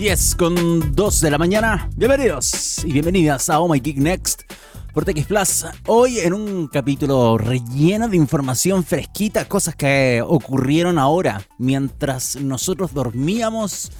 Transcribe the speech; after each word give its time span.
10 0.00 0.34
con 0.36 0.94
2 0.94 1.20
de 1.20 1.30
la 1.30 1.36
mañana. 1.36 1.90
Bienvenidos 1.94 2.82
y 2.86 2.90
bienvenidas 2.90 3.50
a 3.50 3.60
Oh 3.60 3.68
My 3.68 3.80
Geek 3.80 3.98
Next 3.98 4.50
por 4.94 5.04
TX 5.04 5.26
Plus. 5.26 5.66
Hoy 5.88 6.20
en 6.20 6.32
un 6.32 6.68
capítulo 6.68 7.36
relleno 7.36 8.08
de 8.08 8.16
información 8.16 8.82
fresquita, 8.82 9.44
cosas 9.44 9.76
que 9.76 10.22
ocurrieron 10.26 10.98
ahora 10.98 11.42
mientras 11.58 12.36
nosotros 12.36 12.94
dormíamos 12.94 13.92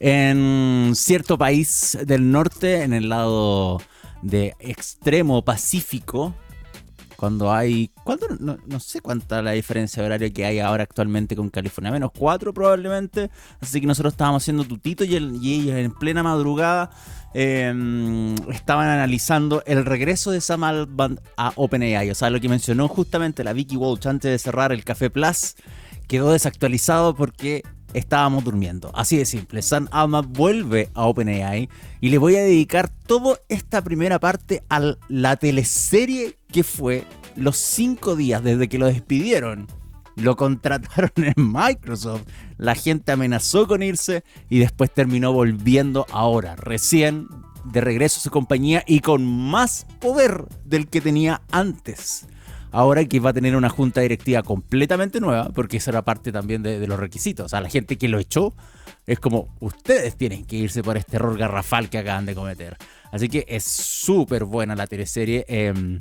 en 0.00 0.92
cierto 0.94 1.36
país 1.36 1.98
del 2.02 2.30
norte, 2.30 2.84
en 2.84 2.94
el 2.94 3.10
lado 3.10 3.82
de 4.22 4.56
extremo 4.58 5.44
pacífico, 5.44 6.34
cuando 7.22 7.52
hay. 7.52 7.88
¿cuánto? 8.02 8.26
No, 8.40 8.80
sé 8.80 9.00
cuánta 9.00 9.42
la 9.42 9.52
diferencia 9.52 10.02
de 10.02 10.08
horario 10.08 10.32
que 10.32 10.44
hay 10.44 10.58
ahora 10.58 10.82
actualmente 10.82 11.36
con 11.36 11.50
California. 11.50 11.92
Menos 11.92 12.10
cuatro 12.10 12.52
probablemente. 12.52 13.30
Así 13.60 13.80
que 13.80 13.86
nosotros 13.86 14.14
estábamos 14.14 14.42
haciendo 14.42 14.64
tutito 14.64 15.04
y, 15.04 15.14
ellos 15.14 15.76
en 15.76 15.92
plena 15.92 16.24
madrugada 16.24 16.90
em, 17.32 18.34
estaban 18.50 18.88
analizando 18.88 19.62
el 19.66 19.84
regreso 19.84 20.32
de 20.32 20.40
Sam 20.40 20.64
Altman 20.64 21.20
a 21.36 21.52
OpenAI. 21.54 22.10
O 22.10 22.16
sea, 22.16 22.28
lo 22.28 22.40
que 22.40 22.48
mencionó 22.48 22.88
justamente 22.88 23.44
la 23.44 23.52
Vicky 23.52 23.76
Walsh 23.76 24.08
antes 24.08 24.28
de 24.28 24.40
cerrar 24.40 24.72
el 24.72 24.82
Café 24.82 25.08
Plus 25.08 25.54
quedó 26.08 26.32
desactualizado 26.32 27.14
porque 27.14 27.62
estábamos 27.94 28.42
durmiendo. 28.42 28.90
Así 28.94 29.16
de 29.16 29.26
simple. 29.26 29.62
Sam 29.62 29.86
Altman 29.92 30.32
vuelve 30.32 30.88
a 30.94 31.06
OpenAI 31.06 31.68
y 32.00 32.08
le 32.08 32.18
voy 32.18 32.34
a 32.34 32.42
dedicar 32.42 32.88
toda 32.88 33.38
esta 33.48 33.82
primera 33.82 34.18
parte 34.18 34.64
a 34.68 34.96
la 35.08 35.36
teleserie 35.36 36.36
que 36.52 36.62
fue 36.62 37.04
los 37.34 37.56
cinco 37.56 38.14
días 38.14 38.42
desde 38.44 38.68
que 38.68 38.78
lo 38.78 38.86
despidieron. 38.86 39.66
Lo 40.14 40.36
contrataron 40.36 41.10
en 41.16 41.34
Microsoft. 41.36 42.22
La 42.58 42.74
gente 42.74 43.12
amenazó 43.12 43.66
con 43.66 43.82
irse 43.82 44.22
y 44.50 44.58
después 44.58 44.92
terminó 44.92 45.32
volviendo 45.32 46.06
ahora, 46.10 46.54
recién 46.54 47.28
de 47.64 47.80
regreso 47.80 48.18
a 48.18 48.22
su 48.22 48.30
compañía 48.30 48.84
y 48.86 49.00
con 49.00 49.24
más 49.24 49.86
poder 50.00 50.44
del 50.64 50.88
que 50.88 51.00
tenía 51.00 51.42
antes 51.50 52.26
ahora 52.72 53.04
que 53.04 53.20
va 53.20 53.30
a 53.30 53.32
tener 53.32 53.54
una 53.54 53.68
junta 53.68 54.00
directiva 54.00 54.42
completamente 54.42 55.20
nueva, 55.20 55.50
porque 55.54 55.76
esa 55.76 55.90
era 55.90 56.02
parte 56.02 56.32
también 56.32 56.62
de, 56.62 56.84
los 56.86 56.98
requisitos. 56.98 57.46
O 57.46 57.48
sea, 57.48 57.60
la 57.60 57.68
gente 57.68 57.96
que 57.96 58.08
lo 58.08 58.18
echó 58.18 58.54
es 59.06 59.20
como, 59.20 59.54
ustedes 59.60 60.16
tienen 60.16 60.44
que 60.44 60.56
irse 60.56 60.82
por 60.82 60.96
este 60.96 61.16
error 61.16 61.36
garrafal 61.38 61.90
que 61.90 61.98
acaban 61.98 62.26
de 62.26 62.34
cometer. 62.34 62.76
Así 63.12 63.28
que 63.28 63.44
es 63.46 63.64
súper 63.64 64.44
buena 64.44 64.74
la 64.74 64.86
teleserie. 64.86 65.44
Em, 65.48 66.00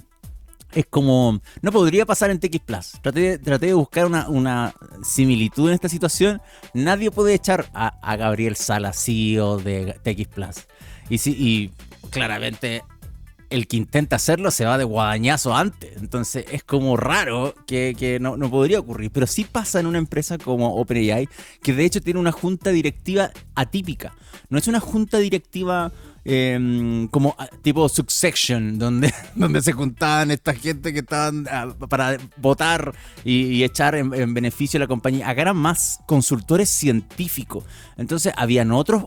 es 0.74 0.86
como. 0.86 1.42
No 1.62 1.72
podría 1.72 2.06
pasar 2.06 2.32
en 2.32 2.40
TX 2.40 2.60
Plus. 2.60 2.92
Traté, 3.02 3.38
de 3.38 3.74
buscar 3.74 4.06
una, 4.06 4.74
similitud 5.04 5.70
en 5.70 5.76
esta 5.76 5.90
situación. 5.90 6.42
Nadie 6.74 7.12
puede 7.12 7.34
echar 7.34 7.70
a, 7.74 8.16
Gabriel 8.16 8.56
Sala, 8.56 8.94
CEO 8.94 9.58
de 9.58 9.98
TX 10.04 10.28
Plus. 10.28 10.56
Y, 11.10 11.18
sí, 11.18 11.36
y 11.38 11.72
claramente 12.10 12.84
el 13.52 13.68
que 13.68 13.76
intenta 13.76 14.16
hacerlo 14.16 14.50
se 14.50 14.66
va 14.66 14.78
de 14.78 14.86
guadañazo 14.86 15.56
antes. 15.56 15.98
Entonces 15.98 16.46
es 16.52 16.64
como 16.64 16.98
raro 16.98 17.54
que, 17.68 18.18
no, 18.20 18.38
podría 18.50 18.80
ocurrir. 18.80 19.12
Pero 19.12 19.28
sí 19.28 19.44
pasa 19.44 19.80
en 19.80 19.86
una 19.86 19.98
empresa 19.98 20.38
como 20.38 20.76
OpenAI, 20.76 21.28
que 21.62 21.74
de 21.74 21.86
hecho 21.86 22.02
tiene 22.02 22.20
una 22.20 22.32
junta 22.32 22.72
directiva 22.72 23.32
atípica. 23.54 24.16
No 24.50 24.58
es 24.58 24.68
una 24.68 24.80
junta 24.80 25.18
directiva 25.18 25.92
em, 26.26 27.08
como 27.08 27.36
ah, 27.38 27.50
tipo 27.62 27.88
Succession, 27.90 28.78
donde, 28.78 29.14
donde 29.36 29.62
se 29.62 29.74
juntaban 29.74 30.32
esta 30.32 30.54
gente 30.54 30.94
que 30.94 31.00
estaban 31.00 31.48
ah, 31.50 31.74
para 31.90 32.18
votar 32.38 32.94
y, 33.24 33.64
echar 33.64 33.96
en, 33.96 34.14
en, 34.14 34.34
beneficio 34.34 34.80
de 34.80 34.86
la 34.86 34.88
compañía. 34.88 35.30
Acá 35.30 35.42
eran 35.42 35.58
más 35.58 36.00
consultores 36.06 36.70
científicos. 36.70 37.64
Entonces 37.98 38.34
habían 38.36 38.72
otros 38.72 39.06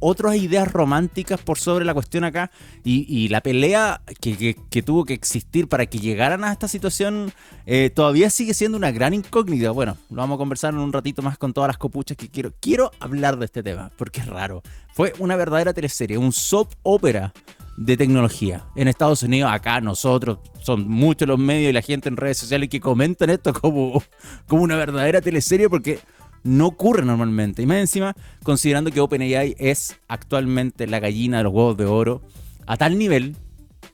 otras 0.00 0.36
ideas 0.36 0.70
románticas 0.70 1.40
por 1.40 1.58
sobre 1.58 1.84
la 1.84 1.94
cuestión 1.94 2.24
acá 2.24 2.50
y, 2.84 3.28
la 3.28 3.40
pelea 3.40 4.02
que, 4.20 4.82
tuvo 4.84 5.04
que 5.04 5.14
existir 5.14 5.68
para 5.68 5.86
que 5.86 5.98
llegaran 5.98 6.44
a 6.44 6.52
esta 6.52 6.68
situación 6.68 7.32
eh, 7.66 7.90
todavía 7.94 8.30
sigue 8.30 8.54
siendo 8.54 8.76
una 8.76 8.90
gran 8.90 9.14
incógnita. 9.14 9.70
Bueno, 9.70 9.96
lo 10.10 10.16
vamos 10.16 10.36
a 10.36 10.38
conversar 10.38 10.74
en 10.74 10.80
un 10.80 10.92
ratito 10.92 11.22
más 11.22 11.38
con 11.38 11.52
todas 11.52 11.68
las 11.68 11.78
copuchas 11.78 12.16
que 12.16 12.28
quiero. 12.28 12.52
Quiero 12.60 12.90
hablar 13.00 13.38
de 13.38 13.46
este 13.46 13.62
tema 13.62 13.90
porque 13.96 14.20
es 14.20 14.26
raro. 14.26 14.62
Fue 14.92 15.12
una 15.18 15.36
verdadera 15.36 15.72
teleserie, 15.72 16.18
un 16.18 16.32
soap 16.32 16.72
opera 16.82 17.32
de 17.76 17.96
tecnología. 17.96 18.64
En 18.76 18.88
Estados 18.88 19.22
Unidos, 19.22 19.50
acá 19.52 19.80
nosotros, 19.80 20.38
son 20.60 20.88
muchos 20.88 21.26
los 21.28 21.38
medios 21.38 21.70
y 21.70 21.72
la 21.72 21.82
gente 21.82 22.08
en 22.08 22.16
redes 22.16 22.38
sociales 22.38 22.68
que 22.68 22.80
comentan 22.80 23.30
esto 23.30 23.52
como, 23.52 24.02
como 24.46 24.62
una 24.62 24.76
verdadera 24.76 25.20
teleserie 25.20 25.68
porque 25.68 25.98
no 26.44 26.66
ocurre 26.68 27.04
normalmente. 27.04 27.62
Y 27.62 27.66
más 27.66 27.78
encima, 27.78 28.14
considerando 28.44 28.90
que 28.90 29.00
OpenAI 29.00 29.56
es 29.58 29.98
actualmente 30.06 30.86
la 30.86 31.00
gallina 31.00 31.38
de 31.38 31.44
los 31.44 31.52
huevos 31.52 31.76
de 31.76 31.86
oro, 31.86 32.22
a 32.66 32.76
tal 32.76 32.96
nivel 32.96 33.36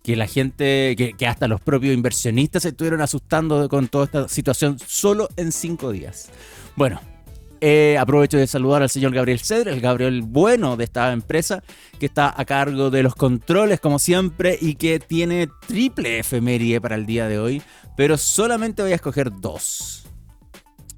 que 0.03 0.17
la 0.17 0.27
gente, 0.27 0.95
que, 0.97 1.27
hasta 1.27 1.49
los 1.49 1.61
propios 1.61 1.95
inversionistas 1.95 2.63
se 2.63 2.71
estuvieron 2.71 3.01
asustando 3.01 3.69
con 3.69 3.89
toda 3.89 4.05
esta 4.05 4.29
situación 4.29 4.79
solo 4.85 5.29
en 5.37 5.53
cinco 5.53 5.93
días. 5.93 6.31
Bueno, 6.77 7.01
eh, 7.61 7.99
aprovecho 7.99 8.39
de 8.39 8.47
saludar 8.47 8.83
al 8.83 8.89
señor 8.89 9.13
Gabriel 9.13 9.41
Cedre, 9.41 9.73
el 9.73 9.81
Gabriel 9.81 10.23
bueno 10.23 10.77
de 10.77 10.85
esta 10.85 11.13
empresa, 11.13 11.63
que 11.99 12.07
está 12.07 12.35
a 12.35 12.45
cargo 12.47 12.91
de 12.91 13.03
los 13.03 13.15
controles 13.15 13.81
como 13.81 13.99
siempre 13.99 14.57
y 14.61 14.77
que 14.77 14.99
tiene 14.99 15.49
triple 15.67 16.21
efeméride 16.21 16.81
para 16.81 16.95
el 16.95 17.05
día 17.05 17.29
de 17.29 17.39
hoy, 17.39 17.63
pero 17.97 18.17
solamente 18.17 18.83
voy 18.83 18.93
a 18.93 18.97
escoger 18.97 19.31
dos. 19.41 20.10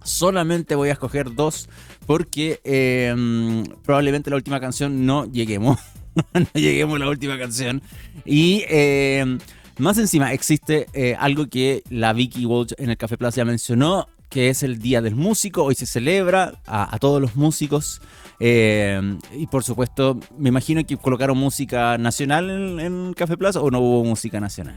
Solamente 0.04 0.74
voy 0.74 0.88
a 0.88 0.92
escoger 0.92 1.34
dos 1.34 1.68
porque 2.06 2.60
em, 2.64 3.64
probablemente 3.84 4.30
la 4.30 4.36
última 4.36 4.60
canción 4.60 5.06
no 5.06 5.24
lleguemos. 5.26 5.78
no 6.34 6.46
lleguemos 6.54 6.96
a 6.96 6.98
la 7.00 7.08
última 7.08 7.38
canción. 7.38 7.82
Y 8.24 8.64
em, 8.68 9.38
más 9.78 9.98
encima 9.98 10.32
existe 10.32 10.86
eh, 10.92 11.16
algo 11.18 11.48
que 11.48 11.82
la 11.90 12.12
Vicky 12.12 12.46
Walsh 12.46 12.72
en 12.78 12.90
el 12.90 12.96
Café 12.96 13.16
Plaza 13.16 13.38
ya 13.38 13.44
mencionó, 13.44 14.08
que 14.28 14.48
es 14.48 14.62
el 14.62 14.78
Día 14.78 15.00
del 15.00 15.14
Músico. 15.14 15.64
Hoy 15.64 15.74
se 15.74 15.86
celebra 15.86 16.54
a, 16.66 16.98
todos 16.98 17.20
los 17.20 17.36
músicos. 17.36 18.00
Y 18.40 19.46
por 19.50 19.62
supuesto, 19.62 20.18
me 20.36 20.48
imagino 20.48 20.84
que 20.84 20.96
colocaron 20.96 21.38
música 21.38 21.96
nacional 21.98 22.50
en, 22.50 22.80
en 22.80 23.14
Café 23.14 23.36
Plaza 23.36 23.60
o 23.60 23.70
no 23.70 23.80
hubo 23.80 24.04
música 24.04 24.40
nacional. 24.40 24.76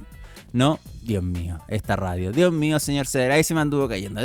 No, 0.56 0.80
Dios 1.02 1.22
mío, 1.22 1.60
esta 1.68 1.98
radio. 1.98 2.32
Dios 2.32 2.54
mío, 2.54 2.80
señor 2.80 3.08
Cedera, 3.08 3.36
ahí 3.36 3.44
se 3.44 3.54
me 3.54 3.60
anduvo 3.60 3.90
cayendo. 3.90 4.22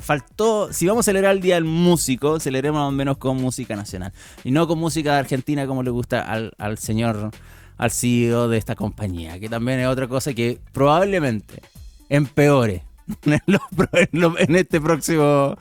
Faltó, 0.00 0.72
si 0.72 0.84
vamos 0.84 1.04
a 1.04 1.10
celebrar 1.10 1.36
el 1.36 1.40
Día 1.40 1.54
del 1.54 1.64
Músico, 1.64 2.40
celebremos 2.40 2.84
al 2.84 2.92
menos 2.92 3.18
con 3.18 3.36
música 3.36 3.76
nacional. 3.76 4.12
Y 4.42 4.50
no 4.50 4.66
con 4.66 4.80
música 4.80 5.12
de 5.12 5.20
Argentina 5.20 5.68
como 5.68 5.84
le 5.84 5.90
gusta 5.90 6.22
al, 6.22 6.78
señor, 6.78 7.30
al 7.78 7.90
CEO 7.92 8.48
de 8.48 8.58
esta 8.58 8.74
compañía. 8.74 9.38
Que 9.38 9.48
también 9.48 9.78
es 9.78 9.86
otra 9.86 10.08
cosa 10.08 10.34
que 10.34 10.58
probablemente 10.72 11.62
empeore 12.08 12.82
en, 13.24 14.56
este 14.56 14.80
próximo 14.80 15.56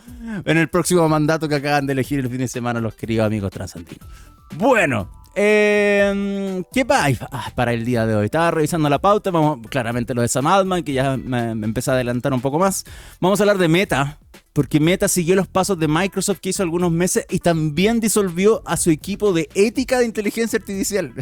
en 0.45 0.57
el 0.57 0.67
próximo 0.69 1.07
mandato 1.09 1.47
que 1.47 1.55
acaban 1.55 1.85
de 1.85 1.93
elegir 1.93 2.19
el 2.19 2.29
fin 2.29 2.39
de 2.39 2.47
semana 2.47 2.79
los 2.79 2.95
queridos 2.95 3.27
amigos 3.27 3.51
transantinos. 3.51 4.07
Bueno, 4.55 5.09
eh, 5.35 6.63
¿Qué 6.73 6.85
pasa 6.85 7.29
ah, 7.31 7.51
para 7.55 7.71
el 7.73 7.85
día 7.85 8.05
de 8.05 8.15
hoy? 8.15 8.25
Estaba 8.25 8.51
revisando 8.51 8.89
la 8.89 8.99
pauta, 8.99 9.31
vamos, 9.31 9.59
claramente 9.69 10.13
lo 10.13 10.21
de 10.21 10.27
Sam 10.27 10.47
Altman, 10.47 10.83
que 10.83 10.93
ya 10.93 11.17
me, 11.17 11.55
me 11.55 11.65
empecé 11.65 11.91
a 11.91 11.93
adelantar 11.93 12.33
un 12.33 12.41
poco 12.41 12.59
más. 12.59 12.83
Vamos 13.21 13.39
a 13.39 13.43
hablar 13.43 13.57
de 13.57 13.67
Meta, 13.67 14.19
porque 14.53 14.79
Meta 14.79 15.07
siguió 15.07 15.35
los 15.35 15.47
pasos 15.47 15.79
de 15.79 15.87
Microsoft 15.87 16.39
que 16.39 16.49
hizo 16.49 16.63
algunos 16.63 16.91
meses 16.91 17.25
y 17.29 17.39
también 17.39 17.99
disolvió 17.99 18.61
a 18.65 18.75
su 18.75 18.89
equipo 18.89 19.31
de 19.31 19.47
ética 19.53 19.99
de 19.99 20.05
inteligencia 20.05 20.57
artificial. 20.57 21.13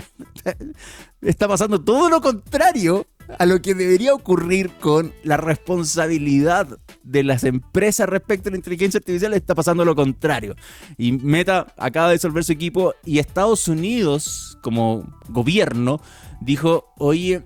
Está 1.21 1.47
pasando 1.47 1.79
todo 1.79 2.09
lo 2.09 2.21
contrario 2.21 3.05
a 3.37 3.45
lo 3.45 3.61
que 3.61 3.73
debería 3.73 4.13
ocurrir 4.13 4.71
con 4.79 5.13
la 5.23 5.37
responsabilidad 5.37 6.79
de 7.03 7.23
las 7.23 7.43
empresas 7.43 8.07
respecto 8.09 8.49
a 8.49 8.51
la 8.51 8.57
inteligencia 8.57 8.99
artificial. 8.99 9.33
Está 9.33 9.55
pasando 9.55 9.85
lo 9.85 9.95
contrario. 9.95 10.55
Y 10.97 11.13
Meta 11.13 11.73
acaba 11.77 12.07
de 12.07 12.13
disolver 12.13 12.43
su 12.43 12.51
equipo 12.51 12.93
y 13.05 13.19
Estados 13.19 13.67
Unidos, 13.67 14.57
como 14.61 15.07
gobierno, 15.29 16.01
dijo, 16.41 16.93
oye, 16.97 17.43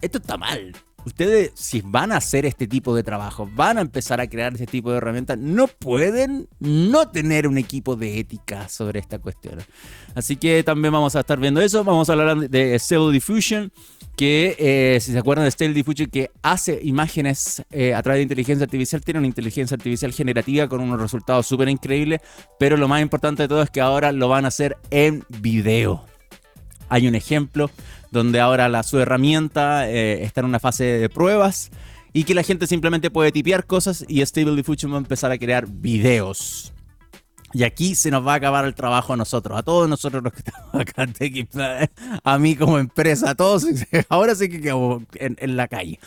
esto 0.00 0.18
está 0.18 0.36
mal 0.36 0.74
ustedes 1.04 1.52
si 1.54 1.80
van 1.80 2.12
a 2.12 2.16
hacer 2.16 2.46
este 2.46 2.66
tipo 2.66 2.94
de 2.94 3.02
trabajo, 3.02 3.48
van 3.54 3.78
a 3.78 3.80
empezar 3.80 4.20
a 4.20 4.26
crear 4.26 4.52
este 4.52 4.66
tipo 4.66 4.90
de 4.90 4.98
herramientas, 4.98 5.38
no 5.38 5.66
pueden 5.66 6.48
no 6.60 7.08
tener 7.10 7.46
un 7.46 7.58
equipo 7.58 7.96
de 7.96 8.18
ética 8.18 8.68
sobre 8.68 9.00
esta 9.00 9.18
cuestión. 9.18 9.58
Así 10.14 10.36
que 10.36 10.62
también 10.62 10.92
vamos 10.92 11.16
a 11.16 11.20
estar 11.20 11.38
viendo 11.38 11.60
eso. 11.60 11.84
Vamos 11.84 12.08
a 12.08 12.12
hablar 12.12 12.48
de 12.48 12.78
Stable 12.78 13.12
Diffusion, 13.12 13.72
que 14.16 14.56
eh, 14.58 15.00
si 15.00 15.12
se 15.12 15.18
acuerdan 15.18 15.44
de 15.44 15.50
Stable 15.50 15.74
Diffusion, 15.74 16.10
que 16.10 16.30
hace 16.42 16.78
imágenes 16.82 17.62
eh, 17.70 17.94
a 17.94 18.02
través 18.02 18.18
de 18.18 18.22
inteligencia 18.24 18.64
artificial, 18.64 19.02
tiene 19.02 19.18
una 19.18 19.26
inteligencia 19.26 19.74
artificial 19.74 20.12
generativa 20.12 20.68
con 20.68 20.80
unos 20.80 21.00
resultados 21.00 21.46
súper 21.46 21.68
increíbles, 21.68 22.20
pero 22.58 22.76
lo 22.76 22.88
más 22.88 23.02
importante 23.02 23.42
de 23.42 23.48
todo 23.48 23.62
es 23.62 23.70
que 23.70 23.80
ahora 23.80 24.12
lo 24.12 24.28
van 24.28 24.44
a 24.44 24.48
hacer 24.48 24.76
en 24.90 25.24
video. 25.28 26.11
Hay 26.92 27.08
un 27.08 27.14
ejemplo 27.14 27.70
donde 28.10 28.38
ahora 28.38 28.68
la, 28.68 28.82
su 28.82 29.00
herramienta 29.00 29.88
eh, 29.88 30.24
está 30.24 30.42
en 30.42 30.46
una 30.46 30.60
fase 30.60 30.84
de 30.84 31.08
pruebas 31.08 31.70
y 32.12 32.24
que 32.24 32.34
la 32.34 32.42
gente 32.42 32.66
simplemente 32.66 33.10
puede 33.10 33.32
tipear 33.32 33.64
cosas 33.64 34.04
y 34.08 34.20
Stable 34.20 34.56
Diffusion 34.56 34.92
va 34.92 34.96
a 34.96 34.98
empezar 34.98 35.32
a 35.32 35.38
crear 35.38 35.66
videos. 35.66 36.70
Y 37.54 37.62
aquí 37.62 37.94
se 37.94 38.10
nos 38.10 38.26
va 38.26 38.34
a 38.34 38.36
acabar 38.36 38.66
el 38.66 38.74
trabajo 38.74 39.14
a 39.14 39.16
nosotros, 39.16 39.58
a 39.58 39.62
todos 39.62 39.88
nosotros 39.88 40.22
los 40.22 40.34
que 40.34 40.40
estamos 40.40 40.74
acá 40.74 41.06
en 41.18 41.48
a 42.22 42.38
mí 42.38 42.56
como 42.56 42.78
empresa, 42.78 43.30
a 43.30 43.34
todos. 43.34 43.64
Ahora 44.10 44.34
sí 44.34 44.50
que 44.50 44.60
quedamos 44.60 45.04
en, 45.14 45.56
la 45.56 45.68
calle. 45.68 45.98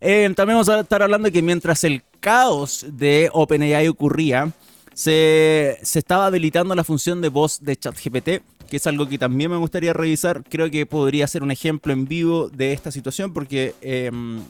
Eh, 0.00 0.32
también 0.36 0.54
vamos 0.54 0.68
a 0.68 0.78
estar 0.78 1.02
hablando 1.02 1.26
de 1.26 1.32
que 1.32 1.42
mientras 1.42 1.82
el 1.82 2.04
caos 2.20 2.86
de 2.92 3.28
OpenAI 3.32 3.88
ocurría, 3.88 4.52
se, 4.94 5.80
se 5.82 5.98
estaba 5.98 6.26
habilitando 6.26 6.76
la 6.76 6.84
función 6.84 7.20
de 7.20 7.28
voz 7.28 7.58
de 7.60 7.76
ChatGPT, 7.76 8.28
que 8.68 8.76
es 8.76 8.86
algo 8.86 9.08
que 9.08 9.18
también 9.18 9.50
me 9.50 9.56
gustaría 9.56 9.92
revisar. 9.92 10.42
Creo 10.48 10.70
que 10.70 10.86
podría 10.86 11.26
ser 11.26 11.42
un 11.42 11.50
ejemplo 11.50 11.92
en 11.92 12.06
vivo 12.06 12.48
de 12.48 12.72
esta 12.72 12.90
situación, 12.90 13.32
porque 13.32 13.74
em, 13.80 14.40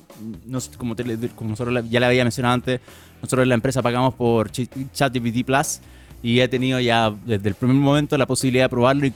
como, 0.76 0.94
como, 1.36 1.50
nosotros 1.50 1.84
ya 1.88 2.00
le 2.00 2.06
había 2.06 2.24
mencionado 2.24 2.54
antes, 2.54 2.80
nosotros 3.22 3.44
en 3.44 3.48
la 3.50 3.54
empresa 3.54 3.82
pagamos 3.82 4.14
por 4.14 4.50
ChatGPT 4.50 5.44
Plus 5.44 5.80
y 6.22 6.40
he 6.40 6.48
tenido 6.48 6.80
ya 6.80 7.14
desde 7.26 7.48
el 7.48 7.54
primer 7.54 7.76
momento 7.76 8.18
la 8.18 8.26
posibilidad 8.26 8.64
de 8.64 8.68
probarlo 8.68 9.06
y 9.06 9.12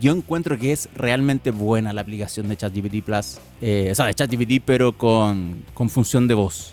yo 0.00 0.12
encuentro 0.12 0.58
que 0.58 0.72
es 0.72 0.88
realmente 0.94 1.50
buena 1.50 1.94
la 1.94 2.02
aplicación 2.02 2.48
de 2.48 2.56
ChatGPT 2.56 3.02
Plus, 3.02 3.38
eh, 3.62 3.88
o 3.90 3.94
sea, 3.94 4.06
de 4.06 4.14
ChatGPT 4.14 4.62
pero 4.64 4.92
con, 4.92 5.64
con 5.72 5.88
función 5.88 6.28
de 6.28 6.34
voz. 6.34 6.72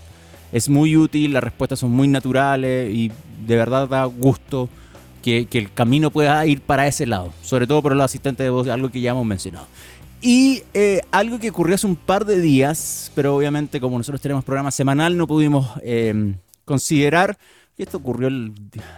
Es 0.52 0.68
muy 0.68 0.98
útil, 0.98 1.34
las 1.34 1.44
respuestas 1.44 1.80
son 1.80 1.92
muy 1.92 2.08
naturales 2.08 2.94
y 2.94 3.12
de 3.46 3.56
verdad 3.56 3.88
da 3.88 4.06
gusto 4.06 4.68
que, 5.22 5.48
el 5.52 5.74
camino 5.74 6.12
pueda 6.12 6.46
ir 6.46 6.62
para 6.62 6.88
ese 6.88 7.06
lado, 7.06 7.34
sobre 7.42 7.68
todo 7.68 7.82
por 7.82 7.96
los 7.96 8.04
asistentes 8.04 8.46
de 8.46 8.50
voz, 8.50 8.68
algo 8.68 8.90
que 8.90 9.02
ya 9.02 9.12
hemos 9.12 9.26
mencionado. 9.26 9.68
Y 10.22 10.64
eh, 10.74 11.02
algo 11.12 11.40
que 11.40 11.50
ocurrió 11.50 11.76
hace 11.76 11.88
un 11.88 11.96
par 11.96 12.26
de 12.26 12.42
días, 12.42 13.12
pero 13.16 13.36
obviamente 13.36 13.80
como 13.80 13.98
nosotros 13.98 14.22
tenemos 14.22 14.44
programa 14.44 14.72
semanal 14.72 15.16
no 15.16 15.28
pudimos 15.28 15.70
eh, 15.82 16.34
considerar 16.66 17.38
y 17.80 17.84
esto 17.84 17.98
ocurrió 17.98 18.28
el 18.28 18.54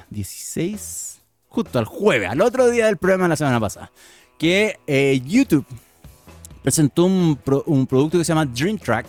16, 0.10 1.22
justo 1.50 1.78
al 1.78 1.86
jueves, 1.86 2.28
al 2.28 2.42
otro 2.42 2.68
día 2.72 2.88
del 2.88 2.98
programa 2.98 3.26
de 3.26 3.30
la 3.30 3.36
semana 3.36 3.60
pasada. 3.60 3.92
Que 4.40 4.80
eh, 4.88 5.22
YouTube 5.24 5.68
presentó 6.64 7.06
un, 7.06 7.38
producto 7.38 8.18
que 8.18 8.24
se 8.24 8.30
llama 8.30 8.48
Dream 8.48 8.80
Track, 8.80 9.06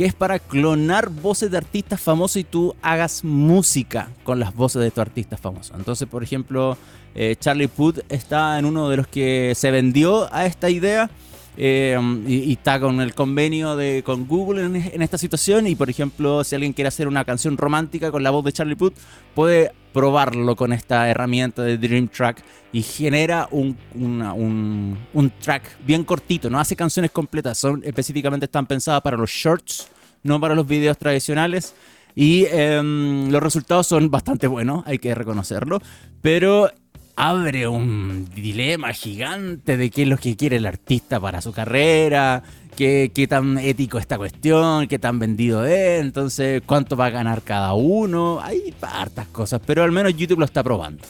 que 0.00 0.06
es 0.06 0.14
para 0.14 0.38
clonar 0.38 1.10
voces 1.10 1.50
de 1.50 1.58
artistas 1.58 2.00
famosos 2.00 2.38
y 2.38 2.44
tú 2.44 2.74
hagas 2.80 3.22
música 3.22 4.08
con 4.24 4.40
las 4.40 4.54
voces 4.54 4.80
de 4.80 4.90
tu 4.90 5.02
artista 5.02 5.36
famoso. 5.36 5.74
Entonces, 5.76 6.08
por 6.08 6.22
ejemplo, 6.22 6.78
eh, 7.14 7.36
Charlie 7.38 7.68
Puth 7.68 7.98
está 8.08 8.58
en 8.58 8.64
uno 8.64 8.88
de 8.88 8.96
los 8.96 9.06
que 9.06 9.52
se 9.54 9.70
vendió 9.70 10.32
a 10.32 10.46
esta 10.46 10.70
idea 10.70 11.10
eh, 11.58 12.00
y, 12.26 12.50
está 12.50 12.80
con 12.80 13.02
el 13.02 13.14
convenio 13.14 13.76
de, 13.76 14.02
con 14.02 14.26
Google 14.26 14.64
en, 14.64 15.02
esta 15.02 15.18
situación. 15.18 15.66
Y 15.66 15.74
por 15.74 15.90
ejemplo, 15.90 16.44
si 16.44 16.54
alguien 16.54 16.72
quiere 16.72 16.88
hacer 16.88 17.06
una 17.06 17.26
canción 17.26 17.58
romántica 17.58 18.10
con 18.10 18.22
la 18.22 18.30
voz 18.30 18.42
de 18.46 18.52
Charlie 18.52 18.76
Puth, 18.76 18.94
puede 19.34 19.70
probarlo 19.92 20.56
con 20.56 20.72
esta 20.72 21.08
herramienta 21.08 21.62
de 21.62 21.78
Dream 21.78 22.08
Track 22.08 22.42
y 22.72 22.82
genera 22.82 23.48
un, 23.50 23.76
un, 23.94 25.32
track 25.40 25.78
bien 25.84 26.04
cortito. 26.04 26.48
No 26.50 26.60
hace 26.60 26.76
canciones 26.76 27.10
completas, 27.10 27.58
son 27.58 27.82
específicamente 27.84 28.46
están 28.46 28.66
pensadas 28.66 29.02
para 29.02 29.16
los 29.16 29.30
shorts, 29.30 29.88
no 30.22 30.40
para 30.40 30.54
los 30.54 30.66
videos 30.66 30.96
tradicionales. 30.98 31.74
Y 32.14 32.44
em, 32.46 33.30
los 33.30 33.42
resultados 33.42 33.86
son 33.86 34.10
bastante 34.10 34.46
buenos, 34.46 34.82
hay 34.86 34.98
que 34.98 35.14
reconocerlo. 35.14 35.80
Pero 36.20 36.70
abre 37.16 37.68
un 37.68 38.28
dilema 38.34 38.92
gigante 38.92 39.76
de 39.76 39.90
qué 39.90 40.02
es 40.02 40.08
lo 40.08 40.16
que 40.16 40.36
quiere 40.36 40.56
el 40.56 40.66
artista 40.66 41.20
para 41.20 41.40
su 41.40 41.52
carrera, 41.52 42.42
qué, 42.76 43.10
qué 43.14 43.26
tan 43.26 43.58
ético 43.58 43.98
esta 43.98 44.16
cuestión, 44.16 44.86
qué 44.88 44.98
tan 44.98 45.18
vendido 45.18 45.64
es, 45.66 46.00
entonces 46.00 46.62
cuánto 46.64 46.96
va 46.96 47.06
a 47.06 47.10
ganar 47.10 47.42
cada 47.42 47.74
uno. 47.74 48.40
Hay 48.40 48.74
hartas 48.80 49.26
cosas, 49.28 49.60
pero 49.64 49.82
al 49.82 49.92
menos 49.92 50.16
YouTube 50.16 50.38
lo 50.38 50.44
está 50.44 50.62
probando. 50.62 51.02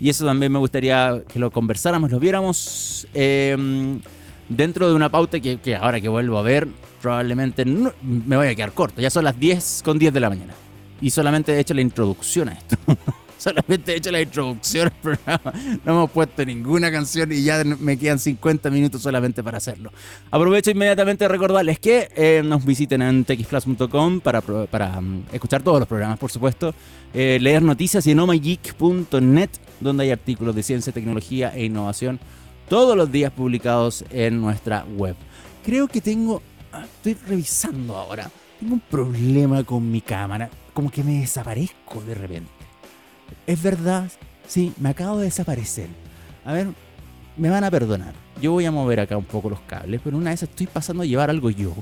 Y 0.00 0.10
eso 0.10 0.26
también 0.26 0.50
me 0.50 0.58
gustaría 0.58 1.22
que 1.32 1.38
lo 1.38 1.50
conversáramos, 1.50 2.10
lo 2.10 2.18
viéramos 2.18 3.06
em, 3.14 4.00
dentro 4.48 4.88
de 4.88 4.94
una 4.94 5.10
pauta 5.10 5.38
que, 5.38 5.58
que, 5.58 5.76
ahora 5.76 6.00
que 6.00 6.08
vuelvo 6.08 6.38
a 6.38 6.42
ver, 6.42 6.66
probablemente 7.00 7.64
me 7.64 8.36
voy 8.36 8.48
a 8.48 8.54
quedar 8.54 8.72
corto. 8.72 9.00
Ya 9.00 9.10
son 9.10 9.24
las 9.24 9.38
10 9.38 9.82
con 9.84 9.98
10 9.98 10.12
de 10.12 10.20
la 10.20 10.28
mañana. 10.28 10.54
Y 11.00 11.10
solamente 11.10 11.52
he 11.52 11.60
hecho 11.60 11.74
la 11.74 11.82
introducción 11.82 12.48
a 12.48 12.52
esto. 12.52 12.76
solamente 13.42 13.92
he 13.92 13.96
hecho 13.96 14.10
la 14.10 14.20
introducción 14.20 14.86
al 14.86 14.92
programa. 14.92 15.52
No 15.84 15.92
hemos 15.92 16.10
puesto 16.10 16.44
ninguna 16.44 16.90
canción 16.90 17.32
y 17.32 17.42
ya 17.42 17.64
me 17.64 17.98
quedan 17.98 18.18
50 18.18 18.70
minutos 18.70 19.02
solamente 19.02 19.42
para 19.42 19.58
hacerlo. 19.58 19.92
Aprovecho 20.30 20.70
inmediatamente 20.70 21.24
de 21.24 21.28
recordarles 21.28 21.78
que 21.78 22.08
eh, 22.14 22.42
nos 22.44 22.64
visiten 22.64 23.02
en 23.02 23.24
texplus.com 23.24 24.20
para, 24.20 24.40
para 24.40 24.98
um, 24.98 25.22
escuchar 25.32 25.62
todos 25.62 25.80
los 25.80 25.88
programas, 25.88 26.18
por 26.18 26.30
supuesto. 26.30 26.74
Eh, 27.12 27.38
leer 27.40 27.62
noticias 27.62 28.06
y 28.06 28.12
en 28.12 28.20
omageek.net, 28.20 29.50
donde 29.80 30.04
hay 30.04 30.10
artículos 30.10 30.54
de 30.54 30.62
ciencia, 30.62 30.92
tecnología 30.92 31.52
e 31.54 31.64
innovación 31.64 32.20
todos 32.68 32.96
los 32.96 33.10
días 33.10 33.32
publicados 33.32 34.04
en 34.10 34.40
nuestra 34.40 34.84
web. 34.96 35.16
Creo 35.64 35.88
que 35.88 36.00
tengo. 36.00 36.42
Ah, 36.72 36.84
estoy 36.84 37.14
revisando 37.28 37.96
ahora. 37.96 38.30
Tengo 38.58 38.74
un 38.74 38.80
problema 38.80 39.62
con 39.64 39.90
mi 39.90 40.00
cámara. 40.00 40.48
Como 40.72 40.90
que 40.90 41.04
me 41.04 41.20
desaparezco 41.20 42.00
de 42.00 42.14
repente. 42.14 42.61
Es 43.46 43.62
verdad, 43.62 44.10
sí, 44.46 44.72
me 44.78 44.90
acabo 44.90 45.18
de 45.18 45.24
desaparecer. 45.24 45.88
A 46.44 46.52
ver, 46.52 46.68
me 47.36 47.50
van 47.50 47.64
a 47.64 47.70
perdonar. 47.70 48.14
Yo 48.40 48.52
voy 48.52 48.64
a 48.64 48.70
mover 48.70 49.00
acá 49.00 49.16
un 49.16 49.24
poco 49.24 49.50
los 49.50 49.60
cables, 49.60 50.00
pero 50.02 50.16
una 50.16 50.30
vez 50.30 50.42
estoy 50.42 50.66
pasando 50.66 51.02
a 51.02 51.06
llevar 51.06 51.30
algo 51.30 51.50
yo 51.50 51.74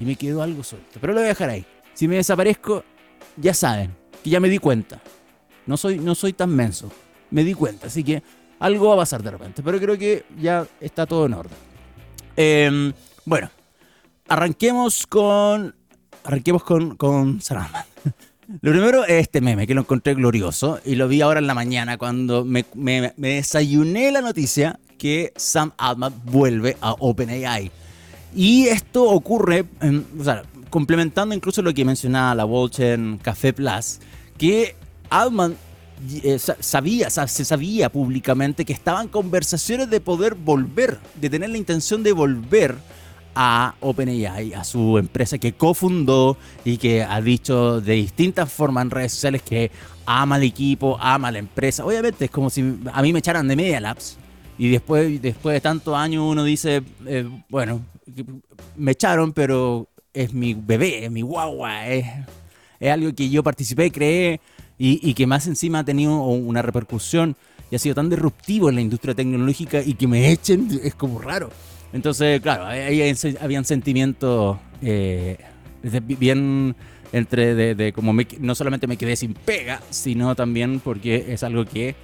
y 0.00 0.04
me 0.04 0.16
quedó 0.16 0.42
algo 0.42 0.62
suelto. 0.62 0.98
Pero 1.00 1.12
lo 1.12 1.20
voy 1.20 1.26
a 1.26 1.28
dejar 1.28 1.50
ahí. 1.50 1.64
Si 1.94 2.06
me 2.06 2.16
desaparezco, 2.16 2.84
ya 3.36 3.54
saben 3.54 3.94
que 4.22 4.30
ya 4.30 4.40
me 4.40 4.48
di 4.48 4.58
cuenta. 4.58 5.00
No 5.66 5.76
soy, 5.76 5.98
no 5.98 6.14
soy 6.14 6.32
tan 6.32 6.50
menso. 6.50 6.90
Me 7.30 7.44
di 7.44 7.54
cuenta, 7.54 7.88
así 7.88 8.02
que 8.02 8.22
algo 8.58 8.88
va 8.88 8.94
a 8.94 8.98
pasar 8.98 9.22
de 9.22 9.30
repente. 9.30 9.62
Pero 9.62 9.78
creo 9.78 9.98
que 9.98 10.24
ya 10.38 10.66
está 10.80 11.06
todo 11.06 11.26
en 11.26 11.34
orden. 11.34 11.58
Em, 12.36 12.92
bueno, 13.24 13.50
arranquemos 14.28 15.06
con. 15.06 15.74
Arranquemos 16.24 16.62
con, 16.62 16.96
con 16.96 17.40
lo 18.48 18.70
primero 18.72 19.04
es 19.04 19.20
este 19.20 19.42
meme 19.42 19.66
que 19.66 19.74
lo 19.74 19.82
encontré 19.82 20.14
glorioso 20.14 20.80
y 20.82 20.94
lo 20.94 21.06
vi 21.06 21.20
ahora 21.20 21.38
en 21.38 21.46
la 21.46 21.52
mañana 21.52 21.98
cuando 21.98 22.46
me, 22.46 22.64
desayuné 23.16 24.10
la 24.10 24.22
noticia 24.22 24.80
que 24.96 25.34
Sam 25.36 25.72
Altman 25.76 26.14
vuelve 26.24 26.76
a 26.80 26.92
OpenAI. 26.92 27.70
Y 28.34 28.66
esto 28.66 29.04
ocurre, 29.04 29.66
o 30.18 30.24
sea, 30.24 30.44
complementando 30.70 31.34
incluso 31.34 31.60
lo 31.60 31.74
que 31.74 31.84
mencionaba 31.84 32.34
la 32.34 32.44
Volcher 32.44 32.98
en 32.98 33.18
Café 33.18 33.52
Plus, 33.52 34.00
que 34.38 34.76
Altman 35.10 35.54
eh, 36.22 36.38
sabía, 36.38 37.10
se 37.10 37.44
sabía 37.44 37.90
públicamente 37.90 38.64
que 38.64 38.72
estaban 38.72 39.08
conversaciones 39.08 39.90
de 39.90 40.00
poder 40.00 40.34
volver, 40.34 40.98
de 41.16 41.28
tener 41.28 41.50
la 41.50 41.58
intención 41.58 42.02
de 42.02 42.12
volver 42.12 42.76
a 43.34 43.74
OpenAI, 43.80 44.54
a 44.54 44.64
su 44.64 44.98
empresa 44.98 45.38
que 45.38 45.52
cofundó 45.52 46.36
y 46.64 46.76
que 46.76 47.02
ha 47.02 47.20
dicho 47.20 47.80
de 47.80 47.94
distintas 47.94 48.52
formas 48.52 48.82
en 48.82 48.90
redes 48.90 49.12
sociales 49.12 49.42
que 49.42 49.70
ama 50.06 50.36
al 50.36 50.42
equipo, 50.42 50.98
ama 51.00 51.30
la 51.30 51.38
empresa. 51.38 51.84
Obviamente 51.84 52.26
es 52.26 52.30
como 52.30 52.50
si 52.50 52.78
a 52.92 53.02
mí 53.02 53.12
me 53.12 53.18
echaran 53.18 53.46
de 53.46 53.56
Media 53.56 53.80
Labs 53.80 54.18
y 54.58 54.68
después, 54.68 55.22
después 55.22 55.54
de 55.54 55.60
tantos 55.60 55.94
años 55.94 56.24
uno 56.26 56.42
dice, 56.44 56.82
eh, 57.06 57.28
bueno, 57.48 57.80
me 58.76 58.92
echaron, 58.92 59.32
pero 59.32 59.88
es 60.12 60.32
mi 60.32 60.54
bebé, 60.54 61.04
es 61.04 61.10
mi 61.10 61.22
guagua, 61.22 61.86
es, 61.86 62.06
es 62.80 62.90
algo 62.90 63.14
que 63.14 63.28
yo 63.30 63.42
participé, 63.42 63.92
creé 63.92 64.40
y, 64.78 65.08
y 65.08 65.14
que 65.14 65.26
más 65.26 65.46
encima 65.46 65.80
ha 65.80 65.84
tenido 65.84 66.16
una 66.24 66.62
repercusión 66.62 67.36
y 67.70 67.76
ha 67.76 67.78
sido 67.78 67.94
tan 67.94 68.08
disruptivo 68.08 68.68
en 68.68 68.76
la 68.76 68.80
industria 68.80 69.14
tecnológica 69.14 69.82
y 69.82 69.94
que 69.94 70.06
me 70.06 70.32
echen 70.32 70.80
es 70.82 70.94
como 70.94 71.18
raro. 71.18 71.50
Entonces, 71.92 72.40
claro, 72.40 72.66
ahí 72.66 73.14
habían 73.40 73.64
sentimientos 73.64 74.58
eh, 74.82 75.38
bien 76.02 76.76
entre 77.12 77.54
de, 77.74 77.92
como 77.92 78.14
no 78.40 78.54
solamente 78.54 78.86
me 78.86 78.96
quedé 78.96 79.16
sin 79.16 79.34
pega, 79.34 79.80
sino 79.90 80.34
también 80.34 80.80
porque 80.80 81.26
es 81.28 81.42
algo 81.42 81.64
que 81.64 81.94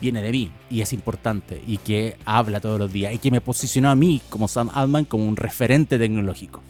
viene 0.00 0.22
de 0.22 0.30
mí 0.30 0.50
y 0.70 0.80
es 0.80 0.94
importante 0.94 1.60
y 1.66 1.76
que 1.76 2.16
habla 2.24 2.60
todos 2.60 2.78
los 2.78 2.90
días 2.90 3.12
y 3.12 3.18
que 3.18 3.30
me 3.30 3.42
posicionó 3.42 3.90
a 3.90 3.94
mí 3.94 4.22
como 4.30 4.48
Sam 4.48 4.70
Altman 4.72 5.04
como 5.04 5.26
un 5.26 5.36
referente 5.36 5.98
tecnológico. 5.98 6.62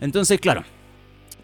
Entonces, 0.00 0.40
claro, 0.40 0.64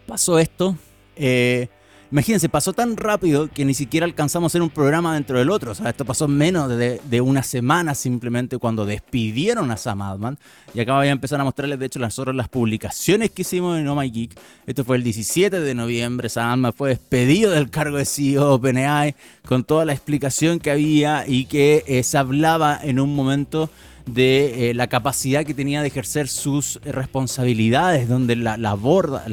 pasó 0.05 0.37
esto. 0.37 0.75
Eh, 1.15 1.69
Imagínense, 2.11 2.49
pasó 2.49 2.73
tan 2.73 2.97
rápido 2.97 3.49
que 3.49 3.65
ni 3.65 3.75
siquiera 3.75 4.03
alcanzamos 4.03 4.47
a 4.47 4.51
hacer 4.51 4.63
un 4.63 4.71
programa 4.71 5.13
dentro 5.13 5.37
del 5.37 5.51
otro. 5.51 5.73
O 5.73 5.75
sea, 5.75 5.89
esto 5.89 6.05
pasó 6.05 6.27
menos 6.27 6.67
de, 6.67 7.21
una 7.21 7.43
semana 7.43 7.93
simplemente 7.93 8.57
cuando 8.57 8.83
despidieron 8.85 9.69
a 9.69 9.77
Sam 9.77 10.01
Altman. 10.01 10.39
Y 10.73 10.79
acá 10.79 10.95
voy 10.95 11.07
empezar 11.07 11.39
a 11.39 11.43
mostrarles, 11.43 11.77
de 11.77 11.85
hecho, 11.85 11.99
las, 11.99 12.17
las 12.17 12.49
publicaciones 12.49 13.29
que 13.29 13.43
hicimos 13.43 13.77
en 13.77 13.87
Oh 13.87 13.95
My 13.95 14.09
Geek. 14.09 14.39
Esto 14.65 14.83
fue 14.83 14.97
el 14.97 15.03
17 15.03 15.59
de 15.59 15.75
noviembre. 15.75 16.29
Sam 16.29 16.51
Altman 16.51 16.73
fue 16.73 16.89
despedido 16.89 17.51
del 17.51 17.69
cargo 17.69 17.97
de 17.97 18.05
CEO 18.05 18.47
de 18.47 18.53
OpenAI 18.53 19.15
con 19.45 19.63
toda 19.63 19.85
la 19.85 19.93
explicación 19.93 20.59
que 20.59 20.71
había 20.71 21.25
y 21.27 21.45
que 21.45 21.83
eh, 21.85 22.01
se 22.01 22.17
hablaba 22.17 22.79
en 22.81 22.99
un 22.99 23.13
momento 23.13 23.69
de 24.05 24.69
eh, 24.69 24.73
la 24.73 24.87
capacidad 24.87 25.45
que 25.45 25.53
tenía 25.53 25.81
de 25.81 25.87
ejercer 25.87 26.27
sus 26.27 26.79
responsabilidades, 26.83 28.07
donde 28.07 28.35
la, 28.35 28.57
la 28.57 28.73
borda, 28.73 29.25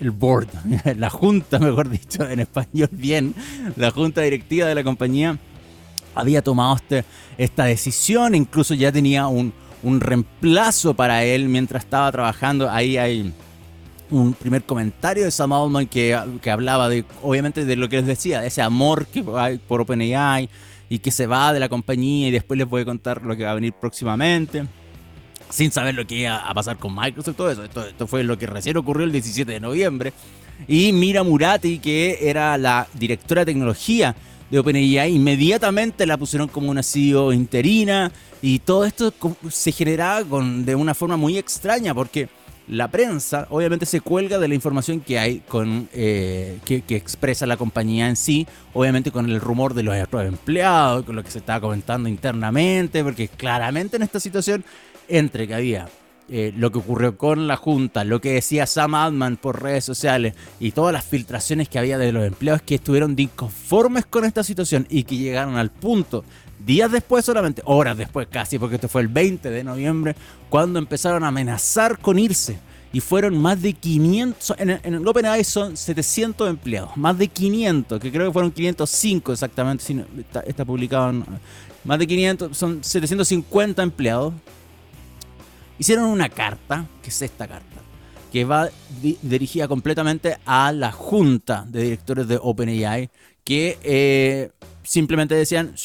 el 0.00 0.10
board, 0.10 0.48
la 0.96 1.10
junta, 1.10 1.58
mejor 1.58 1.88
dicho, 1.90 2.28
en 2.28 2.40
español 2.40 2.88
bien, 2.92 3.34
la 3.76 3.90
junta 3.90 4.20
directiva 4.22 4.66
de 4.66 4.74
la 4.74 4.84
compañía 4.84 5.38
había 6.14 6.42
tomado 6.42 6.76
este, 6.76 7.04
esta 7.36 7.64
decisión, 7.64 8.34
incluso 8.34 8.74
ya 8.74 8.90
tenía 8.90 9.26
un, 9.26 9.52
un 9.82 10.00
reemplazo 10.00 10.94
para 10.94 11.24
él 11.24 11.48
mientras 11.48 11.84
estaba 11.84 12.10
trabajando. 12.10 12.70
Ahí 12.70 12.96
hay 12.96 13.32
un 14.10 14.32
primer 14.34 14.62
comentario 14.64 15.24
de 15.24 15.30
Sam 15.30 15.52
Altman 15.52 15.86
que, 15.86 16.18
que, 16.42 16.50
hablaba 16.50 16.88
de, 16.88 17.04
obviamente, 17.22 17.64
de 17.64 17.76
lo 17.76 17.88
que 17.88 17.96
les 17.96 18.06
decía, 18.06 18.40
de 18.40 18.48
ese 18.48 18.62
amor 18.62 19.06
que 19.06 19.24
hay 19.36 19.58
por 19.58 19.80
OpenAI 19.80 20.48
y 20.88 20.98
que 21.00 21.10
se 21.10 21.26
va 21.26 21.52
de 21.52 21.60
la 21.60 21.68
compañía 21.68 22.28
y 22.28 22.30
después 22.30 22.56
les 22.58 22.68
voy 22.68 22.82
a 22.82 22.84
contar 22.84 23.22
lo 23.22 23.36
que 23.36 23.44
va 23.44 23.52
a 23.52 23.54
venir 23.54 23.72
próximamente. 23.72 24.64
Sin 25.50 25.70
saber 25.70 25.94
lo 25.94 26.06
que 26.06 26.16
iba 26.16 26.36
a 26.36 26.52
pasar 26.52 26.76
con 26.76 26.94
Microsoft, 26.94 27.36
todo 27.36 27.50
eso. 27.50 27.64
Esto, 27.64 28.06
fue 28.06 28.22
lo 28.22 28.36
que 28.36 28.46
recién 28.46 28.76
ocurrió 28.76 29.04
el 29.04 29.12
17 29.12 29.50
de 29.50 29.60
noviembre. 29.60 30.12
Y 30.66 30.92
Mira 30.92 31.22
Murati, 31.22 31.78
que 31.78 32.18
era 32.22 32.58
la 32.58 32.86
directora 32.94 33.42
de 33.42 33.52
tecnología 33.52 34.14
de 34.50 34.58
OpenAI, 34.58 35.14
inmediatamente 35.14 36.06
la 36.06 36.16
pusieron 36.16 36.48
como 36.48 36.70
una 36.70 36.82
CEO 36.82 37.32
interina. 37.32 38.12
Y 38.42 38.58
todo 38.58 38.84
esto 38.84 39.12
se 39.50 39.72
generaba 39.72 40.22
con, 40.24 40.66
de 40.66 40.74
una 40.74 40.94
forma 40.94 41.16
muy 41.16 41.38
extraña, 41.38 41.94
porque 41.94 42.28
la 42.68 42.88
prensa 42.90 43.46
obviamente 43.50 43.86
se 43.86 44.00
cuelga 44.00 44.38
de 44.38 44.48
la 44.48 44.54
información 44.54 45.00
que 45.00 45.18
hay 45.18 45.40
con 45.40 45.88
eh, 45.92 46.58
que, 46.64 46.82
expresa 46.96 47.46
la 47.46 47.56
compañía 47.56 48.08
en 48.08 48.16
sí, 48.16 48.46
obviamente 48.74 49.10
con 49.10 49.28
el 49.28 49.40
rumor 49.40 49.74
de 49.74 49.82
los 49.82 49.96
empleados, 49.96 51.04
con 51.04 51.16
lo 51.16 51.24
que 51.24 51.30
se 51.30 51.38
estaba 51.38 51.60
comentando 51.60 52.08
internamente, 52.08 53.02
porque 53.02 53.28
claramente 53.28 53.96
en 53.96 54.02
esta 54.02 54.20
situación, 54.20 54.64
entre 55.08 55.48
que 55.48 55.54
había 55.54 55.88
eh, 56.30 56.52
lo 56.54 56.70
que 56.70 56.78
ocurrió 56.78 57.16
con 57.16 57.46
la 57.46 57.56
Junta, 57.56 58.04
lo 58.04 58.20
que 58.20 58.32
decía 58.32 58.66
Sam 58.66 58.94
Altman 58.94 59.38
por 59.38 59.62
redes 59.62 59.84
sociales 59.84 60.34
y 60.60 60.72
todas 60.72 60.92
las 60.92 61.06
filtraciones 61.06 61.70
que 61.70 61.78
había 61.78 61.96
de 61.96 62.12
los 62.12 62.26
empleados 62.26 62.60
que 62.60 62.74
estuvieron 62.74 63.16
disconformes 63.16 64.04
con 64.04 64.26
esta 64.26 64.44
situación 64.44 64.86
y 64.90 65.04
que 65.04 65.16
llegaron 65.16 65.56
al 65.56 65.70
punto 65.70 66.24
días 66.64 66.90
después 66.90 67.24
solamente, 67.24 67.62
horas 67.64 67.96
después 67.96 68.26
casi, 68.30 68.58
porque 68.58 68.76
esto 68.76 68.88
fue 68.88 69.02
el 69.02 69.08
20 69.08 69.50
de 69.50 69.64
noviembre, 69.64 70.14
cuando 70.48 70.78
empezaron 70.78 71.24
a 71.24 71.28
amenazar 71.28 71.98
con 71.98 72.18
irse. 72.18 72.58
Y 72.90 73.00
fueron 73.00 73.36
más 73.36 73.60
de 73.60 73.74
500, 73.74 74.54
en, 74.58 74.70
el 74.70 75.06
OpenAI 75.06 75.44
son 75.44 75.76
700 75.76 76.48
empleados, 76.48 76.96
más 76.96 77.18
de 77.18 77.28
500, 77.28 78.00
que 78.00 78.10
creo 78.10 78.28
que 78.28 78.32
fueron 78.32 78.50
505 78.50 79.32
exactamente, 79.32 79.84
si 79.84 80.02
está, 80.46 80.64
publicado, 80.64 81.12
más 81.84 81.98
de 81.98 82.06
500, 82.06 82.56
son 82.56 82.82
750 82.82 83.82
empleados. 83.82 84.32
Hicieron 85.78 86.06
una 86.06 86.30
carta, 86.30 86.86
que 87.02 87.10
es 87.10 87.22
esta 87.22 87.46
carta, 87.46 87.76
que 88.32 88.46
va 88.46 88.70
dirigida 89.22 89.68
completamente 89.68 90.38
a 90.46 90.72
la 90.72 90.90
junta 90.90 91.66
de 91.68 91.82
directores 91.82 92.26
de 92.26 92.38
OpenAI, 92.40 93.10
que 93.44 93.78
eh, 93.82 94.50
simplemente 94.82 95.34
decían, 95.34 95.76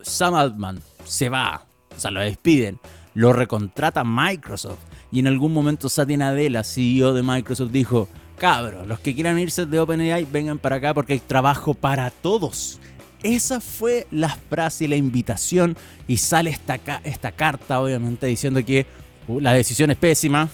Sam 0.00 0.34
Altman 0.34 0.80
se 1.04 1.28
va, 1.28 1.66
o 1.96 1.98
sea, 1.98 2.12
lo 2.12 2.20
despiden, 2.20 2.78
lo 3.14 3.32
recontrata 3.32 4.04
Microsoft 4.04 4.78
y 5.10 5.18
en 5.18 5.26
algún 5.26 5.52
momento 5.52 5.88
Satya 5.88 6.16
Nadella, 6.16 6.62
CEO 6.62 7.14
de 7.14 7.24
Microsoft, 7.24 7.72
dijo, 7.72 8.08
cabros, 8.38 8.86
los 8.86 9.00
que 9.00 9.12
quieran 9.12 9.40
irse 9.40 9.66
de 9.66 9.80
OpenAI 9.80 10.24
vengan 10.24 10.60
para 10.60 10.76
acá 10.76 10.94
porque 10.94 11.14
hay 11.14 11.18
trabajo 11.18 11.74
para 11.74 12.10
todos. 12.10 12.78
Esa 13.24 13.60
fue 13.60 14.06
la 14.12 14.28
frase 14.28 14.84
y 14.84 14.88
la 14.88 14.94
invitación 14.94 15.76
y 16.06 16.18
sale 16.18 16.50
esta, 16.50 16.78
esta 17.02 17.32
carta 17.32 17.80
obviamente 17.80 18.28
diciendo 18.28 18.64
que 18.64 18.86
uh, 19.26 19.40
la 19.40 19.52
decisión 19.52 19.90
es 19.90 19.96
pésima, 19.96 20.48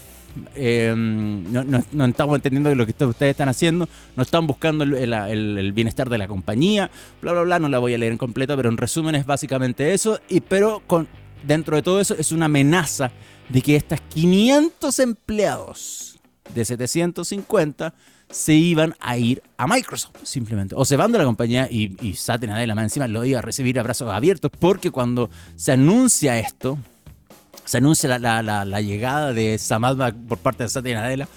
Em, 0.57 1.45
no, 1.53 2.05
estamos 2.07 2.37
entendiendo 2.37 2.75
lo 2.75 2.87
que 2.87 2.93
ustedes 3.05 3.31
están 3.31 3.49
haciendo, 3.49 3.89
no 4.17 4.23
están 4.23 4.47
buscando 4.47 4.85
el, 4.85 5.73
bienestar 5.73 6.09
de 6.09 6.19
la 6.19 6.27
compañía, 6.27 6.91
bla, 7.23 7.33
bla, 7.33 7.43
bla, 7.43 7.59
no 7.59 7.69
la 7.69 7.79
voy 7.79 7.95
a 7.95 7.99
leer 7.99 8.13
en 8.13 8.19
completo, 8.19 8.57
pero 8.57 8.69
en 8.69 8.77
resumen 8.77 9.15
es 9.15 9.27
básicamente 9.27 9.95
eso, 9.95 10.21
y, 10.29 10.41
pero 10.41 10.83
con, 10.87 11.09
dentro 11.47 11.77
de 11.77 11.83
todo 11.83 12.01
eso 12.01 12.15
es 12.19 12.33
una 12.33 12.47
amenaza 12.47 13.11
de 13.49 13.63
que 13.63 13.77
estas 13.77 14.01
500 14.01 14.99
empleados 14.99 16.19
de 16.55 16.65
750 16.65 17.95
se 18.31 18.55
iban 18.55 18.95
a 19.01 19.17
ir 19.17 19.43
a 19.57 19.67
Microsoft, 19.67 20.17
simplemente. 20.25 20.75
O 20.77 20.85
se 20.85 20.97
van 20.97 21.13
de 21.13 21.19
la 21.19 21.25
compañía 21.25 21.69
y, 21.71 21.97
y 22.01 22.15
Satya 22.15 22.49
Nadella 22.49 22.75
más 22.75 22.85
encima 22.85 23.07
lo 23.07 23.25
iba 23.25 23.39
a 23.39 23.43
recibir 23.43 23.79
a 23.79 23.83
brazos 23.83 24.11
abiertos, 24.13 24.51
porque 24.59 24.91
cuando 24.91 25.31
se 25.57 25.73
anuncia 25.73 26.39
esto, 26.39 26.79
se 27.65 27.79
anuncia 27.79 28.19
la, 28.19 28.81
llegada 28.81 29.33
de 29.33 29.59
Samadma 29.59 30.13
por 30.13 30.39
parte 30.39 30.65
de 30.65 30.69
Satya 30.69 31.01
Nadella, 31.01 31.29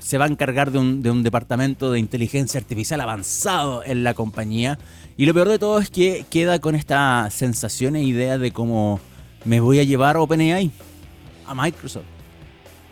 se 0.00 0.18
va 0.18 0.24
a 0.24 0.28
encargar 0.28 0.72
de 0.72 0.78
un, 0.78 1.02
de 1.02 1.10
un, 1.10 1.22
departamento 1.22 1.92
de 1.92 2.00
inteligencia 2.00 2.58
artificial 2.58 3.00
avanzado 3.00 3.84
en 3.84 4.02
la 4.02 4.14
compañía. 4.14 4.78
Y 5.16 5.26
lo 5.26 5.34
peor 5.34 5.48
de 5.48 5.58
todo 5.58 5.78
es 5.78 5.90
que 5.90 6.26
queda 6.28 6.58
con 6.58 6.74
esta 6.74 7.28
sensación 7.30 7.94
e 7.96 8.02
idea 8.02 8.38
de 8.38 8.50
cómo 8.50 9.00
me 9.44 9.60
voy 9.60 9.78
a 9.78 9.84
llevar 9.84 10.16
OpenAI, 10.16 10.70
a 11.46 11.54
Microsoft. 11.54 12.11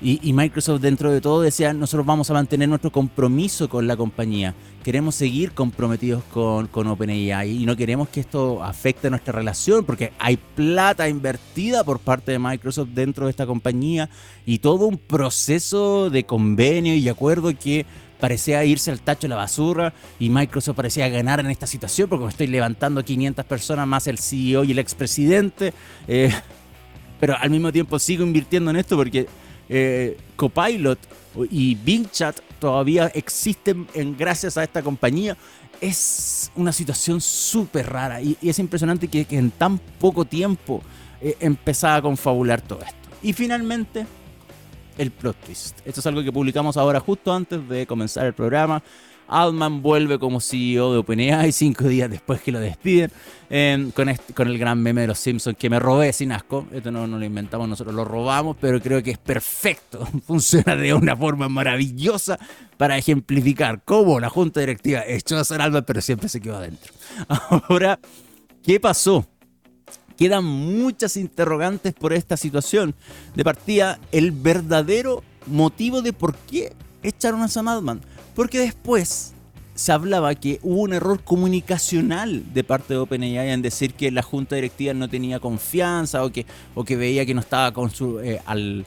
Y, 0.03 0.33
Microsoft 0.33 0.81
dentro 0.81 1.13
de 1.13 1.21
todo 1.21 1.43
decía, 1.43 1.75
nosotros 1.75 2.07
vamos 2.07 2.31
a 2.31 2.33
mantener 2.33 2.71
nuestro 2.71 2.91
compromiso 2.91 3.69
con 3.69 3.87
la 3.87 3.97
compañía. 3.99 4.55
Queremos 4.83 5.15
seguir 5.15 5.53
comprometidos 5.53 6.23
con, 6.33 6.69
con 6.69 6.87
OpenAI 6.87 7.63
y 7.63 7.67
no 7.67 7.77
queremos 7.77 8.09
que 8.09 8.21
esto 8.21 8.65
afecte 8.65 9.11
nuestra 9.11 9.33
relación 9.33 9.85
porque 9.85 10.15
hay 10.19 10.39
plata 10.39 11.07
invertida 11.07 11.85
por 11.85 11.99
parte 11.99 12.33
de 12.33 12.39
Microsoft 12.39 12.89
dentro 12.95 13.27
de 13.27 13.31
esta 13.31 13.45
compañía 13.45 14.09
y 14.47 14.61
todo 14.61 14.87
un 14.87 14.97
proceso 14.97 16.09
de 16.09 16.25
convenio 16.25 16.95
y 16.95 17.07
acuerdo 17.07 17.53
que 17.55 17.85
parecía 18.19 18.65
irse 18.65 18.91
al 18.91 19.01
tacho 19.01 19.23
de 19.23 19.29
la 19.29 19.37
basura 19.37 19.93
y 20.19 20.31
Microsoft 20.31 20.77
parecía 20.77 21.11
ganar 21.11 21.41
en 21.41 21.51
esta 21.51 21.67
situación 21.67 22.09
porque 22.09 22.25
me 22.25 22.31
estoy 22.31 22.47
levantando 22.47 23.05
500 23.05 23.45
personas 23.45 23.87
más 23.87 24.07
el 24.07 24.19
CEO 24.19 24.65
y 24.65 24.73
el 24.73 24.79
expresidente. 24.79 25.75
Eh, 26.09 26.33
pero 27.21 27.37
al 27.37 27.51
mismo 27.51 27.71
tiempo 27.71 27.99
sigo 27.99 28.25
invirtiendo 28.25 28.71
en 28.71 28.79
esto 28.79 28.97
porque 28.97 29.27
eh, 29.73 30.19
Copilot 30.35 30.99
y 31.49 31.77
Bing 31.77 32.11
Chat 32.11 32.41
todavía 32.59 33.07
existen 33.15 33.87
en, 33.95 34.17
gracias 34.17 34.59
a 34.59 34.65
esta 34.65 34.83
compañía. 34.83 35.37
Es 35.81 36.51
una 36.57 36.73
situación 36.73 37.21
súper 37.21 37.89
rara 37.89 38.21
y, 38.21 38.37
es 38.43 38.59
impresionante 38.59 39.09
que, 39.09 39.27
en 39.31 39.53
tan 39.53 39.79
poco 39.79 40.25
tiempo 40.25 40.83
eh, 41.23 41.37
empezaba 41.41 41.97
a 41.97 42.03
confabular 42.03 42.61
todo 42.61 42.81
esto. 42.81 43.09
Y 43.23 43.33
finalmente, 43.33 44.07
el 44.99 45.13
plot 45.13 45.37
twist. 45.37 45.79
Esto 45.85 46.01
es 46.01 46.07
algo 46.07 46.23
que 46.23 46.33
publicamos 46.33 46.77
ahora 46.77 46.99
justo 46.99 47.33
antes 47.33 47.67
de 47.69 47.87
comenzar 47.87 48.27
el 48.27 48.35
programa. 48.35 48.83
Altman 49.31 49.81
vuelve 49.81 50.19
como 50.19 50.41
CEO 50.41 50.93
de 50.93 50.99
OpenAI 50.99 51.53
cinco 51.53 51.85
días 51.85 52.11
después 52.11 52.41
que 52.41 52.53
lo 52.53 52.61
despiden. 52.61 53.11
Em, 53.49 53.91
con, 53.91 54.09
el 54.09 54.59
gran 54.59 54.81
meme 54.81 55.01
de 55.01 55.07
los 55.09 55.19
Simpsons 55.19 55.57
que 55.57 55.71
me 55.71 55.79
robé 55.79 56.13
sin 56.13 56.33
asco. 56.33 56.67
Esto 56.73 56.91
no, 56.91 57.07
no, 57.07 57.19
lo 57.19 57.25
inventamos, 57.25 57.69
nosotros 57.69 57.95
lo 57.95 58.05
robamos, 58.05 58.57
pero 58.61 58.81
creo 58.81 59.03
que 59.03 59.13
es 59.13 59.19
perfecto. 59.19 60.07
Funciona 60.27 60.77
de 60.77 60.93
una 60.95 61.17
forma 61.17 61.49
maravillosa 61.49 62.39
para 62.77 62.99
ejemplificar 62.99 63.83
cómo 63.85 64.21
la 64.21 64.29
junta 64.29 64.61
directiva 64.61 65.03
echó 65.07 65.39
a 65.39 65.45
San 65.45 65.61
Altman, 65.61 65.85
pero 65.87 66.01
siempre 66.01 66.29
se 66.29 66.41
quedó 66.41 66.57
adentro. 66.57 66.93
Ahora, 67.29 67.99
¿qué 68.63 68.79
pasó? 68.79 69.27
Quedan 70.17 70.45
muchas 70.45 71.17
interrogantes 71.17 71.95
por 71.95 72.13
esta 72.13 72.37
situación. 72.37 72.95
De 73.35 73.43
partida, 73.43 73.99
el 74.13 74.33
verdadero 74.33 75.23
motivo 75.47 76.03
de 76.03 76.13
por 76.13 76.35
qué 76.37 76.75
echaron 77.03 77.43
a 77.43 77.49
Sam 77.49 77.69
Altman. 77.69 78.01
Porque 78.35 78.59
después 78.59 79.35
se 79.81 79.93
hablaba 79.93 80.35
que 80.35 80.61
hubo 80.63 80.83
un 80.83 80.93
error 80.93 81.23
comunicacional 81.25 82.53
de 82.53 82.65
parte 82.65 82.93
de 82.93 83.01
OpenAI 83.01 83.51
en 83.51 83.63
decir 83.63 83.95
que 83.95 84.11
la 84.11 84.21
junta 84.23 84.55
directiva 84.55 84.93
no 84.93 85.09
tenía 85.09 85.41
confianza 85.41 86.23
o 86.23 86.31
que, 86.31 86.45
o 86.75 86.85
que 86.85 86.97
veía 86.97 87.25
que 87.25 87.33
no 87.33 87.41
estaba 87.41 87.73
con 87.73 87.91
su. 87.91 88.21
Eh, 88.21 88.43
al, 88.45 88.85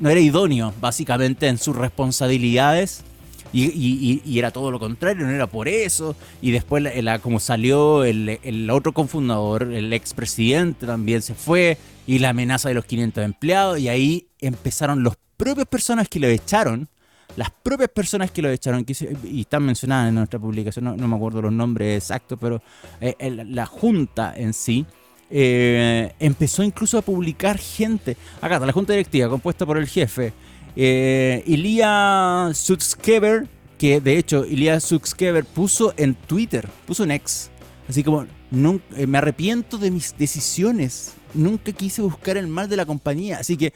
no 0.00 0.10
era 0.10 0.18
idóneo, 0.18 0.74
básicamente, 0.80 1.46
en 1.46 1.56
sus 1.58 1.76
responsabilidades. 1.76 3.04
Y, 3.52 4.38
era 4.38 4.50
todo 4.50 4.72
lo 4.72 4.80
contrario, 4.80 5.24
no 5.24 5.32
era 5.32 5.46
por 5.46 5.68
eso. 5.68 6.16
Y 6.42 6.50
después, 6.50 6.84
como 7.22 7.38
salió 7.38 8.02
el, 8.04 8.40
el 8.42 8.68
otro 8.70 8.92
confundador, 8.92 9.72
el 9.72 9.92
expresidente 9.92 10.84
también 10.84 11.22
se 11.22 11.34
fue. 11.34 11.78
Y 12.08 12.18
la 12.18 12.30
amenaza 12.30 12.70
de 12.70 12.74
los 12.74 12.84
500 12.86 13.24
empleados. 13.24 13.78
Y 13.78 13.88
ahí 13.88 14.26
empezaron 14.40 15.04
los 15.04 15.14
propios 15.36 15.68
personas 15.68 16.08
que 16.08 16.18
lo 16.18 16.26
echaron 16.26 16.88
las 17.36 17.50
propias 17.50 17.90
personas 17.90 18.30
que 18.30 18.42
lo 18.42 18.50
echaron, 18.50 18.84
y 19.24 19.40
están 19.40 19.62
mencionadas 19.62 20.08
en 20.08 20.14
nuestra 20.16 20.38
publicación, 20.38 20.84
no, 20.84 21.08
me 21.08 21.16
acuerdo 21.16 21.42
los 21.42 21.52
nombres 21.52 21.96
exactos, 21.96 22.38
pero 22.40 22.62
eh, 23.00 23.14
la 23.46 23.66
junta 23.66 24.34
en 24.36 24.52
sí, 24.52 24.86
eh, 25.30 26.12
empezó 26.18 26.62
incluso 26.62 26.98
a 26.98 27.02
publicar 27.02 27.58
gente. 27.58 28.16
Acá 28.40 28.54
está 28.54 28.66
la 28.66 28.72
junta 28.72 28.92
directiva 28.94 29.28
compuesta 29.28 29.66
por 29.66 29.76
el 29.76 29.86
jefe 29.86 30.32
eh, 30.80 31.42
Ilya 31.46 32.50
Sutskever, 32.54 33.48
que 33.78 34.00
de 34.00 34.16
hecho 34.16 34.44
Ilya 34.44 34.78
Sutskever 34.78 35.44
puso 35.44 35.92
en 35.96 36.14
Twitter, 36.14 36.68
puso 36.86 37.02
en 37.02 37.10
X, 37.10 37.50
Así 37.88 38.04
como, 38.04 38.22
eh, 38.22 39.06
me 39.06 39.18
arrepiento 39.18 39.78
de 39.78 39.90
mis 39.90 40.14
decisiones. 40.16 41.14
Nunca 41.32 41.72
quise 41.72 42.02
buscar 42.02 42.36
el 42.36 42.46
mal 42.46 42.68
de 42.68 42.76
la 42.76 42.84
compañía. 42.84 43.38
Así 43.38 43.56
que, 43.56 43.72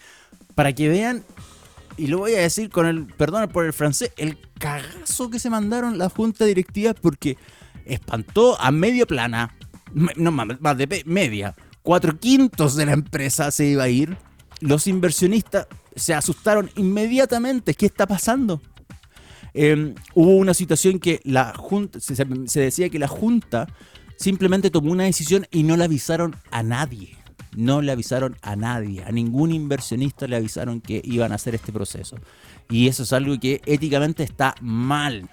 para 0.55 0.75
que 0.75 0.91
vean, 0.91 1.25
y 1.97 2.07
lo 2.07 2.19
voy 2.19 2.35
a 2.35 2.41
decir 2.41 2.71
con 2.71 2.87
el, 2.87 3.07
perdón 3.07 3.49
por 3.49 3.65
el 3.65 3.73
francés, 3.73 4.13
el 4.17 4.39
cagazo 4.59 5.31
que 5.31 5.39
se 5.39 5.51
mandaron 5.51 5.99
la 5.99 6.09
junta 6.09 6.45
directiva 6.45 6.95
porque 6.95 7.37
espantó 7.85 8.61
a 8.61 8.71
media 8.71 9.07
plana, 9.07 9.55
no 10.17 10.31
más 10.33 10.79
de 10.79 11.03
media, 11.07 11.55
cuatro 11.83 12.19
quintos 12.19 12.77
de 12.77 12.87
la 12.87 12.93
empresa 12.93 13.51
se 13.51 13.67
iba 13.67 13.85
a 13.85 13.89
ir. 13.89 14.17
Los 14.61 14.87
inversionistas 14.87 15.67
se 15.97 16.15
asustaron 16.15 16.71
inmediatamente. 16.77 17.75
¿Qué 17.75 17.87
está 17.87 18.07
pasando? 18.07 18.61
Em, 19.55 19.95
hubo 20.15 20.37
una 20.37 20.55
situación 20.55 20.99
que 20.99 21.21
la 21.25 21.53
Junta, 21.55 22.01
se, 22.01 22.15
decía 22.61 22.89
que 22.89 22.99
la 22.99 23.09
Junta 23.09 23.69
simplemente 24.17 24.71
tomó 24.71 24.93
una 24.93 25.05
decisión 25.05 25.47
y 25.51 25.63
no 25.65 25.77
le 25.77 25.85
avisaron 25.85 26.37
a 26.51 26.63
nadie. 26.63 27.17
No 27.57 27.83
le 27.83 27.93
avisaron 27.93 28.37
a 28.43 28.57
nadie, 28.57 29.05
a 29.05 29.13
ningún 29.13 29.53
inversionista 29.53 30.27
le 30.27 30.37
avisaron 30.37 30.81
que 30.81 31.03
iban 31.05 31.33
a 31.33 31.37
hacer 31.37 31.55
este 31.55 31.73
proceso. 31.73 32.17
Y 32.71 32.89
eso 32.89 33.03
es 33.03 33.13
algo 33.13 33.39
que 33.39 33.61
éticamente 33.67 34.23
está 34.23 34.55
mal. 34.61 35.29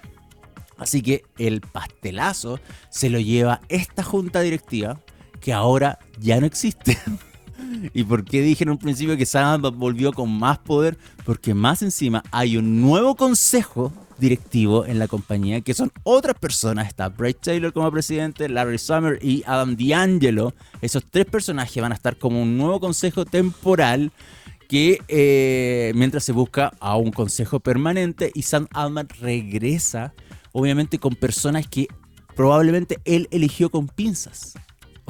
Así 0.76 1.02
que 1.02 1.24
el 1.38 1.60
pastelazo 1.60 2.60
se 2.90 3.10
lo 3.10 3.20
lleva 3.20 3.60
esta 3.68 4.02
junta 4.02 4.40
directiva 4.40 5.00
que 5.40 5.52
ahora 5.52 5.98
ya 6.18 6.40
no 6.40 6.46
existe. 6.46 6.98
¿Y 7.92 8.04
por 8.04 8.24
qué 8.24 8.42
dije 8.42 8.64
en 8.64 8.70
un 8.70 8.78
principio 8.78 9.16
que 9.16 9.26
Sam 9.26 9.62
volvió 9.76 10.12
con 10.12 10.30
más 10.30 10.58
poder? 10.58 10.98
Porque 11.24 11.54
más 11.54 11.82
encima 11.82 12.22
hay 12.30 12.56
un 12.56 12.80
nuevo 12.80 13.16
consejo 13.16 13.92
directivo 14.18 14.84
en 14.84 14.98
la 14.98 15.08
compañía, 15.08 15.62
que 15.62 15.74
son 15.74 15.90
otras 16.02 16.38
personas. 16.38 16.86
Está 16.86 17.08
Bray 17.08 17.34
Taylor 17.34 17.72
como 17.72 17.90
presidente, 17.90 18.48
Larry 18.48 18.78
Summer 18.78 19.18
y 19.22 19.42
Adam 19.46 19.76
D'Angelo. 19.76 20.54
Esos 20.80 21.04
tres 21.10 21.26
personajes 21.26 21.82
van 21.82 21.92
a 21.92 21.96
estar 21.96 22.16
como 22.18 22.42
un 22.42 22.56
nuevo 22.56 22.78
consejo 22.78 23.24
temporal 23.24 24.12
que 24.68 25.02
eh, 25.08 25.90
mientras 25.96 26.22
se 26.22 26.30
busca 26.30 26.72
a 26.78 26.96
un 26.96 27.10
consejo 27.10 27.58
permanente 27.58 28.30
y 28.34 28.42
Sam 28.42 28.68
Altman 28.72 29.08
regresa, 29.20 30.14
obviamente 30.52 31.00
con 31.00 31.16
personas 31.16 31.66
que 31.66 31.88
probablemente 32.36 32.98
él 33.04 33.26
eligió 33.32 33.70
con 33.70 33.88
pinzas. 33.88 34.54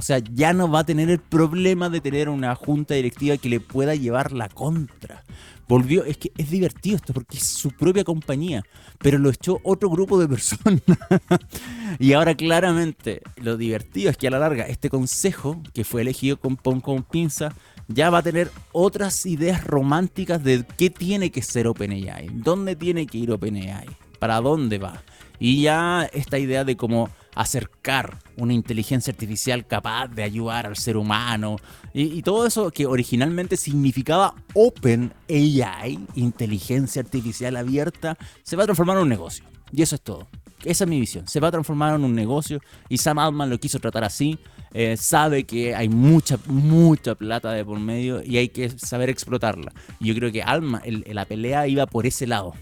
O 0.00 0.02
sea, 0.02 0.16
ya 0.16 0.54
no 0.54 0.70
va 0.70 0.78
a 0.78 0.84
tener 0.84 1.10
el 1.10 1.18
problema 1.18 1.90
de 1.90 2.00
tener 2.00 2.30
una 2.30 2.54
junta 2.54 2.94
directiva 2.94 3.36
que 3.36 3.50
le 3.50 3.60
pueda 3.60 3.94
llevar 3.94 4.32
la 4.32 4.48
contra. 4.48 5.22
Volvió, 5.68 6.06
es 6.06 6.16
que 6.16 6.32
es 6.38 6.48
divertido 6.48 6.96
esto 6.96 7.12
porque 7.12 7.36
es 7.36 7.44
su 7.44 7.70
propia 7.70 8.02
compañía, 8.02 8.62
pero 8.98 9.18
lo 9.18 9.28
echó 9.28 9.60
otro 9.62 9.90
grupo 9.90 10.18
de 10.18 10.26
personas. 10.26 10.80
y 11.98 12.14
ahora 12.14 12.34
claramente 12.34 13.20
lo 13.36 13.58
divertido 13.58 14.08
es 14.08 14.16
que 14.16 14.28
a 14.28 14.30
la 14.30 14.38
larga 14.38 14.64
este 14.68 14.88
consejo 14.88 15.62
que 15.74 15.84
fue 15.84 16.00
elegido 16.00 16.38
con 16.38 16.56
pon 16.56 16.80
con 16.80 17.02
pinza 17.02 17.54
ya 17.86 18.08
va 18.08 18.18
a 18.18 18.22
tener 18.22 18.50
otras 18.72 19.26
ideas 19.26 19.64
románticas 19.64 20.42
de 20.42 20.64
qué 20.78 20.88
tiene 20.88 21.30
que 21.30 21.42
ser 21.42 21.66
OpenAI, 21.66 22.30
dónde 22.32 22.74
tiene 22.74 23.06
que 23.06 23.18
ir 23.18 23.32
OpenAI, 23.32 23.86
para 24.18 24.40
dónde 24.40 24.78
va. 24.78 25.02
Y 25.40 25.62
ya 25.62 26.08
esta 26.12 26.38
idea 26.38 26.64
de 26.64 26.76
cómo 26.76 27.08
acercar 27.34 28.18
una 28.36 28.52
inteligencia 28.52 29.12
artificial 29.12 29.66
capaz 29.66 30.08
de 30.08 30.22
ayudar 30.22 30.66
al 30.66 30.76
ser 30.76 30.96
humano 30.96 31.56
y, 31.92 32.22
todo 32.22 32.46
eso 32.46 32.70
que 32.70 32.86
originalmente 32.86 33.56
significaba 33.56 34.34
Open 34.54 35.12
AI, 35.28 35.98
inteligencia 36.14 37.02
artificial 37.02 37.56
abierta, 37.56 38.16
se 38.42 38.56
va 38.56 38.62
a 38.62 38.66
transformar 38.66 38.98
en 38.98 39.04
un 39.04 39.08
negocio. 39.08 39.44
Y 39.72 39.82
eso 39.82 39.94
es 39.94 40.02
todo. 40.02 40.28
Esa 40.64 40.84
es 40.84 40.90
mi 40.90 41.00
visión. 41.00 41.26
Se 41.26 41.40
va 41.40 41.48
a 41.48 41.50
transformar 41.50 41.94
en 41.94 42.04
un 42.04 42.14
negocio 42.14 42.60
y 42.88 42.98
Sam 42.98 43.18
Altman 43.18 43.48
lo 43.48 43.58
quiso 43.58 43.78
tratar 43.78 44.04
así. 44.04 44.38
Eh, 44.72 44.96
sabe 44.96 45.44
que 45.44 45.74
hay 45.74 45.88
mucha, 45.88 46.38
mucha 46.46 47.14
plata 47.14 47.50
de 47.52 47.64
por 47.64 47.80
medio 47.80 48.22
y 48.22 48.36
hay 48.36 48.50
que 48.50 48.68
saber 48.70 49.10
explotarla. 49.10 49.72
Y 49.98 50.08
yo 50.08 50.14
creo 50.14 50.30
que 50.30 50.42
Alma, 50.42 50.82
la 51.06 51.24
pelea 51.24 51.66
iba 51.66 51.86
por 51.86 52.06
ese 52.06 52.26
lado. 52.26 52.52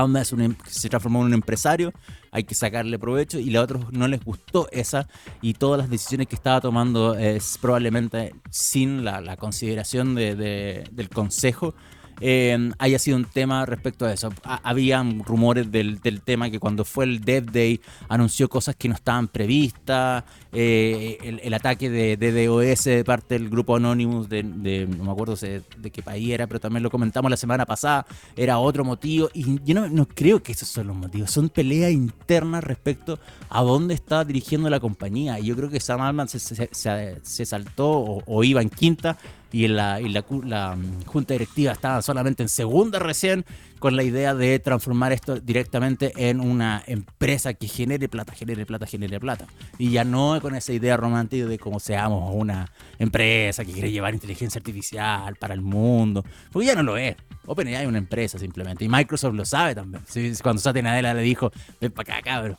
Alma 0.00 0.20
es 0.20 0.32
un, 0.32 0.42
em, 0.42 0.56
se 0.66 0.88
transformó 0.88 1.20
en 1.20 1.26
un 1.26 1.34
empresario 1.34 1.92
hay 2.36 2.44
que 2.44 2.54
sacarle 2.54 2.98
provecho 2.98 3.38
y 3.38 3.54
a 3.56 3.62
otros 3.62 3.90
no 3.92 4.06
les 4.08 4.22
gustó 4.22 4.68
esa 4.70 5.08
y 5.40 5.54
todas 5.54 5.78
las 5.78 5.88
decisiones 5.88 6.26
que 6.26 6.34
estaba 6.34 6.60
tomando 6.60 7.14
es 7.14 7.56
probablemente 7.58 8.34
sin 8.50 9.04
la, 9.04 9.36
consideración 9.38 10.14
del 10.14 11.08
consejo 11.12 11.74
eh, 12.20 12.70
haya 12.78 12.98
sido 12.98 13.16
un 13.16 13.24
tema 13.24 13.66
respecto 13.66 14.06
a 14.06 14.12
eso. 14.12 14.32
habían 14.42 15.22
rumores 15.24 15.70
del, 15.70 16.00
tema 16.24 16.50
que 16.50 16.58
cuando 16.58 16.84
fue 16.84 17.04
el 17.04 17.20
Dev 17.20 17.50
Day 17.52 17.80
anunció 18.08 18.48
cosas 18.48 18.74
que 18.76 18.88
no 18.88 18.94
estaban 18.94 19.28
previstas, 19.28 20.24
eh, 20.52 21.38
el, 21.42 21.52
ataque 21.52 21.90
de, 21.90 22.16
DOS 22.16 22.84
de 22.84 23.04
parte 23.04 23.38
del 23.38 23.50
grupo 23.50 23.76
Anonymous, 23.76 24.28
de, 24.28 24.42
no 24.42 25.04
me 25.04 25.10
acuerdo 25.10 25.36
de, 25.36 25.90
qué 25.90 26.02
país 26.02 26.30
era, 26.30 26.46
pero 26.46 26.58
también 26.60 26.82
lo 26.82 26.90
comentamos 26.90 27.30
la 27.30 27.36
semana 27.36 27.66
pasada, 27.66 28.06
era 28.34 28.58
otro 28.58 28.84
motivo. 28.84 29.28
Y 29.34 29.60
yo 29.64 29.88
no, 29.88 30.08
creo 30.08 30.42
que 30.42 30.52
esos 30.52 30.68
son 30.68 30.86
los 30.86 30.96
motivos, 30.96 31.30
son 31.30 31.50
peleas 31.50 31.92
internas 31.92 32.64
respecto 32.64 33.18
a 33.50 33.62
dónde 33.62 33.94
está 33.94 34.24
dirigiendo 34.24 34.70
la 34.70 34.80
compañía. 34.80 35.38
Y 35.38 35.46
yo 35.46 35.56
creo 35.56 35.68
que 35.68 35.80
Sam 35.80 36.00
Altman 36.00 36.28
se, 36.28 37.46
saltó 37.46 38.22
o 38.24 38.44
iba 38.44 38.62
en 38.62 38.70
quinta 38.70 39.18
y 39.52 39.68
la, 39.68 40.00
y 40.00 40.08
la, 40.08 40.22
mm, 40.22 41.04
junta 41.04 41.34
directiva 41.34 41.72
estaba 41.72 42.02
solamente 42.02 42.42
en 42.42 42.48
segunda 42.48 42.98
recién 42.98 43.44
con 43.78 43.94
la 43.94 44.02
idea 44.02 44.34
de 44.34 44.58
transformar 44.58 45.12
esto 45.12 45.38
directamente 45.38 46.12
en 46.16 46.40
una 46.40 46.82
empresa 46.86 47.54
que 47.54 47.68
genere 47.68 48.08
plata, 48.08 48.32
genere 48.32 48.66
plata, 48.66 48.86
genere 48.86 49.20
plata. 49.20 49.46
Y 49.78 49.90
ya 49.90 50.04
no 50.04 50.38
con 50.40 50.54
esa 50.54 50.72
idea 50.72 50.96
romántica 50.96 51.46
de 51.46 51.58
cómo 51.58 51.78
seamos 51.78 52.34
una 52.34 52.72
empresa 52.98 53.64
que 53.64 53.72
quiere 53.72 53.92
llevar 53.92 54.14
inteligencia 54.14 54.58
artificial 54.58 55.36
para 55.36 55.54
el 55.54 55.60
mundo, 55.60 56.24
porque 56.52 56.66
ya 56.66 56.74
no 56.74 56.82
lo 56.82 56.96
es. 56.96 57.16
OpenAI 57.46 57.82
es 57.82 57.88
una 57.88 57.98
empresa 57.98 58.38
simplemente 58.38 58.84
y 58.84 58.88
Microsoft 58.88 59.34
lo 59.34 59.44
sabe 59.44 59.74
también. 59.74 60.02
Cuando 60.42 60.60
Satya 60.60 60.82
Nadella 60.82 61.14
le 61.14 61.22
dijo, 61.22 61.52
ven 61.80 61.92
para 61.92 62.18
acá, 62.18 62.22
cabrón. 62.22 62.56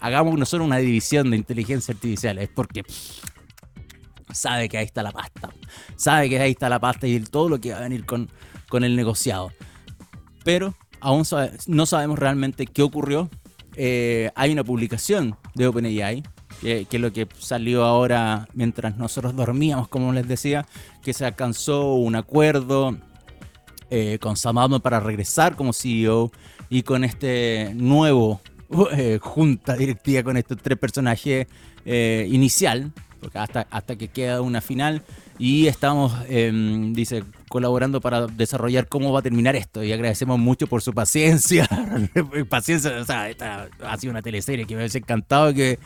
Hagamos 0.00 0.38
nosotros 0.38 0.66
una 0.66 0.78
división 0.78 1.30
de 1.30 1.36
inteligencia 1.36 1.94
artificial. 1.94 2.38
Es 2.38 2.48
porque 2.48 2.82
sabe 4.32 4.68
que 4.68 4.78
ahí 4.78 4.84
está 4.84 5.02
la 5.02 5.12
pasta. 5.12 5.50
Sabe 5.96 6.28
que 6.28 6.38
ahí 6.38 6.52
está 6.52 6.68
la 6.68 6.80
pasta 6.80 7.06
y 7.06 7.20
todo 7.20 7.48
lo 7.48 7.60
que 7.60 7.72
va 7.72 7.78
a 7.78 7.82
venir 7.82 8.04
con, 8.04 8.28
con 8.68 8.84
el 8.84 8.96
negociado. 8.96 9.52
Pero 10.44 10.74
aún 11.00 11.24
no 11.66 11.86
sabemos 11.86 12.18
realmente 12.18 12.66
qué 12.66 12.82
ocurrió. 12.82 13.30
Eh, 13.76 14.30
hay 14.34 14.52
una 14.52 14.64
publicación 14.64 15.36
de 15.54 15.66
OpenAI, 15.66 16.22
que, 16.60 16.86
que, 16.86 16.96
es 16.96 17.00
lo 17.00 17.12
que 17.12 17.28
salió 17.38 17.84
ahora 17.84 18.48
mientras 18.54 18.96
nosotros 18.96 19.36
dormíamos, 19.36 19.88
como 19.88 20.12
les 20.12 20.26
decía, 20.26 20.66
que 21.02 21.12
se 21.12 21.26
alcanzó 21.26 21.94
un 21.94 22.16
acuerdo 22.16 22.96
eh, 23.90 24.18
con 24.20 24.36
Sam 24.36 24.80
para 24.80 25.00
regresar 25.00 25.56
como 25.56 25.72
CEO 25.72 26.32
y 26.70 26.82
con 26.82 27.04
este 27.04 27.72
nuevo 27.74 28.40
eh, 28.92 29.18
junta 29.20 29.76
directiva 29.76 30.22
con 30.22 30.36
estos 30.36 30.58
tres 30.58 30.78
personajes 30.78 31.46
inicial 31.84 32.92
hasta, 33.34 33.66
hasta 33.70 33.96
que 33.96 34.08
queda 34.08 34.40
una 34.40 34.60
final 34.60 35.02
y 35.38 35.66
estamos, 35.66 36.14
em, 36.28 36.92
dice, 36.92 37.24
colaborando 37.48 38.00
para 38.00 38.26
desarrollar 38.26 38.88
cómo 38.88 39.12
va 39.12 39.20
a 39.20 39.22
terminar 39.22 39.56
esto 39.56 39.82
y 39.84 39.92
agradecemos 39.92 40.38
mucho 40.38 40.66
por 40.66 40.82
su 40.82 40.92
paciencia. 40.92 41.68
paciencia, 42.48 42.98
esta 42.98 43.68
ha 43.82 43.96
sido 43.98 44.10
una 44.12 44.22
teleserie 44.22 44.66
que 44.66 44.74
me 44.74 44.82
hubiese 44.82 44.98
encantado 44.98 45.52
que, 45.52 45.78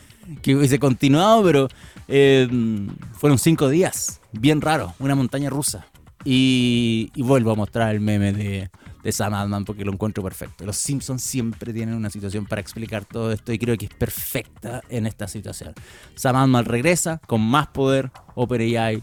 que 0.43 0.57
hubiese 0.57 0.79
continuado, 0.79 1.43
pero 1.43 1.69
em, 2.09 2.89
fueron 3.13 3.39
cinco 3.39 3.69
días, 3.69 4.21
bien 4.33 4.61
raro, 4.61 4.95
una 4.99 5.15
montaña 5.15 5.51
rusa. 5.51 5.87
Y 6.23 7.11
vuelvo 7.17 7.51
a 7.53 7.55
mostrar 7.55 7.95
el 7.95 8.01
meme 8.01 8.35
de, 8.35 8.71
de 9.03 9.13
Sam 9.13 9.35
Altman 9.35 9.65
porque 9.65 9.85
lo 9.85 9.93
encuentro 9.93 10.23
perfecto. 10.23 10.65
Los 10.65 10.77
Simpsons 10.77 11.23
siempre 11.23 11.73
tienen 11.73 11.95
una 11.95 12.11
situación 12.11 12.47
para 12.47 12.61
explicar 12.61 13.05
todo 13.05 13.33
esto 13.33 13.53
y 13.53 13.59
creo 13.59 13.77
que 13.77 13.87
es 13.87 13.95
perfecta 13.95 14.83
en 14.89 15.07
esta 15.07 15.29
situación. 15.29 15.75
Sam 16.15 16.37
Altman 16.37 16.65
regresa 16.65 17.21
con 17.27 17.41
más 17.41 17.69
poder, 17.69 18.11
OpenAI 18.35 19.03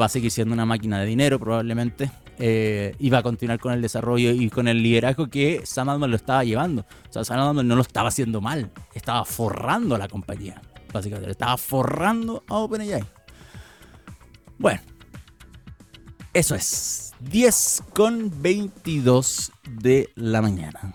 va 0.00 0.06
a 0.06 0.08
seguir 0.08 0.30
siendo 0.30 0.54
una 0.54 0.64
máquina 0.64 1.00
de 1.00 1.06
dinero 1.06 1.38
probablemente 1.38 2.10
eh, 2.38 2.94
y 2.98 3.10
va 3.10 3.18
a 3.18 3.22
continuar 3.22 3.58
con 3.58 3.72
el 3.72 3.80
desarrollo 3.80 4.30
y 4.30 4.50
con 4.50 4.68
el 4.68 4.82
liderazgo 4.82 5.28
que 5.28 5.62
Sam 5.64 5.88
Altman 5.88 6.10
lo 6.10 6.16
estaba 6.16 6.44
llevando. 6.44 6.84
O 7.08 7.12
sea, 7.12 7.24
Sam 7.24 7.40
Altman 7.40 7.66
no 7.66 7.76
lo 7.76 7.82
estaba 7.82 8.08
haciendo 8.08 8.40
mal, 8.40 8.70
estaba 8.94 9.24
forrando 9.24 9.94
a 9.94 9.98
la 9.98 10.08
compañía, 10.08 10.60
básicamente, 10.92 11.30
estaba 11.30 11.56
forrando 11.56 12.44
a 12.48 12.56
OpenAI. 12.56 13.04
Bueno, 14.58 14.80
eso 16.32 16.54
es. 16.54 17.05
10 17.20 17.84
con 17.94 18.30
22 18.42 19.52
de 19.70 20.10
la 20.14 20.42
mañana. 20.42 20.94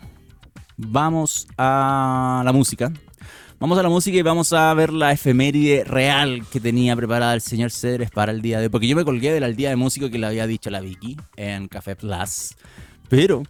Vamos 0.77 1.47
a 1.57 2.41
la 2.45 2.51
música. 2.53 2.91
Vamos 3.60 3.77
a 3.77 3.84
la 3.84 3.89
música 3.89 4.17
y 4.17 4.21
vamos 4.21 4.53
a 4.53 4.73
ver 4.73 4.91
la 4.91 5.12
efeméride 5.12 5.84
real 5.84 6.43
que 6.51 6.60
tenía 6.60 6.95
preparada 6.95 7.34
el 7.34 7.41
señor 7.41 7.71
Cedres 7.71 8.10
para 8.10 8.31
el 8.31 8.41
día 8.41 8.57
de 8.57 8.65
hoy. 8.65 8.69
Porque 8.69 8.88
yo 8.88 8.95
me 8.95 9.05
colgué 9.05 9.34
del 9.34 9.55
día 9.55 9.69
de 9.69 9.75
músico 9.75 10.10
que 10.10 10.17
le 10.17 10.27
había 10.27 10.47
dicho 10.47 10.69
la 10.69 10.81
Vicky 10.81 11.17
en 11.36 11.67
Café 11.67 11.95
Plus. 11.95 12.55
Pero, 13.10 13.43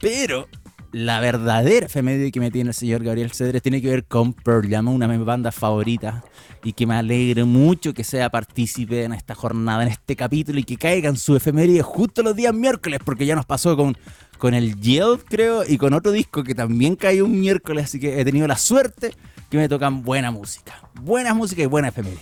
pero, 0.00 0.46
la 0.92 1.20
verdadera 1.20 1.86
efeméride 1.86 2.32
que 2.32 2.40
me 2.40 2.50
tiene 2.50 2.70
el 2.70 2.74
señor 2.74 3.04
Gabriel 3.04 3.30
Cedres 3.30 3.62
tiene 3.62 3.80
que 3.80 3.88
ver 3.88 4.04
con 4.04 4.32
Pearl 4.32 4.68
Jam, 4.68 4.88
una 4.88 5.06
de 5.06 5.16
mis 5.16 5.26
bandas 5.26 5.54
favoritas 5.54 6.22
y 6.64 6.72
que 6.72 6.86
me 6.86 6.94
alegre 6.94 7.44
mucho 7.44 7.94
que 7.94 8.02
sea 8.02 8.28
partícipe 8.28 9.04
en 9.04 9.12
esta 9.12 9.34
jornada, 9.34 9.82
en 9.82 9.88
este 9.88 10.16
capítulo 10.16 10.58
y 10.58 10.64
que 10.64 10.76
caigan 10.76 11.16
su 11.16 11.36
efeméride 11.36 11.82
justo 11.82 12.22
los 12.22 12.34
días 12.34 12.52
miércoles, 12.52 12.98
porque 13.04 13.24
ya 13.24 13.36
nos 13.36 13.46
pasó 13.46 13.76
con, 13.76 13.96
con 14.38 14.54
el 14.54 14.80
Yield, 14.80 15.24
creo, 15.28 15.62
y 15.66 15.78
con 15.78 15.94
otro 15.94 16.10
disco 16.10 16.42
que 16.42 16.54
también 16.54 16.96
cayó 16.96 17.24
un 17.24 17.40
miércoles, 17.40 17.84
así 17.84 18.00
que 18.00 18.20
he 18.20 18.24
tenido 18.24 18.48
la 18.48 18.56
suerte 18.56 19.14
que 19.48 19.56
me 19.56 19.68
tocan 19.68 20.02
buena 20.02 20.30
música, 20.30 20.74
buena 21.00 21.34
música 21.34 21.62
y 21.62 21.66
buena 21.66 21.88
efeméride. 21.88 22.20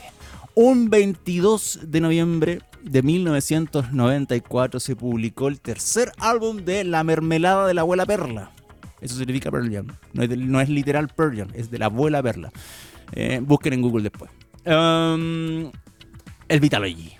Un 0.54 0.90
22 0.90 1.80
de 1.84 2.00
noviembre 2.00 2.60
de 2.82 3.02
1994 3.02 4.80
se 4.80 4.96
publicó 4.96 5.48
el 5.48 5.60
tercer 5.60 6.12
álbum 6.18 6.64
de 6.64 6.84
La 6.84 7.04
Mermelada 7.04 7.66
de 7.66 7.74
la 7.74 7.82
Abuela 7.82 8.06
Perla. 8.06 8.50
Eso 9.00 9.16
significa 9.16 9.50
Pearl. 9.50 9.84
No 10.12 10.60
es, 10.60 10.68
literal 10.68 11.08
Pearl 11.08 11.46
es 11.54 11.70
de 11.70 11.78
la 11.78 11.86
Abuela 11.86 12.22
Perla. 12.22 12.50
Eh, 13.12 13.40
busquen 13.42 13.72
en 13.72 13.82
Google 13.82 14.02
después. 14.02 14.30
Um, 14.66 15.70
el 16.48 16.60
Vitalogy. 16.60 17.12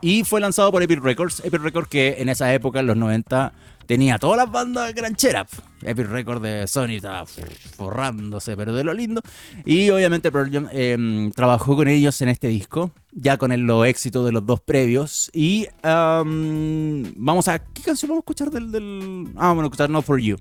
Y 0.00 0.24
fue 0.24 0.40
lanzado 0.40 0.70
por 0.70 0.82
Epic 0.82 1.02
Records. 1.02 1.40
Epic 1.44 1.62
Records 1.62 1.88
que 1.88 2.16
en 2.18 2.28
esa 2.28 2.52
época, 2.52 2.80
en 2.80 2.86
los 2.86 2.96
90, 2.96 3.52
tenía 3.84 4.18
todas 4.18 4.36
las 4.36 4.50
bandas 4.50 4.94
grancheras. 4.94 5.48
Epic 5.82 6.06
Record 6.08 6.42
de 6.42 6.66
Sony 6.66 6.96
estaba 6.96 7.26
forrándose, 7.26 8.56
pero 8.56 8.74
de 8.74 8.84
lo 8.84 8.94
lindo. 8.94 9.20
Y 9.64 9.90
obviamente 9.90 10.32
Pearl 10.32 10.68
em, 10.72 11.30
trabajó 11.32 11.76
con 11.76 11.88
ellos 11.88 12.20
en 12.22 12.30
este 12.30 12.48
disco, 12.48 12.92
ya 13.12 13.36
con 13.36 13.52
el, 13.52 13.60
los 13.60 13.86
éxitos 13.86 14.24
de 14.24 14.32
los 14.32 14.46
dos 14.46 14.60
previos. 14.60 15.30
Y 15.32 15.66
vamos 15.82 17.48
a. 17.48 17.58
¿Qué 17.58 17.82
canción 17.82 18.10
vamos 18.10 18.22
a 18.22 18.24
escuchar 18.24 18.50
del, 18.50 19.28
Ah, 19.36 19.48
vamos 19.48 19.62
a 19.62 19.66
escuchar 19.66 19.90
Not 19.90 20.04
For 20.04 20.20
You. 20.20 20.36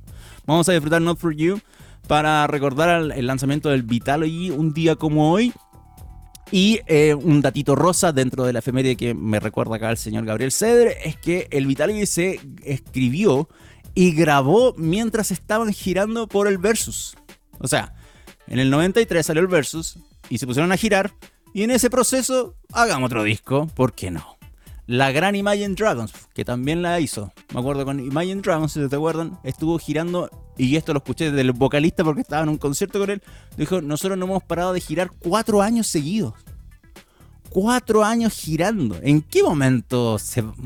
Vamos 0.46 0.68
a 0.70 0.72
disfrutar 0.74 1.02
Not 1.02 1.20
For 1.20 1.36
You 1.36 1.60
para 2.08 2.48
recordar 2.48 3.12
el, 3.16 3.28
lanzamiento 3.28 3.70
del 3.70 3.84
Vitalogy 3.84 4.50
un 4.50 4.74
día 4.74 4.96
como 4.96 5.32
hoy. 5.32 5.54
Y 6.56 6.82
eh, 6.86 7.16
un 7.16 7.42
datito 7.42 7.76
rosa 7.76 8.12
dentro 8.12 8.44
de 8.44 8.54
la 8.54 8.60
efeméride 8.60 8.96
que 8.96 9.16
me 9.16 9.39
recuerda 9.39 9.78
acá 9.78 9.89
el 9.89 9.98
señor 9.98 10.24
Gabriel 10.24 10.52
Cedre 10.52 10.98
es 11.04 11.18
que 11.18 11.48
el 11.50 11.66
Vitalogy 11.66 12.06
se 12.06 12.39
escribió 12.63 13.50
y 13.96 14.12
grabó 14.12 14.76
mientras 14.78 15.32
estaban 15.32 15.74
girando 15.74 16.28
por 16.28 16.48
el 16.48 16.60
Versus. 16.60 17.18
O 17.58 17.68
sea, 17.68 17.96
en 18.46 18.60
el 18.60 18.70
93 18.70 19.26
salió 19.26 19.42
el 19.42 19.48
Versus 19.48 19.98
y 20.30 20.38
se 20.38 20.46
pusieron 20.46 20.72
a 20.72 20.78
girar 20.78 21.16
y 21.56 21.63
en 21.63 21.72
ese 21.72 21.89
proceso 21.89 22.54
hagamos 22.72 23.08
otro 23.08 23.24
disco, 23.24 23.66
¿por 23.74 23.94
qué 23.94 24.12
no? 24.12 24.38
La 24.86 25.12
gran 25.12 25.36
Imagine 25.36 25.74
Dragons, 25.74 26.13
que 26.36 26.46
también 26.46 26.84
la 26.84 27.00
hizo. 27.00 27.34
Me 27.52 27.62
acuerdo 27.62 27.84
con 27.84 28.00
Imagine 28.00 28.44
Dragons, 28.44 28.74
si 28.74 28.88
te 28.88 28.96
acuerdan, 28.96 29.39
estuvo 29.44 29.80
girando, 29.80 30.30
y 30.58 30.76
esto 30.76 30.94
lo 30.94 31.00
escuché 31.00 31.32
del 31.32 31.52
vocalista 31.52 32.04
porque 32.04 32.22
estaba 32.22 32.44
en 32.44 32.50
un 32.50 32.58
concierto 32.58 33.00
con 33.00 33.10
él. 33.10 33.22
Dijo: 33.58 33.82
Nosotros 33.82 34.18
no 34.18 34.26
hemos 34.26 34.44
parado 34.44 34.74
de 34.74 34.82
girar 34.82 35.12
cuatro 35.20 35.62
años 35.62 35.88
seguidos. 35.88 36.34
Cuatro 37.50 38.04
años 38.04 38.34
girando. 38.34 38.98
¿En 39.02 39.22
qué 39.22 39.44
momento 39.44 40.18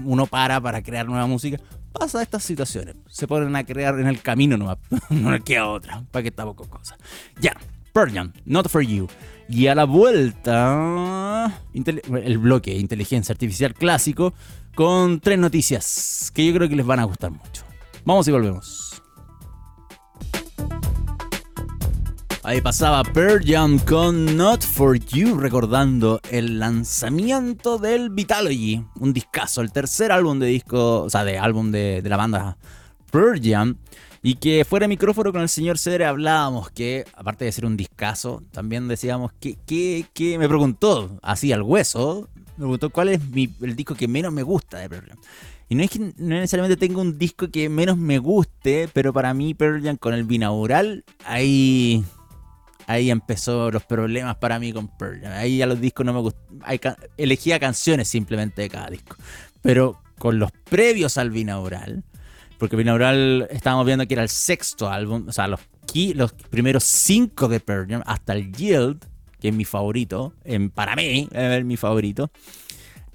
uno 0.05 0.25
para 0.25 0.61
para 0.61 0.81
crear 0.81 1.05
nueva 1.05 1.27
música? 1.27 1.59
Pasa 1.91 2.21
estas 2.21 2.43
situaciones. 2.43 2.95
Se 3.09 3.27
ponen 3.27 3.55
a 3.55 3.65
crear 3.65 3.99
en 3.99 4.07
el 4.07 4.21
camino 4.21 4.57
nomás. 4.57 4.77
no 5.09 5.43
queda 5.43 5.67
otra. 5.67 6.03
¿Para 6.11 6.23
que 6.23 6.29
estamos 6.29 6.55
con 6.55 6.67
cosas? 6.67 6.97
Ya. 7.39 7.55
Pearl 7.93 8.31
Not 8.45 8.69
For 8.69 8.83
You. 8.83 9.07
Y 9.49 9.67
a 9.67 9.73
la 9.73 9.85
vuelta, 9.85 11.51
el 11.73 12.37
bloque 12.37 12.77
Inteligencia 12.77 13.33
Artificial 13.33 13.73
Clásico 13.73 14.33
con 14.75 15.19
tres 15.19 15.39
noticias 15.39 16.31
que 16.31 16.45
yo 16.45 16.53
creo 16.53 16.69
que 16.69 16.75
les 16.75 16.85
van 16.85 16.99
a 16.99 17.05
gustar 17.05 17.31
mucho. 17.31 17.63
Vamos 18.05 18.27
y 18.27 18.31
volvemos. 18.31 18.86
Ahí 22.47 22.61
pasaba 22.61 23.03
Pearl 23.03 23.43
con 23.85 24.37
Not 24.37 24.63
For 24.63 24.97
You, 24.97 25.37
recordando 25.37 26.21
el 26.31 26.59
lanzamiento 26.59 27.77
del 27.77 28.09
Vitalogy, 28.09 28.85
un 29.01 29.11
discazo, 29.11 29.59
el 29.59 29.73
tercer 29.73 30.13
álbum 30.13 30.39
de 30.39 30.45
disco, 30.45 31.01
o 31.01 31.09
sea, 31.09 31.25
de 31.25 31.37
álbum 31.37 31.71
de, 31.71 32.01
de 32.01 32.09
la 32.09 32.15
banda 32.15 32.57
Pearl. 33.11 33.41
Y 34.23 34.35
que 34.35 34.63
fuera 34.63 34.85
de 34.85 34.87
micrófono 34.87 35.33
con 35.33 35.41
el 35.41 35.49
señor 35.49 35.77
Cedre 35.77 36.05
hablábamos 36.05 36.69
que, 36.71 37.03
aparte 37.15 37.43
de 37.43 37.51
ser 37.51 37.65
un 37.65 37.75
discazo, 37.75 38.41
también 38.51 38.87
decíamos 38.87 39.33
que, 39.41 39.57
que, 40.13 40.37
me 40.39 40.47
preguntó, 40.47 41.19
así 41.21 41.51
al 41.51 41.63
hueso, 41.63 42.29
me 42.55 42.59
preguntó 42.59 42.91
cuál 42.91 43.09
es 43.09 43.19
el 43.61 43.75
disco 43.75 43.93
que 43.93 44.07
menos 44.07 44.31
me 44.31 44.43
gusta 44.43 44.77
de 44.77 44.87
Pearl. 44.87 45.11
Y 45.67 45.75
no 45.75 45.83
es 45.83 45.89
que 45.89 45.99
no 45.99 46.13
necesariamente 46.15 46.77
tengo 46.77 47.01
un 47.01 47.19
disco 47.19 47.49
que 47.49 47.67
menos 47.67 47.97
me 47.97 48.19
guste, 48.19 48.87
pero 48.93 49.11
para 49.11 49.33
mí 49.33 49.53
Pearl 49.53 49.99
con 49.99 50.13
el 50.13 50.23
binaural, 50.23 51.03
ahí, 51.25 52.05
ahí 52.87 53.11
empezó 53.11 53.69
los 53.69 53.83
problemas 53.83 54.37
para 54.37 54.57
mí 54.57 54.73
con 54.73 54.87
Pearl. 54.87 55.23
Ahí 55.27 55.57
ya 55.57 55.67
los 55.67 55.79
discos 55.79 56.05
no 56.05 56.13
me 56.13 56.21
gustan. 56.21 56.95
Elegía 57.17 57.59
canciones 57.59 58.07
simplemente 58.07 58.63
de 58.63 58.69
cada 58.69 58.89
disco. 58.89 59.15
Pero 59.61 60.01
con 60.17 60.39
los 60.39 60.51
previos 60.51 61.17
al 61.17 61.29
binaural, 61.29 62.03
porque 62.57 62.75
Binaural 62.75 63.47
estábamos 63.51 63.85
viendo 63.85 64.07
que 64.07 64.15
era 64.15 64.23
el 64.23 64.29
sexto 64.29 64.89
álbum, 64.89 65.25
o 65.27 65.31
sea, 65.31 65.47
los, 65.47 65.59
los 66.15 66.33
primeros 66.33 66.83
cinco 66.83 67.47
de 67.47 67.59
Pearl 67.59 68.01
hasta 68.05 68.33
el 68.33 68.51
Yield, 68.51 69.05
que 69.39 69.49
es 69.49 69.53
mi 69.53 69.65
favorito, 69.65 70.33
en, 70.43 70.71
para 70.71 70.95
mí, 70.95 71.27
es 71.31 71.65
mi 71.65 71.77
favorito. 71.77 72.31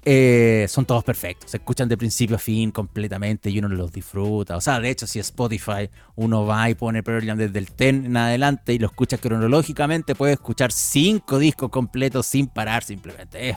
Eh, 0.05 0.65
son 0.67 0.85
todos 0.85 1.01
perfectos, 1.05 1.51
se 1.51 1.57
escuchan 1.57 1.87
de 1.87 1.95
principio 1.95 2.35
a 2.35 2.39
fin 2.39 2.71
completamente 2.71 3.49
y 3.49 3.59
uno 3.59 3.69
los 3.69 3.91
disfruta. 3.93 4.57
O 4.57 4.61
sea, 4.61 4.81
de 4.81 4.89
hecho, 4.89 5.07
si 5.07 5.19
Spotify 5.19 5.89
uno 6.15 6.45
va 6.45 6.69
y 6.69 6.75
pone 6.75 7.01
Pearl 7.03 7.25
desde 7.37 7.57
el 7.57 7.65
10 7.65 7.79
en 7.79 8.17
adelante 8.17 8.73
y 8.73 8.79
lo 8.79 8.87
escucha 8.87 9.17
cronológicamente, 9.17 10.13
puede 10.13 10.33
escuchar 10.33 10.73
cinco 10.73 11.39
discos 11.39 11.69
completos 11.69 12.25
sin 12.25 12.47
parar 12.47 12.83
simplemente. 12.83 13.55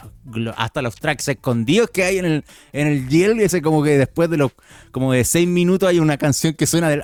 hasta 0.55 0.81
los 0.81 0.95
tracks 0.95 1.27
escondidos 1.27 1.89
que 1.89 2.05
hay 2.05 2.19
en 2.19 2.25
el, 2.25 2.45
en 2.71 2.87
el 2.87 3.09
Yell, 3.09 3.41
ese 3.41 3.61
como 3.61 3.83
que 3.83 3.97
después 3.97 4.29
de 4.29 4.37
los 4.37 4.53
como 4.91 5.11
de 5.11 5.25
seis 5.25 5.49
minutos 5.49 5.89
hay 5.89 5.99
una 5.99 6.17
canción 6.17 6.53
que 6.53 6.65
suena 6.65 7.03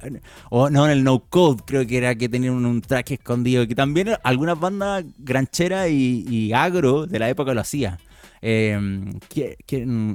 o 0.52 0.70
no 0.70 0.86
en 0.86 0.92
el 0.92 1.04
No 1.04 1.20
Code, 1.20 1.64
creo 1.66 1.86
que 1.86 1.98
era 1.98 2.16
que 2.16 2.30
tenían 2.30 2.54
un, 2.54 2.82
track 2.82 3.12
escondido, 3.12 3.68
que 3.68 3.76
también 3.76 4.12
algunas 4.24 4.58
bandas 4.58 5.04
grancheras 5.18 5.90
y, 5.90 6.26
y 6.30 6.54
agro 6.54 7.06
de 7.08 7.20
la 7.20 7.30
época 7.30 7.54
lo 7.54 7.60
hacían. 7.60 7.98
Que, 8.44 9.58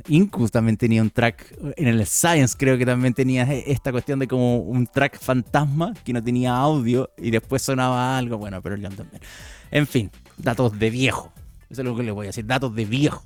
Incus 0.08 0.50
también 0.50 0.76
tenía 0.76 1.00
un 1.00 1.08
track, 1.08 1.56
en 1.76 1.86
el 1.88 2.06
Science 2.06 2.54
creo 2.58 2.76
que 2.76 2.84
también 2.84 3.14
tenía 3.14 3.50
esta 3.54 3.90
cuestión 3.90 4.18
de 4.18 4.28
como 4.28 4.58
un 4.58 4.86
track 4.86 5.18
fantasma 5.18 5.94
que 6.04 6.12
no 6.12 6.22
tenía 6.22 6.54
audio 6.54 7.10
y 7.16 7.30
después 7.30 7.62
sonaba 7.62 8.18
algo, 8.18 8.36
bueno, 8.36 8.60
pero 8.60 8.76
ya 8.76 8.90
también. 8.90 9.22
En 9.70 9.86
fin, 9.86 10.10
datos 10.36 10.78
de 10.78 10.90
viejo. 10.90 11.32
Eso 11.70 11.80
es 11.80 11.86
lo 11.86 11.96
que 11.96 12.02
le 12.02 12.10
voy 12.10 12.26
a 12.26 12.28
decir, 12.28 12.44
datos 12.44 12.74
de 12.74 12.84
viejo. 12.84 13.24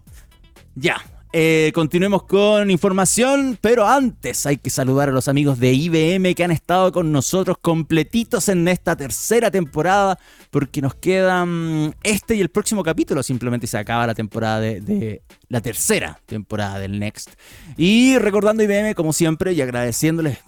Ya, 0.77 1.03
eh, 1.35 1.73
continuemos 1.75 2.25
con 2.25 2.71
información, 2.71 3.59
pero 3.59 3.87
antes 3.87 4.45
hay 4.45 4.59
que 4.59 4.69
saludar 4.69 5.09
a 5.09 5.13
los 5.13 5.29
amigos 5.29 5.59
de 5.59 5.73
IBM 5.73 6.35
que 6.35 6.45
han 6.45 6.51
estado 6.51 6.93
con 6.93 7.11
nosotros 7.11 7.57
completitos 7.59 8.51
en 8.51 8.69
esta 8.69 8.97
tercera 8.97 9.51
temporada, 9.51 10.19
porque 10.51 10.83
nos 10.83 10.95
quedan 10.95 11.95
este 12.03 12.35
y 12.35 12.43
el 12.43 12.51
próximo 12.51 12.83
capítulo, 12.83 13.23
simplemente 13.23 13.67
se 13.67 13.79
acaba 13.79 14.07
la 14.07 14.15
temporada 14.15 14.61
de, 14.61 15.23
la 15.49 15.63
tercera 15.63 16.21
temporada 16.27 16.79
del 16.79 16.99
Next. 16.99 17.31
Y 17.79 18.19
recordando 18.19 18.63
IBM 18.63 18.95
como 18.95 19.15
siempre 19.15 19.55
y 19.55 19.63
agradeciéndoles 19.63 20.39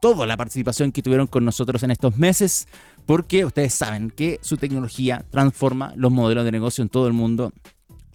toda 0.00 0.24
la 0.24 0.36
participación 0.36 0.92
que 0.92 1.02
tuvieron 1.02 1.26
con 1.26 1.44
nosotros 1.44 1.82
en 1.82 1.90
estos 1.90 2.16
meses, 2.16 2.68
porque 3.06 3.44
ustedes 3.44 3.74
saben 3.74 4.10
que 4.10 4.38
su 4.40 4.56
tecnología 4.56 5.24
transforma 5.30 5.92
los 5.96 6.12
modelos 6.12 6.44
de 6.44 6.52
negocio 6.52 6.82
en 6.82 6.88
todo 6.88 7.08
el 7.08 7.12
mundo 7.12 7.52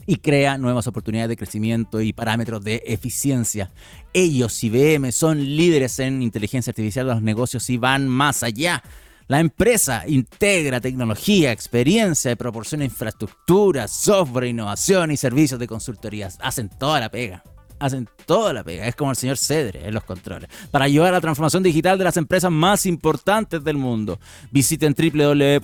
y 0.05 0.17
crea 0.17 0.57
nuevas 0.57 0.87
oportunidades 0.87 1.29
de 1.29 1.37
crecimiento 1.37 2.01
y 2.01 2.13
parámetros 2.13 2.63
de 2.63 2.83
eficiencia. 2.85 3.71
Ellos, 4.13 4.63
IBM, 4.63 5.11
son 5.11 5.43
líderes 5.43 5.99
en 5.99 6.21
inteligencia 6.21 6.71
artificial 6.71 7.07
de 7.07 7.13
los 7.13 7.21
negocios 7.21 7.69
y 7.69 7.77
van 7.77 8.07
más 8.07 8.43
allá. 8.43 8.83
La 9.27 9.39
empresa 9.39 10.03
integra 10.07 10.79
tecnología, 10.79 11.51
experiencia 11.51 12.31
y 12.31 12.35
proporciona 12.35 12.85
infraestructura, 12.85 13.87
software, 13.87 14.45
innovación 14.45 15.11
y 15.11 15.17
servicios 15.17 15.59
de 15.59 15.67
consultoría. 15.67 16.29
Hacen 16.39 16.69
toda 16.69 16.99
la 16.99 17.09
pega 17.09 17.43
hacen 17.79 18.07
toda 18.25 18.53
la 18.53 18.63
pega. 18.63 18.87
Es 18.87 18.95
como 18.95 19.11
el 19.11 19.17
señor 19.17 19.37
Cedre 19.37 19.87
en 19.87 19.93
los 19.93 20.03
controles. 20.03 20.49
Para 20.71 20.85
ayudar 20.85 21.09
a 21.09 21.17
la 21.17 21.21
transformación 21.21 21.63
digital 21.63 21.97
de 21.97 22.03
las 22.03 22.17
empresas 22.17 22.51
más 22.51 22.85
importantes 22.85 23.63
del 23.63 23.77
mundo. 23.77 24.19
Visiten 24.51 24.93
www.ibm.cl 24.93 25.63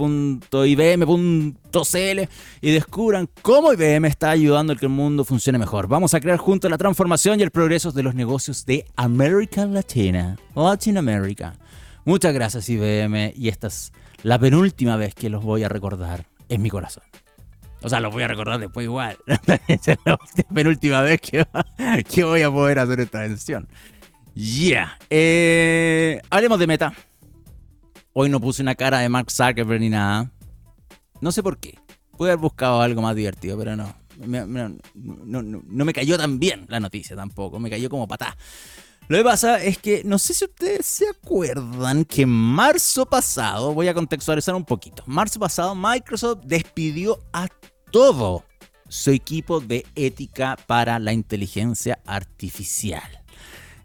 y 2.62 2.72
descubran 2.72 3.30
cómo 3.42 3.74
IBM 3.74 4.08
está 4.08 4.32
ayudando 4.32 4.74
a 4.74 4.76
que 4.76 4.86
el 4.86 4.92
mundo 4.92 5.24
funcione 5.24 5.58
mejor. 5.58 5.88
Vamos 5.88 6.14
a 6.14 6.20
crear 6.20 6.38
juntos 6.38 6.70
la 6.70 6.78
transformación 6.78 7.40
y 7.40 7.44
el 7.44 7.52
progreso 7.52 7.92
de 7.92 8.04
los 8.04 8.16
negocios 8.16 8.66
de 8.66 8.86
América 8.96 9.66
Latina. 9.66 10.38
Latin 10.56 10.98
America. 10.98 11.54
Muchas 12.06 12.34
gracias 12.34 12.68
IBM 12.70 13.34
y 13.36 13.50
esta 13.50 13.68
es 13.68 13.94
la 14.24 14.40
penúltima 14.40 14.96
vez 14.96 15.14
que 15.14 15.30
los 15.30 15.44
voy 15.44 15.64
a 15.64 15.70
recordar 15.70 16.26
en 16.50 16.62
mi 16.62 16.70
corazón. 16.70 17.04
O 17.84 17.90
sea, 17.90 18.00
lo 18.00 18.12
voy 18.12 18.24
a 18.24 18.28
recordar 18.28 18.60
después 18.60 18.84
igual. 18.84 19.18
es 19.68 19.88
la 20.06 20.20
penúltima 20.54 21.02
vez 21.02 21.20
que, 21.22 21.46
que, 22.10 22.24
voy 22.24 22.42
a 22.44 22.52
poder 22.52 22.80
hacer 22.80 23.00
esta 23.00 23.20
mención. 23.20 23.68
Yeah. 24.34 24.98
Eh, 25.10 26.22
hablemos 26.30 26.60
de 26.60 26.68
meta. 26.68 26.94
Hoy 28.14 28.30
no 28.30 28.40
puse 28.40 28.62
una 28.62 28.76
cara 28.76 29.00
de 29.00 29.10
Mark 29.10 29.32
Zuckerberg 29.32 29.82
ni 29.82 29.90
nada. 29.90 30.32
No 31.22 31.32
sé 31.32 31.42
por 31.42 31.58
qué. 31.58 31.78
Pude 32.18 32.32
haber 32.32 32.42
buscado 32.42 32.82
algo 32.82 33.02
más 33.02 33.16
divertido, 33.16 33.58
pero 33.58 33.76
no. 33.76 33.96
no, 34.18 35.86
me 35.86 35.94
cayó 35.94 36.18
tan 36.18 36.40
bien 36.40 36.66
la 36.70 36.80
noticia 36.80 37.16
tampoco. 37.16 37.60
Me 37.60 37.70
cayó 37.70 37.90
como 37.90 38.08
patá. 38.08 38.38
Lo 39.08 39.18
que 39.18 39.24
pasa 39.24 39.62
es 39.62 39.78
que 39.78 40.04
no 40.06 40.20
sé 40.20 40.34
si 40.34 40.46
ustedes 40.46 40.86
se 40.86 41.10
acuerdan 41.10 42.06
que 42.06 42.22
en 42.22 42.30
marzo 42.30 43.06
pasado, 43.06 43.74
voy 43.74 43.88
a 43.88 43.94
contextualizar 43.94 44.56
un 44.56 44.64
poquito. 44.64 45.04
Marzo 45.06 45.40
pasado, 45.40 45.76
Microsoft 45.76 46.44
despidió 46.46 47.20
a 47.34 47.48
todo 47.92 48.44
su 48.88 49.12
equipo 49.12 49.60
de 49.62 49.86
ética 49.96 50.58
para 50.68 51.00
la 51.00 51.14
inteligencia 51.14 52.00
artificial. 52.06 53.22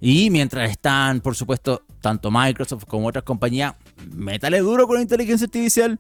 Y 0.01 0.31
mientras 0.31 0.71
están, 0.71 1.21
por 1.21 1.37
supuesto, 1.37 1.83
tanto 2.01 2.31
Microsoft 2.31 2.85
como 2.87 3.09
otras 3.09 3.25
compañías, 3.25 3.75
métale 4.11 4.61
duro 4.61 4.87
con 4.87 4.97
la 4.97 5.03
inteligencia 5.03 5.47
artificial, 5.47 5.99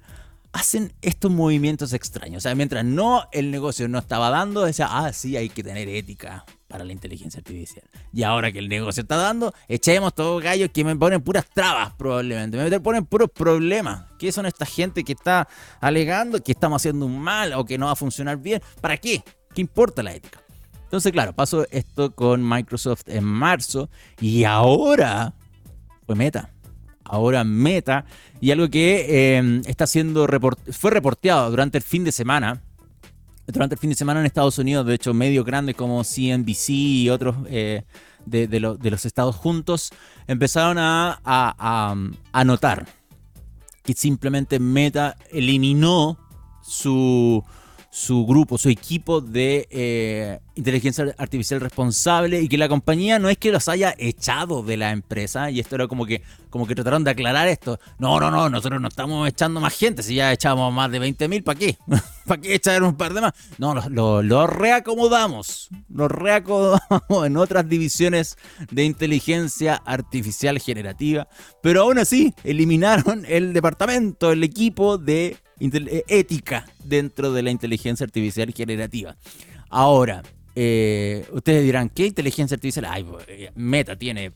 hacen 0.52 0.92
estos 1.02 1.30
movimientos 1.30 1.92
extraños. 1.92 2.38
O 2.38 2.40
sea, 2.42 2.54
mientras 2.54 2.84
no 2.84 3.28
el 3.32 3.50
negocio 3.50 3.88
no 3.88 3.98
estaba 3.98 4.30
dando, 4.30 4.64
decía, 4.64 4.88
ah, 4.90 5.12
sí, 5.12 5.36
hay 5.36 5.48
que 5.48 5.62
tener 5.62 5.88
ética 5.88 6.44
para 6.68 6.84
la 6.84 6.92
inteligencia 6.92 7.38
artificial. 7.38 7.84
Y 8.12 8.22
ahora 8.22 8.50
que 8.50 8.58
el 8.58 8.68
negocio 8.68 9.02
está 9.02 9.16
dando, 9.16 9.52
echemos 9.68 10.14
todos 10.14 10.42
gallos 10.42 10.70
que 10.72 10.84
me 10.84 10.96
ponen 10.96 11.22
puras 11.22 11.46
trabas 11.52 11.92
probablemente. 11.94 12.56
Me 12.58 12.80
ponen 12.80 13.04
puros 13.06 13.30
problemas. 13.30 14.04
¿Qué 14.18 14.32
son 14.32 14.46
esta 14.46 14.66
gente 14.66 15.04
que 15.04 15.12
está 15.12 15.48
alegando 15.80 16.42
que 16.42 16.52
estamos 16.52 16.82
haciendo 16.82 17.06
un 17.06 17.20
mal 17.20 17.52
o 17.54 17.64
que 17.64 17.78
no 17.78 17.86
va 17.86 17.92
a 17.92 17.96
funcionar 17.96 18.38
bien? 18.38 18.60
¿Para 18.80 18.96
qué? 18.96 19.22
¿Qué 19.54 19.60
importa 19.60 20.02
la 20.02 20.14
ética? 20.14 20.40
Entonces, 20.84 21.12
claro, 21.12 21.32
pasó 21.32 21.66
esto 21.70 22.14
con 22.14 22.48
Microsoft 22.48 23.02
en 23.06 23.24
marzo 23.24 23.90
y 24.20 24.44
ahora 24.44 25.34
fue 26.06 26.14
Meta. 26.14 26.50
Ahora 27.04 27.44
Meta. 27.44 28.04
Y 28.40 28.50
algo 28.50 28.68
que 28.68 29.36
em, 29.36 29.62
está 29.66 29.86
siendo 29.86 30.26
fue 30.70 30.90
reporteado 30.90 31.50
durante 31.50 31.78
el 31.78 31.84
fin 31.84 32.04
de 32.04 32.12
semana. 32.12 32.62
Durante 33.46 33.74
el 33.74 33.78
fin 33.78 33.90
de 33.90 33.96
semana 33.96 34.20
en 34.20 34.26
Estados 34.26 34.58
Unidos, 34.58 34.86
de 34.86 34.94
hecho, 34.94 35.14
medios 35.14 35.44
grandes 35.44 35.76
como 35.76 36.02
CNBC 36.02 36.68
y 36.70 37.10
otros 37.10 37.36
eh, 37.48 37.84
de, 38.24 38.60
los 38.60 39.04
estados 39.04 39.36
juntos 39.36 39.92
empezaron 40.26 40.78
a, 40.78 41.20
a 41.24 42.44
notar 42.44 42.86
que 43.86 43.94
simplemente 43.94 44.58
Meta 44.58 45.16
eliminó 45.30 46.18
su, 46.60 47.42
su 47.96 48.26
grupo, 48.26 48.58
su 48.58 48.68
equipo 48.68 49.22
de 49.22 49.66
eh, 49.70 50.38
inteligencia 50.54 51.14
artificial 51.16 51.62
responsable 51.62 52.42
y 52.42 52.46
que 52.46 52.58
la 52.58 52.68
compañía 52.68 53.18
no 53.18 53.30
es 53.30 53.38
que 53.38 53.50
los 53.50 53.68
haya 53.68 53.94
echado 53.96 54.62
de 54.62 54.76
la 54.76 54.90
empresa 54.90 55.50
y 55.50 55.60
esto 55.60 55.76
era 55.76 55.88
como 55.88 56.04
que 56.04 56.20
como 56.50 56.66
que 56.66 56.74
trataron 56.74 57.04
de 57.04 57.10
aclarar 57.10 57.48
esto. 57.48 57.80
No, 57.98 58.20
no, 58.20 58.30
no, 58.30 58.50
nosotros 58.50 58.82
no 58.82 58.88
estamos 58.88 59.26
echando 59.26 59.60
más 59.60 59.74
gente, 59.74 60.02
si 60.02 60.16
ya 60.16 60.30
echamos 60.30 60.70
más 60.74 60.90
de 60.90 61.00
20.000, 61.00 61.42
¿para 61.42 61.58
qué? 61.58 61.78
¿Para 62.26 62.40
qué 62.40 62.54
echar 62.54 62.82
un 62.82 62.96
par 62.96 63.14
de 63.14 63.22
más? 63.22 63.32
No, 63.56 63.74
los 63.74 63.90
lo, 63.90 64.46
reacomodamos, 64.46 65.70
los 65.88 66.10
reacomodamos 66.10 67.26
en 67.26 67.38
otras 67.38 67.66
divisiones 67.66 68.36
de 68.70 68.84
inteligencia 68.84 69.76
artificial 69.86 70.58
generativa, 70.58 71.28
pero 71.62 71.80
aún 71.80 71.98
así 71.98 72.34
eliminaron 72.44 73.24
el 73.26 73.54
departamento, 73.54 74.32
el 74.32 74.44
equipo 74.44 74.98
de 74.98 75.38
ética 75.58 76.66
dentro 76.84 77.32
de 77.32 77.42
la 77.42 77.50
inteligencia 77.50 78.04
artificial 78.04 78.52
generativa. 78.54 79.16
Ahora, 79.68 80.22
eh, 80.54 81.26
ustedes 81.32 81.64
dirán, 81.64 81.90
¿qué 81.90 82.06
inteligencia 82.06 82.54
artificial? 82.54 82.86
Ay, 82.88 83.06
eh, 83.28 83.50
Meta 83.54 83.96
tiene 83.96 84.32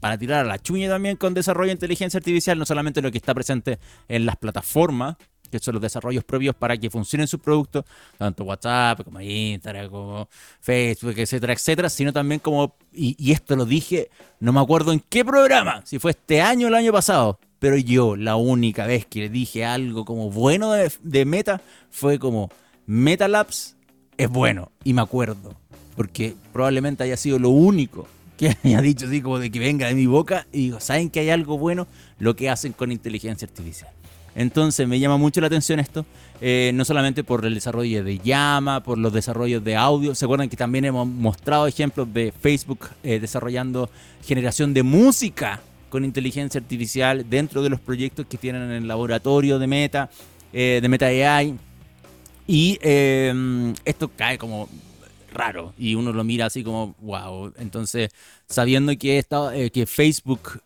para 0.00 0.16
tirar 0.16 0.44
a 0.44 0.48
la 0.48 0.58
chuña 0.58 0.88
también 0.88 1.16
con 1.16 1.34
desarrollo 1.34 1.68
de 1.68 1.72
inteligencia 1.72 2.18
artificial, 2.18 2.58
no 2.58 2.64
solamente 2.64 3.02
lo 3.02 3.10
que 3.10 3.18
está 3.18 3.34
presente 3.34 3.78
en 4.08 4.26
las 4.26 4.36
plataformas, 4.36 5.16
que 5.50 5.58
son 5.58 5.74
los 5.74 5.82
desarrollos 5.82 6.24
propios 6.24 6.54
para 6.54 6.76
que 6.76 6.90
funcionen 6.90 7.26
sus 7.26 7.40
productos, 7.40 7.84
tanto 8.16 8.44
WhatsApp 8.44 9.02
como 9.04 9.20
Instagram, 9.20 9.90
como 9.90 10.28
Facebook, 10.60 11.14
etcétera, 11.16 11.52
etcétera, 11.52 11.88
sino 11.88 12.12
también 12.12 12.38
como, 12.38 12.76
y, 12.92 13.16
y, 13.18 13.32
esto 13.32 13.56
lo 13.56 13.64
dije, 13.64 14.10
no 14.40 14.52
me 14.52 14.60
acuerdo 14.60 14.92
en 14.92 15.00
qué 15.00 15.24
programa, 15.24 15.82
si 15.84 15.98
fue 15.98 16.12
este 16.12 16.40
año 16.40 16.66
o 16.66 16.68
el 16.68 16.74
año 16.74 16.92
pasado, 16.92 17.38
pero 17.58 17.76
yo, 17.76 18.16
la 18.16 18.36
única 18.36 18.86
vez 18.86 19.04
que 19.06 19.20
le 19.20 19.28
dije 19.28 19.64
algo 19.64 20.04
como 20.04 20.30
bueno 20.30 20.72
de, 20.72 21.24
Meta 21.24 21.60
fue 21.90 22.18
como 22.18 22.50
Meta 22.86 23.26
Labs 23.26 23.76
es 24.16 24.28
bueno. 24.28 24.70
Y 24.84 24.94
me 24.94 25.02
acuerdo. 25.02 25.54
Porque 25.96 26.34
probablemente 26.52 27.02
haya 27.02 27.16
sido 27.16 27.38
lo 27.38 27.50
único 27.50 28.06
que 28.36 28.56
haya 28.64 28.80
dicho 28.80 29.06
así 29.06 29.20
como 29.20 29.40
de 29.40 29.50
que 29.50 29.58
venga 29.58 29.88
de 29.88 29.94
mi 29.94 30.06
boca. 30.06 30.46
Y 30.52 30.58
digo, 30.58 30.80
¿saben 30.80 31.10
que 31.10 31.20
hay 31.20 31.30
algo 31.30 31.58
bueno? 31.58 31.88
Lo 32.18 32.36
que 32.36 32.48
hacen 32.48 32.72
con 32.72 32.92
inteligencia 32.92 33.46
artificial. 33.46 33.90
Entonces 34.36 34.86
me 34.86 35.00
llama 35.00 35.16
mucho 35.16 35.40
la 35.40 35.48
atención 35.48 35.80
esto, 35.80 36.06
eh, 36.40 36.70
no 36.72 36.84
solamente 36.84 37.24
por 37.24 37.44
el 37.44 37.54
desarrollo 37.54 38.04
de 38.04 38.18
llama, 38.20 38.84
por 38.84 38.96
los 38.96 39.12
desarrollos 39.12 39.64
de 39.64 39.74
audio. 39.74 40.14
¿Se 40.14 40.26
acuerdan 40.26 40.48
que 40.48 40.56
también 40.56 40.84
hemos 40.84 41.08
mostrado 41.08 41.66
ejemplos 41.66 42.12
de 42.14 42.32
Facebook 42.40 42.90
eh, 43.02 43.18
desarrollando 43.18 43.90
generación 44.24 44.74
de 44.74 44.84
música 44.84 45.60
con 45.88 46.04
inteligencia 46.04 46.60
artificial 46.60 47.28
dentro 47.28 47.62
de 47.62 47.70
los 47.70 47.80
proyectos 47.80 48.26
que 48.26 48.38
tienen 48.38 48.62
en 48.62 48.70
el 48.70 48.88
laboratorio 48.88 49.58
de 49.58 49.66
Meta, 49.66 50.10
eh, 50.52 50.78
de 50.82 50.88
Meta 50.88 51.06
AI. 51.06 51.56
Y 52.46 52.78
em, 52.80 53.74
esto 53.84 54.10
cae 54.16 54.38
como 54.38 54.68
raro 55.32 55.74
y 55.78 55.94
uno 55.94 56.12
lo 56.12 56.24
mira 56.24 56.46
así 56.46 56.64
como, 56.64 56.94
wow. 57.00 57.52
Entonces, 57.58 58.10
sabiendo 58.48 58.96
que, 58.96 59.18
esta, 59.18 59.54
eh, 59.54 59.70
que 59.70 59.86
Facebook, 59.86 60.60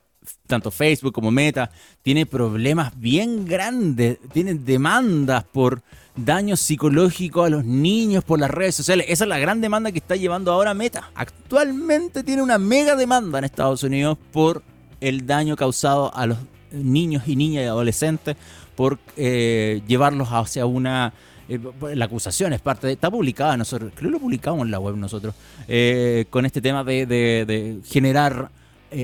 tanto 0.46 0.70
Facebook 0.70 1.12
como 1.12 1.30
Meta, 1.30 1.70
tiene 2.02 2.26
problemas 2.26 2.98
bien 2.98 3.44
grandes, 3.44 4.18
tienen 4.32 4.64
demandas 4.64 5.44
por 5.44 5.82
daño 6.14 6.56
psicológico 6.56 7.44
a 7.44 7.50
los 7.50 7.64
niños 7.64 8.22
por 8.24 8.38
las 8.38 8.50
redes 8.50 8.74
sociales. 8.74 9.06
Esa 9.08 9.24
es 9.24 9.28
la 9.28 9.38
gran 9.38 9.60
demanda 9.60 9.92
que 9.92 9.98
está 9.98 10.16
llevando 10.16 10.52
ahora 10.52 10.74
Meta. 10.74 11.10
Actualmente 11.14 12.22
tiene 12.22 12.42
una 12.42 12.58
mega 12.58 12.96
demanda 12.96 13.38
en 13.38 13.44
Estados 13.44 13.82
Unidos 13.82 14.18
por 14.32 14.62
el 15.02 15.26
daño 15.26 15.56
causado 15.56 16.14
a 16.14 16.26
los 16.26 16.38
niños 16.70 17.24
y 17.26 17.36
niñas 17.36 17.64
y 17.64 17.66
adolescentes 17.66 18.36
por 18.76 18.98
eh, 19.16 19.82
llevarlos 19.86 20.28
hacia 20.30 20.64
una 20.64 21.12
eh, 21.48 21.58
la 21.94 22.04
acusación 22.04 22.52
es 22.52 22.60
parte 22.60 22.86
de, 22.86 22.94
está 22.94 23.10
publicada 23.10 23.56
nosotros 23.56 23.92
creo 23.94 24.10
que 24.10 24.12
lo 24.12 24.20
publicamos 24.20 24.64
en 24.64 24.70
la 24.70 24.78
web 24.78 24.96
nosotros 24.96 25.34
eh, 25.68 26.24
con 26.30 26.46
este 26.46 26.62
tema 26.62 26.84
de, 26.84 27.80
generar 27.84 28.50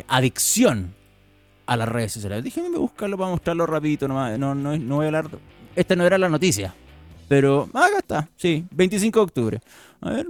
adicción 0.07 0.95
a 1.67 1.77
las 1.77 1.89
redes 1.89 2.13
sociales 2.13 2.45
déjenme 2.45 2.79
buscarlo 2.79 3.19
para 3.19 3.31
mostrarlo 3.31 3.67
rapidito 3.67 4.07
nomás. 4.09 4.39
no, 4.39 4.55
no, 4.55 4.79
no 4.79 4.97
voy 4.97 5.05
a 5.05 5.09
hablar 5.09 5.29
esta 5.75 5.97
no 5.97 6.07
era 6.07 6.17
la 6.17 6.29
noticia 6.29 6.75
pero 7.27 7.69
acá 7.75 7.99
está 7.99 8.29
sí 8.37 8.65
25 8.71 9.19
de 9.19 9.25
octubre 9.25 9.61
a 10.01 10.11
ver 10.11 10.27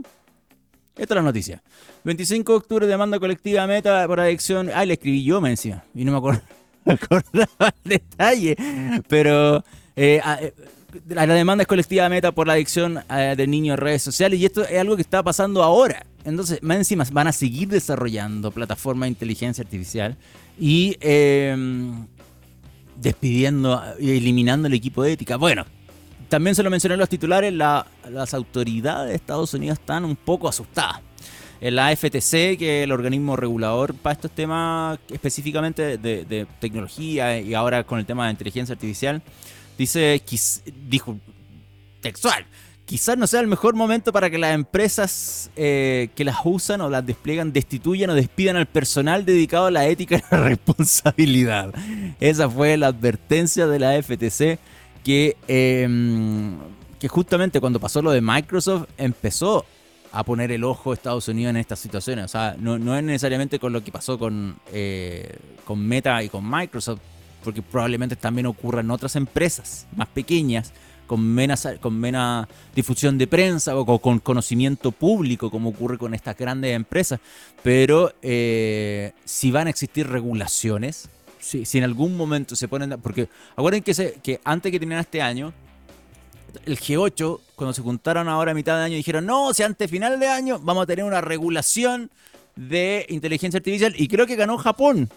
esta 0.99 1.15
es 1.15 1.17
la 1.17 1.23
noticia. 1.23 1.63
25 2.09 2.53
de 2.53 2.57
octubre, 2.57 2.87
demanda 2.87 3.19
colectiva 3.19 3.67
Meta 3.67 4.07
por 4.07 4.19
adicción. 4.19 4.71
Ah, 4.75 4.87
le 4.87 4.95
escribí 4.95 5.23
yo 5.23 5.43
me 5.43 5.51
encima. 5.51 5.85
Y 5.95 6.07
no 6.07 6.13
me 6.13 6.19
acuerdo, 6.19 6.41
acordaba 6.87 7.75
el 7.85 7.91
detalle. 7.91 8.57
Pero 9.09 9.63
eh, 9.95 10.19
ah, 10.25 10.39
eh, 10.41 10.55
la 11.09 11.27
demanda 11.27 11.61
es 11.63 11.69
colectiva 11.69 12.09
Meta 12.09 12.33
por 12.33 12.47
la 12.47 12.55
adicción 12.55 13.01
eh, 13.11 13.35
de 13.37 13.47
niños 13.47 13.75
en 13.75 13.81
redes 13.83 14.01
sociales. 14.01 14.41
Y 14.41 14.47
esto 14.47 14.65
es 14.65 14.81
algo 14.81 14.97
que 14.97 15.03
está 15.03 15.23
pasando 15.23 15.63
ahora. 15.63 16.07
Entonces, 16.25 16.63
más 16.63 16.79
encima, 16.79 17.05
van 17.13 17.27
a 17.27 17.33
seguir 17.33 17.69
desarrollando 17.69 18.53
plataformas 18.53 19.09
de 19.09 19.11
inteligencia 19.11 19.63
artificial 19.63 20.17
y 20.59 20.97
em, 21.01 22.07
despidiendo, 22.97 23.83
eliminando 23.99 24.67
el 24.67 24.73
equipo 24.73 25.03
de 25.03 25.13
ética. 25.13 25.37
Bueno, 25.37 25.67
también 26.31 26.55
se 26.55 26.63
lo 26.63 26.71
mencioné 26.71 26.95
en 26.95 27.01
los 27.01 27.09
titulares, 27.11 27.53
las 27.53 28.33
autoridades 28.33 29.11
de 29.11 29.17
Estados 29.17 29.53
Unidos 29.53 29.79
están 29.79 30.07
un 30.07 30.17
poco 30.17 30.49
asustadas. 30.49 31.08
La 31.61 31.95
FTC, 31.95 32.57
que 32.57 32.81
es 32.81 32.85
el 32.85 32.93
organismo 32.93 33.35
regulador 33.35 33.95
para 33.95 34.15
estos 34.15 34.31
temas 34.31 34.99
específicamente 35.11 35.99
de, 35.99 36.47
tecnología 36.61 37.41
y 37.41 37.55
ahora 37.55 37.85
con 37.85 37.99
el 37.99 38.07
tema 38.07 38.27
de 38.27 38.33
inteligencia 38.33 38.75
artificial, 38.75 39.23
dice, 39.77 40.23
dijo 40.89 41.19
textual, 42.01 42.47
quizás 42.89 43.19
no 43.19 43.27
sea 43.27 43.41
el 43.41 43.49
mejor 43.49 43.75
momento 43.75 44.13
para 44.13 44.31
que 44.31 44.39
las 44.39 44.55
empresas 44.55 45.51
eh, 45.57 46.09
que 46.15 46.25
las 46.25 46.37
usan 46.45 46.81
o 46.81 46.89
las 46.89 47.05
despliegan 47.05 47.53
destituyan 47.53 48.09
o 48.11 48.15
despidan 48.15 48.57
al 48.57 48.67
personal 48.67 49.27
dedicado 49.27 49.67
a 49.67 49.71
la 49.71 49.87
ética 49.87 50.17
y 50.17 50.23
la 50.31 50.39
responsabilidad. 50.45 51.75
Esa 52.19 52.49
fue 52.49 52.77
la 52.77 52.89
advertencia 52.89 53.67
de 53.67 53.79
la 53.79 54.03
FTC 54.03 54.59
que, 55.05 55.37
em, 55.49 56.57
que 56.99 57.09
justamente 57.09 57.61
cuando 57.61 57.79
pasó 57.79 58.01
lo 58.01 58.11
de 58.11 58.21
Microsoft 58.21 58.89
empezó 58.97 59.67
a 60.13 60.25
poner 60.25 60.51
el 60.53 60.65
ojo 60.65 60.93
Estados 60.93 61.29
Unidos 61.29 61.51
en 61.51 61.57
estas 61.57 61.79
situaciones. 61.79 62.25
O 62.25 62.29
sea, 62.29 62.57
no, 62.59 62.75
es 62.97 63.05
necesariamente 63.05 63.59
con 63.59 63.73
lo 63.73 63.83
que 63.83 63.93
pasó 63.93 64.19
con, 64.19 64.57
eh, 64.73 65.37
con 65.65 65.81
Meta 65.87 66.23
y 66.23 66.29
con 66.29 66.49
Microsoft, 66.49 67.01
porque 67.45 67.63
probablemente 67.63 68.17
también 68.17 68.47
ocurra 68.47 68.81
en 68.81 68.91
otras 68.91 69.17
empresas 69.17 69.87
más 69.97 70.09
pequeñas, 70.09 70.73
con 71.07 71.23
menos, 71.23 71.67
con 71.81 71.99
menos 71.99 72.47
difusión 72.75 73.17
de 73.17 73.27
prensa 73.27 73.77
o 73.77 74.01
con 74.01 74.19
conocimiento 74.19 74.93
público, 74.93 75.51
como 75.51 75.71
ocurre 75.71 75.99
con 75.99 76.15
estas 76.15 76.37
grandes 76.37 76.75
empresas. 76.75 77.21
Pero 77.63 78.13
eh, 78.23 79.13
si 79.25 79.51
van 79.51 79.67
a 79.67 79.71
existir 79.71 80.07
regulaciones, 80.07 81.09
si, 81.39 81.65
si 81.65 81.79
en 81.79 81.85
algún 81.85 82.17
momento 82.17 82.57
se 82.57 82.69
ponen... 82.69 83.01
Porque 83.01 83.29
acuérdense 83.57 84.15
que, 84.15 84.21
que 84.21 84.41
antes 84.45 84.71
que 84.71 84.79
terminara 84.79 85.03
este 85.03 85.23
año, 85.23 85.53
el 86.65 86.79
G8, 86.79 87.41
cuando 87.57 87.73
se 87.73 87.83
juntaron 87.83 88.29
ahora 88.29 88.53
a 88.53 88.55
mitad 88.55 88.77
de 88.79 88.85
año, 88.85 88.97
dijeron, 88.97 89.27
no, 89.27 89.53
si 89.55 89.63
antes 89.63 89.91
final 89.91 90.19
de 90.19 90.29
año 90.29 90.59
vamos 90.61 90.85
a 90.85 90.87
tener 90.87 91.05
una 91.05 91.21
regulación 91.21 92.11
de 92.57 93.07
inteligencia 93.09 93.59
artificial 93.59 93.95
y 93.97 94.09
creo 94.09 94.27
que 94.27 94.37
ganó 94.37 94.59
Japón. 94.59 95.09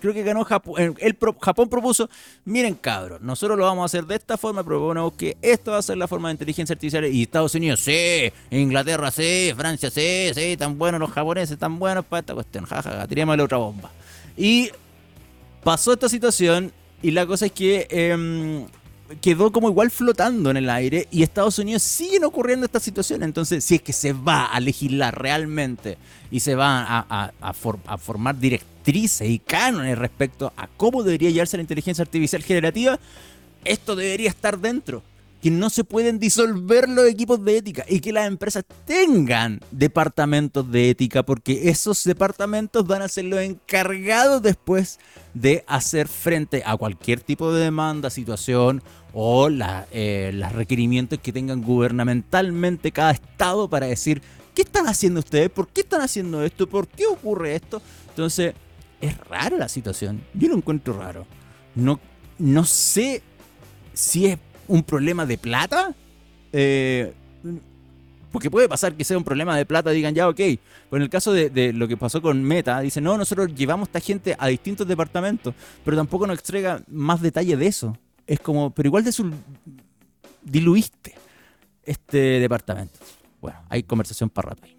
Creo 0.00 0.14
que 0.14 0.22
ganó 0.22 0.44
Japón. 0.44 0.96
El, 1.00 1.16
Japón 1.40 1.68
propuso, 1.68 2.08
miren 2.44 2.74
cabros, 2.74 3.20
nosotros 3.20 3.58
lo 3.58 3.64
vamos 3.64 3.82
a 3.82 3.86
hacer 3.86 4.06
de 4.06 4.14
esta 4.14 4.36
forma, 4.36 4.62
proponemos 4.62 5.12
que 5.14 5.36
esto 5.42 5.72
va 5.72 5.78
a 5.78 5.82
ser 5.82 5.96
la 5.96 6.06
forma 6.06 6.28
de 6.28 6.34
inteligencia 6.34 6.74
artificial 6.74 7.04
y 7.06 7.22
Estados 7.22 7.54
Unidos, 7.54 7.80
sí, 7.80 8.32
Inglaterra, 8.50 9.10
sí, 9.10 9.52
Francia, 9.56 9.90
sí, 9.90 10.30
sí, 10.34 10.56
tan 10.56 10.78
buenos 10.78 11.00
los 11.00 11.10
japoneses, 11.10 11.58
tan 11.58 11.78
buenos 11.78 12.04
para 12.04 12.20
esta 12.20 12.34
cuestión, 12.34 12.64
jajaja, 12.64 13.08
ja, 13.08 13.36
la 13.36 13.44
otra 13.44 13.58
bomba. 13.58 13.90
Y 14.36 14.70
pasó 15.64 15.92
esta 15.92 16.08
situación 16.08 16.72
y 17.02 17.10
la 17.10 17.26
cosa 17.26 17.46
es 17.46 17.52
que 17.52 17.86
em, 17.90 18.66
quedó 19.20 19.52
como 19.52 19.68
igual 19.68 19.90
flotando 19.90 20.50
en 20.50 20.56
el 20.56 20.70
aire 20.70 21.08
y 21.10 21.22
Estados 21.22 21.58
Unidos 21.58 21.82
siguen 21.82 22.24
ocurriendo 22.24 22.66
esta 22.66 22.80
situación. 22.80 23.22
Entonces, 23.22 23.64
si 23.64 23.76
es 23.76 23.82
que 23.82 23.92
se 23.92 24.12
va 24.12 24.46
a 24.46 24.60
legislar 24.60 25.20
realmente 25.20 25.98
y 26.30 26.40
se 26.40 26.54
va 26.54 27.06
a, 27.08 27.52
formar 27.98 28.38
directrices 28.38 29.28
y 29.28 29.38
cánones 29.38 29.98
respecto 29.98 30.52
a 30.56 30.66
cómo 30.66 31.02
debería 31.02 31.30
llevarse 31.30 31.56
la 31.56 31.62
inteligencia 31.62 32.02
artificial 32.02 32.42
generativa, 32.42 32.98
esto 33.64 33.96
debería 33.96 34.28
estar 34.28 34.58
dentro 34.58 35.02
que 35.40 35.50
no 35.50 35.70
se 35.70 35.84
pueden 35.84 36.18
disolver 36.18 36.88
los 36.88 37.06
equipos 37.06 37.44
de 37.44 37.58
ética 37.58 37.84
y 37.88 38.00
que 38.00 38.12
las 38.12 38.26
empresas 38.26 38.64
tengan 38.84 39.60
departamentos 39.70 40.70
de 40.70 40.90
ética 40.90 41.22
porque 41.22 41.68
esos 41.68 42.02
departamentos 42.04 42.86
van 42.86 43.02
a 43.02 43.08
ser 43.08 43.26
los 43.26 43.40
encargados 43.40 44.42
después 44.42 44.98
de 45.34 45.64
hacer 45.66 46.08
frente 46.08 46.62
a 46.66 46.76
cualquier 46.76 47.20
tipo 47.20 47.52
de 47.52 47.64
demanda, 47.64 48.10
situación 48.10 48.82
o 49.12 49.48
eh, 49.92 50.30
los 50.34 50.52
requerimientos 50.52 51.18
que 51.20 51.32
tengan 51.32 51.62
gubernamentalmente 51.62 52.92
cada 52.92 53.12
estado 53.12 53.68
para 53.68 53.86
decir 53.86 54.22
¿qué 54.58 54.62
están 54.62 54.88
haciendo 54.88 55.20
ustedes? 55.20 55.50
¿Por 55.50 55.68
qué 55.68 55.82
están 55.82 56.00
haciendo 56.00 56.42
esto? 56.42 56.66
¿Por 56.66 56.88
qué 56.88 57.06
ocurre 57.06 57.54
esto? 57.54 57.80
Entonces, 58.08 58.54
es 59.00 59.16
rara 59.18 59.56
la 59.56 59.68
situación. 59.68 60.20
Yo 60.34 60.48
lo 60.48 60.56
encuentro 60.56 60.98
raro. 60.98 61.28
No, 61.76 62.00
no 62.38 62.64
sé 62.64 63.22
si 63.94 64.26
es 64.26 64.38
un 64.68 64.82
problema 64.82 65.26
de 65.26 65.38
plata. 65.38 65.94
Eh, 66.52 67.12
porque 68.30 68.50
puede 68.50 68.68
pasar 68.68 68.94
que 68.94 69.04
sea 69.04 69.16
un 69.16 69.24
problema 69.24 69.56
de 69.56 69.64
plata, 69.64 69.90
digan 69.90 70.14
ya, 70.14 70.28
ok. 70.28 70.36
Pero 70.36 70.58
en 70.92 71.02
el 71.02 71.10
caso 71.10 71.32
de, 71.32 71.72
lo 71.72 71.88
que 71.88 71.96
pasó 71.96 72.20
con 72.20 72.42
Meta, 72.42 72.80
dice, 72.80 73.00
no, 73.00 73.16
nosotros 73.16 73.54
llevamos 73.54 73.88
a 73.88 73.90
esta 73.90 74.00
gente 74.00 74.36
a 74.38 74.48
distintos 74.48 74.86
departamentos, 74.86 75.54
pero 75.84 75.96
tampoco 75.96 76.26
nos 76.26 76.38
entrega 76.38 76.82
más 76.88 77.20
detalle 77.22 77.56
de 77.56 77.66
eso. 77.66 77.96
Es 78.26 78.40
como, 78.40 78.70
pero 78.70 78.88
igual 78.88 79.04
de 79.04 79.12
su 79.12 79.30
diluiste 80.42 81.14
este 81.84 82.18
departamento. 82.40 82.98
Bueno, 83.40 83.58
hay 83.68 83.82
conversación 83.82 84.28
para 84.28 84.50
rato 84.50 84.64
ahí. 84.64 84.76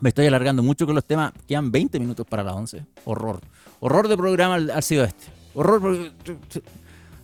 Me 0.00 0.10
estoy 0.10 0.26
alargando 0.26 0.62
mucho 0.62 0.86
con 0.86 0.94
los 0.94 1.04
temas. 1.04 1.32
Quedan 1.46 1.70
20 1.70 1.98
minutos 1.98 2.26
para 2.26 2.42
las 2.42 2.54
11. 2.54 2.86
Horror. 3.04 3.40
Horror 3.80 4.08
de 4.08 4.16
programa 4.16 4.56
ha 4.72 4.80
sido 4.80 5.04
este. 5.04 5.26
Horror. 5.54 6.12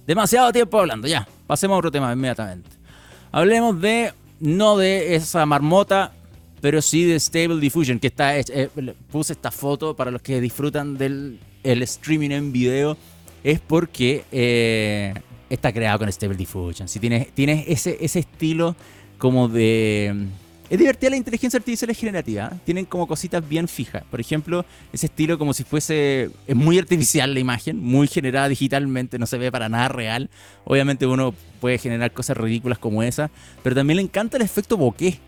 Demasiado 0.06 0.52
tiempo 0.52 0.78
hablando, 0.78 1.08
ya. 1.08 1.26
Pasemos 1.46 1.74
a 1.76 1.78
otro 1.78 1.90
tema 1.90 2.12
inmediatamente. 2.12 2.70
Hablemos 3.32 3.80
de, 3.80 4.12
no 4.40 4.76
de 4.76 5.14
esa 5.14 5.44
marmota, 5.46 6.12
pero 6.60 6.82
sí 6.82 7.04
de 7.04 7.18
Stable 7.20 7.60
Diffusion, 7.60 7.98
que 7.98 8.08
está 8.08 8.38
eh, 8.38 8.70
puse 9.10 9.34
esta 9.34 9.50
foto 9.50 9.94
para 9.94 10.10
los 10.10 10.22
que 10.22 10.40
disfrutan 10.40 10.96
del 10.96 11.38
el 11.62 11.82
streaming 11.82 12.30
en 12.30 12.52
video, 12.52 12.96
es 13.42 13.60
porque 13.60 14.24
eh, 14.30 15.12
está 15.50 15.72
creado 15.72 15.98
con 15.98 16.12
Stable 16.12 16.36
Diffusion. 16.36 16.88
Si 16.88 17.00
tienes, 17.00 17.32
tienes 17.32 17.64
ese 17.66 18.18
estilo 18.18 18.76
como 19.18 19.48
de 19.48 20.28
es 20.68 20.78
divertida 20.78 21.10
la 21.10 21.16
inteligencia 21.16 21.58
artificial 21.58 21.94
generativa. 21.94 22.50
¿eh? 22.52 22.58
Tienen 22.64 22.84
como 22.84 23.06
cositas 23.06 23.46
bien 23.46 23.68
fijas. 23.68 24.02
Por 24.10 24.20
ejemplo, 24.20 24.64
ese 24.92 25.06
estilo 25.06 25.38
como 25.38 25.54
si 25.54 25.64
fuese... 25.64 26.30
Es 26.46 26.56
muy 26.56 26.78
artificial 26.78 27.32
la 27.32 27.40
imagen, 27.40 27.78
muy 27.80 28.08
generada 28.08 28.48
digitalmente, 28.48 29.18
no 29.18 29.26
se 29.26 29.38
ve 29.38 29.52
para 29.52 29.68
nada 29.68 29.88
real. 29.88 30.28
Obviamente 30.64 31.06
uno 31.06 31.34
puede 31.60 31.78
generar 31.78 32.12
cosas 32.12 32.36
ridículas 32.36 32.78
como 32.78 33.02
esa, 33.02 33.30
pero 33.62 33.76
también 33.76 33.96
le 33.96 34.02
encanta 34.02 34.36
el 34.36 34.42
efecto 34.42 34.76
bokeh. 34.76 35.18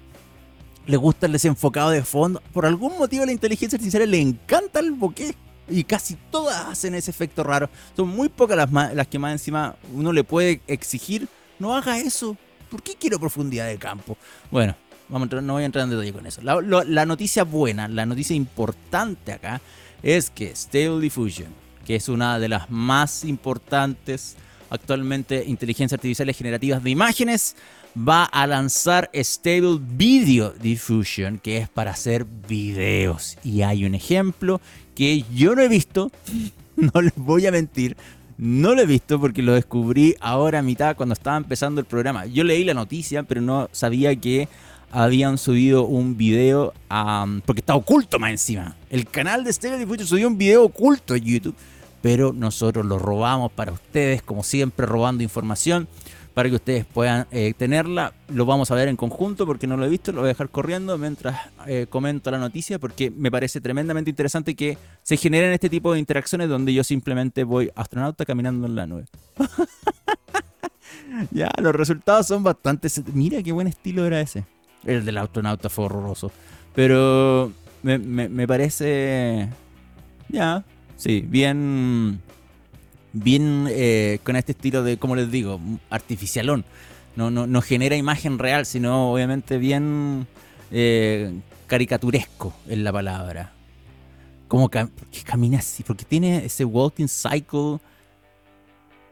Le 0.86 0.96
gusta 0.96 1.26
el 1.26 1.32
desenfocado 1.32 1.90
de 1.90 2.02
fondo. 2.02 2.42
Por 2.52 2.66
algún 2.66 2.98
motivo 2.98 3.24
la 3.26 3.32
inteligencia 3.32 3.76
artificial 3.76 4.10
le 4.10 4.20
encanta 4.20 4.80
el 4.80 4.92
bokeh. 4.92 5.34
Y 5.70 5.84
casi 5.84 6.16
todas 6.30 6.64
hacen 6.64 6.94
ese 6.94 7.10
efecto 7.10 7.44
raro. 7.44 7.68
Son 7.94 8.08
muy 8.08 8.30
pocas 8.30 8.56
las, 8.56 8.72
las 8.94 9.06
que 9.06 9.18
más 9.18 9.32
encima 9.32 9.76
uno 9.94 10.14
le 10.14 10.24
puede 10.24 10.62
exigir. 10.66 11.28
No 11.58 11.76
haga 11.76 11.98
eso. 11.98 12.38
¿Por 12.70 12.82
qué 12.82 12.94
quiero 12.98 13.20
profundidad 13.20 13.66
de 13.66 13.76
campo? 13.76 14.16
Bueno, 14.50 14.74
no 15.08 15.52
voy 15.54 15.62
a 15.62 15.66
entrar 15.66 15.84
en 15.84 15.90
detalle 15.90 16.12
con 16.12 16.26
eso. 16.26 16.40
La, 16.42 17.06
noticia 17.06 17.44
buena, 17.44 17.88
la 17.88 18.06
noticia 18.06 18.36
importante 18.36 19.32
acá 19.32 19.60
es 20.02 20.30
que 20.30 20.54
Stable 20.54 21.00
Diffusion, 21.00 21.48
que 21.84 21.96
es 21.96 22.08
una 22.08 22.38
de 22.38 22.48
las 22.48 22.70
más 22.70 23.24
importantes 23.24 24.36
actualmente 24.70 25.44
inteligencias 25.46 25.98
artificiales 25.98 26.36
generativas 26.36 26.82
de 26.82 26.90
imágenes, 26.90 27.56
va 27.96 28.24
a 28.24 28.46
lanzar 28.46 29.10
Stable 29.14 29.78
Video 29.80 30.50
Diffusion, 30.50 31.38
que 31.38 31.58
es 31.58 31.68
para 31.68 31.92
hacer 31.92 32.26
videos. 32.48 33.38
Y 33.42 33.62
hay 33.62 33.84
un 33.84 33.94
ejemplo 33.94 34.60
que 34.94 35.24
yo 35.34 35.54
no 35.54 35.62
he 35.62 35.68
visto, 35.68 36.10
no 36.76 37.00
les 37.00 37.14
voy 37.16 37.46
a 37.46 37.52
mentir, 37.52 37.96
no 38.36 38.74
lo 38.74 38.82
he 38.82 38.86
visto 38.86 39.20
porque 39.20 39.42
lo 39.42 39.54
descubrí 39.54 40.14
ahora 40.20 40.60
a 40.60 40.62
mitad 40.62 40.96
cuando 40.96 41.12
estaba 41.12 41.36
empezando 41.36 41.80
el 41.80 41.86
programa. 41.86 42.26
Yo 42.26 42.44
leí 42.44 42.64
la 42.64 42.74
noticia, 42.74 43.24
pero 43.24 43.40
no 43.40 43.68
sabía 43.72 44.14
que 44.14 44.48
habían 44.90 45.38
subido 45.38 45.84
un 45.84 46.16
video 46.16 46.72
porque 47.44 47.60
está 47.60 47.74
oculto 47.74 48.18
más 48.18 48.30
encima. 48.30 48.76
El 48.90 49.06
canal 49.06 49.44
de 49.44 49.52
Stereo 49.52 49.78
Diffusion 49.78 50.06
subió 50.06 50.28
un 50.28 50.38
video 50.38 50.64
oculto 50.64 51.14
en 51.14 51.24
YouTube, 51.24 51.54
pero 52.02 52.32
nosotros 52.32 52.86
lo 52.86 52.98
robamos 52.98 53.52
para 53.52 53.72
ustedes, 53.72 54.22
como 54.22 54.42
siempre, 54.42 54.86
robando 54.86 55.22
información 55.22 55.88
para 56.38 56.48
que 56.48 56.54
ustedes 56.54 56.84
puedan 56.84 57.26
eh, 57.32 57.52
tenerla. 57.56 58.12
Lo 58.28 58.46
vamos 58.46 58.70
a 58.70 58.76
ver 58.76 58.86
en 58.86 58.94
conjunto 58.94 59.44
porque 59.44 59.66
no 59.66 59.76
lo 59.76 59.84
he 59.84 59.88
visto, 59.88 60.12
lo 60.12 60.20
voy 60.20 60.28
a 60.28 60.34
dejar 60.34 60.48
corriendo 60.50 60.96
mientras 60.96 61.36
eh, 61.66 61.86
comento 61.90 62.30
la 62.30 62.38
noticia 62.38 62.78
porque 62.78 63.10
me 63.10 63.28
parece 63.30 63.60
tremendamente 63.60 64.10
interesante 64.10 64.54
que 64.54 64.78
se 65.02 65.16
generen 65.16 65.52
este 65.52 65.68
tipo 65.68 65.92
de 65.92 65.98
interacciones 65.98 66.48
donde 66.48 66.72
yo 66.72 66.84
simplemente 66.84 67.42
voy 67.42 67.72
astronauta 67.74 68.24
caminando 68.24 68.68
en 68.68 68.76
la 68.76 68.86
nube. 68.86 69.06
ya, 71.32 71.50
los 71.60 71.74
resultados 71.74 72.28
son 72.28 72.44
bastante... 72.44 72.88
Mira 73.12 73.42
qué 73.42 73.50
buen 73.50 73.66
estilo 73.66 74.06
era 74.06 74.20
ese. 74.20 74.44
El 74.88 75.04
del 75.04 75.18
astronauta 75.18 75.68
fue 75.68 75.84
horroroso. 75.84 76.32
Pero 76.74 77.52
me, 77.82 78.48
parece. 78.48 79.48
Ya, 80.28 80.64
sí, 80.96 81.24
bien. 81.28 82.20
Bien 83.12 83.66
eh, 83.70 84.18
con 84.22 84.36
este 84.36 84.52
estilo 84.52 84.82
de, 84.82 84.96
como 84.96 85.14
les 85.14 85.30
digo, 85.30 85.60
artificialón. 85.90 86.64
No, 87.16 87.30
no, 87.30 87.46
no 87.46 87.60
genera 87.60 87.96
imagen 87.96 88.38
real, 88.38 88.64
sino 88.64 89.12
obviamente 89.12 89.58
bien 89.58 90.26
eh, 90.70 91.34
caricaturesco 91.66 92.54
en 92.66 92.84
la 92.84 92.92
palabra. 92.92 93.52
Como 94.46 94.70
que 94.70 94.86
camina 95.24 95.58
así, 95.58 95.82
porque 95.82 96.04
tiene 96.04 96.46
ese 96.46 96.64
walking 96.64 97.08
cycle. 97.08 97.78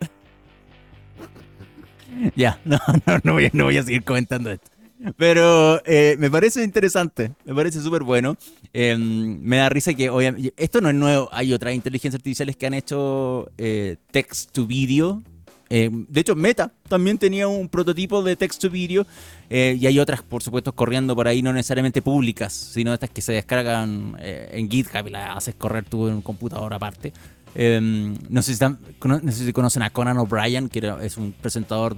ya, 2.36 2.58
no, 2.64 2.78
no, 3.06 3.18
no 3.24 3.32
voy, 3.34 3.50
no 3.52 3.64
voy 3.64 3.76
a 3.76 3.82
seguir 3.82 4.04
comentando 4.04 4.50
esto. 4.50 4.75
Pero 5.16 5.80
eh, 5.85 6.16
me 6.18 6.30
parece 6.30 6.64
interesante, 6.64 7.32
me 7.44 7.54
parece 7.54 7.80
súper 7.80 8.02
bueno. 8.02 8.37
Em, 8.72 9.38
me 9.40 9.59
da 9.59 9.68
risa 9.68 9.94
que, 9.94 10.11
obviamente, 10.11 10.52
esto 10.56 10.80
no 10.80 10.88
es 10.88 10.94
nuevo, 10.94 11.28
hay 11.32 11.52
otras 11.52 11.74
inteligencias 11.74 12.20
artificiales 12.20 12.56
que 12.56 12.66
han 12.66 12.74
hecho 12.74 13.50
eh, 13.59 13.96
text 14.11 14.52
to 14.52 14.66
video. 14.66 15.22
Em, 15.68 16.06
de 16.09 16.20
hecho, 16.20 16.35
Meta 16.35 16.72
también 16.88 17.18
tenía 17.18 17.48
un 17.48 17.68
prototipo 17.68 18.22
de 18.22 18.37
text 18.37 18.61
to 18.62 18.70
video 18.70 19.06
eh, 19.50 19.76
y 19.78 19.87
hay 19.87 19.98
otras, 19.98 20.22
por 20.22 20.42
supuesto, 20.42 20.74
corriendo 20.74 21.14
por 21.14 21.28
ahí, 21.28 21.42
no 21.42 21.52
necesariamente 21.52 22.02
públicas, 22.02 22.52
sino 22.52 22.94
estas 22.94 23.11
que 23.11 23.20
se 23.20 23.32
descargan 23.32 24.16
en 24.20 24.70
GitHub 24.70 25.09
y 25.09 25.11
las 25.11 25.37
haces 25.37 25.54
correr 25.56 25.85
tú 25.85 26.09
en 26.09 26.14
un 26.14 26.22
computador 26.22 26.72
aparte. 26.72 27.12
Em, 27.54 28.16
no, 28.28 28.42
sé 28.42 28.54
si 28.54 29.53
conocen 29.53 29.82
a 29.82 29.90
Conan 29.90 30.18
O'Brien, 30.18 30.68
que 30.68 30.94
es 31.03 31.16
un 31.16 31.32
presentador 31.32 31.97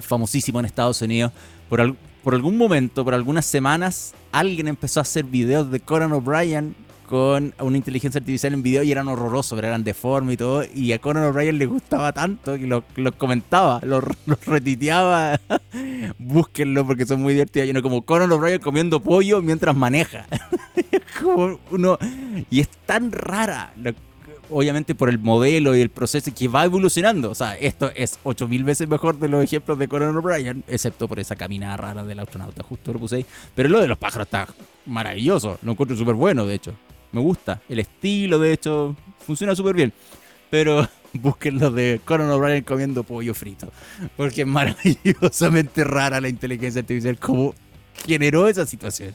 famosísimo 0.00 0.58
en 0.60 0.66
Estados 0.66 1.00
Unidos. 1.02 1.32
Por, 1.68 1.96
por 2.28 2.34
algún 2.34 2.58
momento, 2.58 3.06
por 3.06 3.14
algunas 3.14 3.46
semanas, 3.46 4.12
alguien 4.32 4.68
empezó 4.68 5.00
a 5.00 5.02
hacer 5.02 5.24
videos 5.24 5.70
de 5.70 5.80
Conan 5.80 6.12
O'Brien 6.12 6.76
con 7.06 7.54
una 7.58 7.76
inteligencia 7.78 8.18
artificial 8.18 8.52
en 8.52 8.62
video 8.62 8.82
y 8.82 8.92
eran 8.92 9.08
horrorosos, 9.08 9.56
pero 9.56 9.68
eran 9.68 9.82
deformes 9.82 10.34
y 10.34 10.36
todo. 10.36 10.62
Y 10.74 10.92
a 10.92 10.98
Conan 10.98 11.24
O'Brien 11.24 11.56
le 11.56 11.64
gustaba 11.64 12.12
tanto 12.12 12.58
que 12.58 12.66
los 12.66 12.84
lo 12.96 13.12
comentaba, 13.12 13.80
los 13.82 14.04
lo 14.26 14.38
retiteaba. 14.44 15.40
Búsquenlo 16.18 16.86
porque 16.86 17.06
son 17.06 17.22
muy 17.22 17.32
divertidos. 17.32 17.70
Yo 17.70 17.82
como 17.82 18.02
Conan 18.02 18.30
O'Brien 18.30 18.60
comiendo 18.60 19.00
pollo 19.00 19.40
mientras 19.40 19.74
maneja. 19.74 20.26
como 21.22 21.58
uno. 21.70 21.96
Y 22.50 22.60
es 22.60 22.68
tan 22.84 23.10
rara. 23.10 23.72
Obviamente 24.50 24.94
por 24.94 25.08
el 25.08 25.18
modelo 25.18 25.76
y 25.76 25.80
el 25.80 25.90
proceso 25.90 26.32
que 26.34 26.48
va 26.48 26.64
evolucionando. 26.64 27.30
O 27.30 27.34
sea, 27.34 27.56
esto 27.56 27.90
es 27.94 28.18
8000 28.22 28.64
veces 28.64 28.88
mejor 28.88 29.18
de 29.18 29.28
los 29.28 29.42
ejemplos 29.42 29.78
de 29.78 29.88
Conan 29.88 30.16
O'Brien, 30.16 30.64
excepto 30.68 31.08
por 31.08 31.18
esa 31.20 31.36
caminada 31.36 31.76
rara 31.76 32.04
del 32.04 32.18
astronauta, 32.20 32.62
justo 32.62 32.92
lo 32.92 32.98
puse 32.98 33.16
ahí. 33.16 33.26
Pero 33.54 33.68
lo 33.68 33.80
de 33.80 33.88
los 33.88 33.98
pájaros 33.98 34.26
está 34.26 34.48
maravilloso, 34.86 35.58
lo 35.62 35.72
encuentro 35.72 35.96
súper 35.96 36.14
bueno, 36.14 36.46
de 36.46 36.54
hecho. 36.54 36.74
Me 37.12 37.20
gusta. 37.20 37.62
El 37.68 37.78
estilo, 37.78 38.38
de 38.38 38.52
hecho, 38.52 38.96
funciona 39.26 39.54
súper 39.54 39.74
bien. 39.74 39.92
Pero 40.50 40.86
busquen 41.14 41.58
de 41.58 42.00
Conan 42.04 42.30
O'Brien 42.30 42.64
comiendo 42.64 43.02
pollo 43.02 43.34
frito. 43.34 43.70
Porque 44.16 44.42
es 44.42 44.46
maravillosamente 44.46 45.84
rara 45.84 46.20
la 46.20 46.28
inteligencia 46.28 46.80
artificial 46.80 47.18
como 47.18 47.54
generó 48.06 48.48
esa 48.48 48.66
situación. 48.66 49.14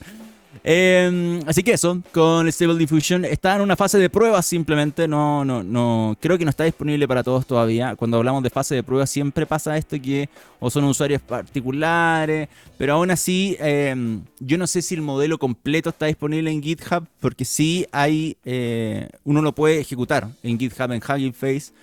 Em, 0.66 1.41
así 1.45 1.61
que 1.61 1.74
eso, 1.74 2.01
con 2.14 2.49
Stable 2.49 2.78
Diffusion 2.78 3.26
está 3.26 3.55
en 3.55 3.61
una 3.61 3.76
fase 3.76 3.97
de 3.97 4.09
pruebas 4.09 4.45
simplemente, 4.45 5.09
no, 5.09 5.43
no, 5.43 5.61
no, 5.61 6.18
creo 6.22 6.38
que 6.38 6.45
no 6.45 6.49
está 6.49 6.64
disponible 6.64 7.05
para 7.05 7.22
todos 7.22 7.45
todavía. 7.45 7.97
Cuando 7.97 8.16
hablamos 8.18 8.43
de 8.43 8.49
fase 8.49 8.76
de 8.76 8.84
pruebas 8.84 9.09
siempre 9.09 9.45
pasa 9.45 9.78
esto 9.78 10.01
que 10.01 10.30
o 10.61 10.70
son 10.70 10.86
usuarios 10.86 11.22
particulares, 11.22 12.47
pero 12.78 12.93
aún 12.93 13.11
así 13.11 13.57
em, 13.59 14.22
yo 14.39 14.57
no 14.57 14.66
sé 14.66 14.82
si 14.82 14.95
el 14.95 15.01
modelo 15.01 15.38
completo 15.38 15.89
está 15.89 16.05
disponible 16.05 16.49
en 16.49 16.64
GitHub, 16.64 17.05
porque 17.20 17.43
sí 17.43 17.86
hay, 17.91 18.38
eh, 18.45 19.09
uno 19.26 19.41
lo 19.41 19.53
puede 19.53 19.82
ejecutar 19.82 20.30
en 20.43 20.57
GitHub, 20.57 20.93
en 20.93 21.01
Hugging 21.03 21.34
Face, 21.34 21.74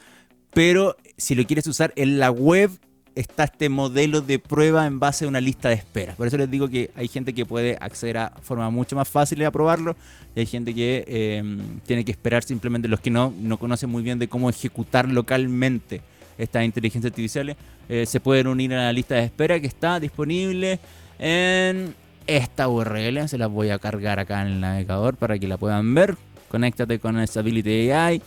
pero 0.54 0.96
si 1.18 1.34
lo 1.34 1.44
quieres 1.44 1.66
usar 1.66 1.92
en 1.96 2.18
la 2.18 2.30
web 2.30 2.70
está 3.14 3.44
este 3.44 3.68
modelo 3.68 4.20
de 4.20 4.38
prueba 4.38 4.86
en 4.86 4.98
base 4.98 5.24
a 5.24 5.28
una 5.28 5.40
lista 5.40 5.68
de 5.68 5.74
espera. 5.74 6.14
Por 6.14 6.26
eso 6.26 6.36
les 6.36 6.50
digo 6.50 6.68
que 6.68 6.90
hay 6.94 7.08
gente 7.08 7.32
que 7.32 7.44
puede 7.44 7.76
acceder 7.80 8.18
a 8.18 8.32
forma 8.42 8.70
mucho 8.70 8.96
más 8.96 9.08
fácil 9.08 9.44
a 9.44 9.50
probarlo 9.50 9.96
y 10.34 10.40
hay 10.40 10.46
gente 10.46 10.74
que 10.74 11.04
em, 11.06 11.80
tiene 11.86 12.04
que 12.04 12.12
esperar 12.12 12.42
simplemente 12.42 12.88
los 12.88 13.00
que 13.00 13.10
no, 13.10 13.32
no 13.40 13.58
conocen 13.58 13.90
muy 13.90 14.02
bien 14.02 14.18
de 14.18 14.28
cómo 14.28 14.48
ejecutar 14.48 15.08
localmente 15.08 16.00
estas 16.38 16.64
inteligencias 16.64 17.10
artificiales. 17.10 17.56
Eh, 17.88 18.06
se 18.06 18.20
pueden 18.20 18.46
unir 18.46 18.72
a 18.74 18.84
la 18.84 18.92
lista 18.92 19.16
de 19.16 19.24
espera 19.24 19.60
que 19.60 19.66
está 19.66 20.00
disponible 20.00 20.78
en 21.18 21.94
esta 22.26 22.68
URL. 22.68 23.28
Se 23.28 23.38
las 23.38 23.50
voy 23.50 23.70
a 23.70 23.78
cargar 23.78 24.18
acá 24.18 24.42
en 24.42 24.48
el 24.48 24.60
navegador 24.60 25.16
para 25.16 25.38
que 25.38 25.48
la 25.48 25.58
puedan 25.58 25.94
ver. 25.94 26.16
Conéctate 26.48 26.98
con 26.98 27.24
Stability 27.26 27.90
AI. 27.90 28.22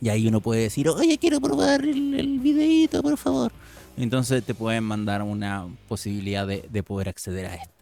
Y 0.00 0.08
ahí 0.10 0.26
uno 0.26 0.40
puede 0.40 0.62
decir, 0.62 0.88
oye, 0.88 1.16
quiero 1.16 1.40
probar 1.40 1.82
el, 1.82 2.14
el 2.14 2.38
videito, 2.38 3.02
por 3.02 3.16
favor. 3.16 3.52
Entonces 3.96 4.44
te 4.44 4.54
pueden 4.54 4.84
mandar 4.84 5.22
una 5.22 5.68
posibilidad 5.88 6.46
de, 6.46 6.82
poder 6.82 7.08
acceder 7.08 7.46
a 7.46 7.54
esto. 7.54 7.74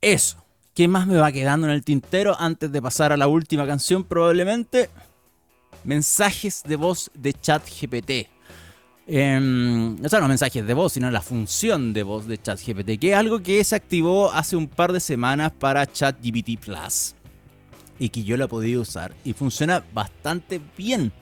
Eso. 0.00 0.44
¿Qué 0.74 0.88
más 0.88 1.06
me 1.06 1.16
va 1.16 1.30
quedando 1.30 1.66
en 1.66 1.72
el 1.74 1.84
tintero 1.84 2.34
antes 2.38 2.72
de 2.72 2.80
pasar 2.80 3.12
a 3.12 3.16
la 3.16 3.28
última 3.28 3.66
canción? 3.66 4.04
Probablemente 4.04 4.88
mensajes 5.84 6.62
de 6.64 6.76
voz 6.76 7.10
de 7.14 7.34
ChatGPT. 7.34 8.10
Eh, 9.06 9.38
no 9.40 10.08
son 10.08 10.20
los 10.20 10.28
mensajes 10.28 10.66
de 10.66 10.74
voz, 10.74 10.94
sino 10.94 11.10
la 11.10 11.20
función 11.20 11.92
de 11.92 12.02
voz 12.02 12.26
de 12.26 12.40
ChatGPT, 12.40 12.98
que 12.98 13.10
es 13.12 13.16
algo 13.16 13.42
que 13.42 13.62
se 13.62 13.76
activó 13.76 14.32
hace 14.32 14.56
un 14.56 14.66
par 14.66 14.92
de 14.92 15.00
semanas 15.00 15.52
para 15.52 15.86
ChatGPT 15.86 16.58
Plus 16.58 17.14
y 17.98 18.08
que 18.08 18.24
yo 18.24 18.36
la 18.36 18.46
he 18.46 18.48
podido 18.48 18.82
usar 18.82 19.14
y 19.24 19.32
funciona 19.32 19.84
bastante 19.92 20.60
bien. 20.76 21.12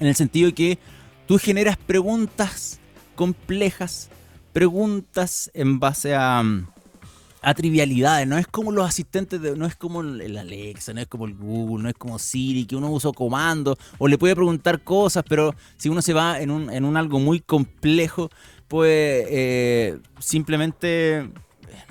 En 0.00 0.06
el 0.06 0.16
sentido 0.16 0.46
de 0.46 0.54
que 0.54 0.78
tú 1.26 1.38
generas 1.38 1.76
preguntas 1.76 2.79
complejas, 3.20 4.08
preguntas 4.54 5.50
en 5.52 5.78
base 5.78 6.14
a, 6.14 6.42
a 7.42 7.54
trivialidades. 7.54 8.26
No 8.26 8.38
es 8.38 8.46
como 8.46 8.72
los 8.72 8.88
asistentes, 8.88 9.42
de, 9.42 9.54
no 9.58 9.66
es 9.66 9.76
como 9.76 10.00
el 10.00 10.38
Alexa, 10.38 10.94
no 10.94 11.02
es 11.02 11.06
como 11.06 11.26
el 11.26 11.34
Google, 11.34 11.82
no 11.82 11.90
es 11.90 11.96
como 11.96 12.18
Siri, 12.18 12.64
que 12.64 12.76
uno 12.76 12.90
usa 12.90 13.12
comandos 13.12 13.76
o 13.98 14.08
le 14.08 14.16
puede 14.16 14.34
preguntar 14.34 14.82
cosas, 14.82 15.22
pero 15.28 15.54
si 15.76 15.90
uno 15.90 16.00
se 16.00 16.14
va 16.14 16.40
en 16.40 16.50
un, 16.50 16.70
en 16.70 16.86
un 16.86 16.96
algo 16.96 17.18
muy 17.18 17.40
complejo, 17.40 18.30
pues 18.68 19.26
eh, 19.28 19.98
simplemente 20.18 21.28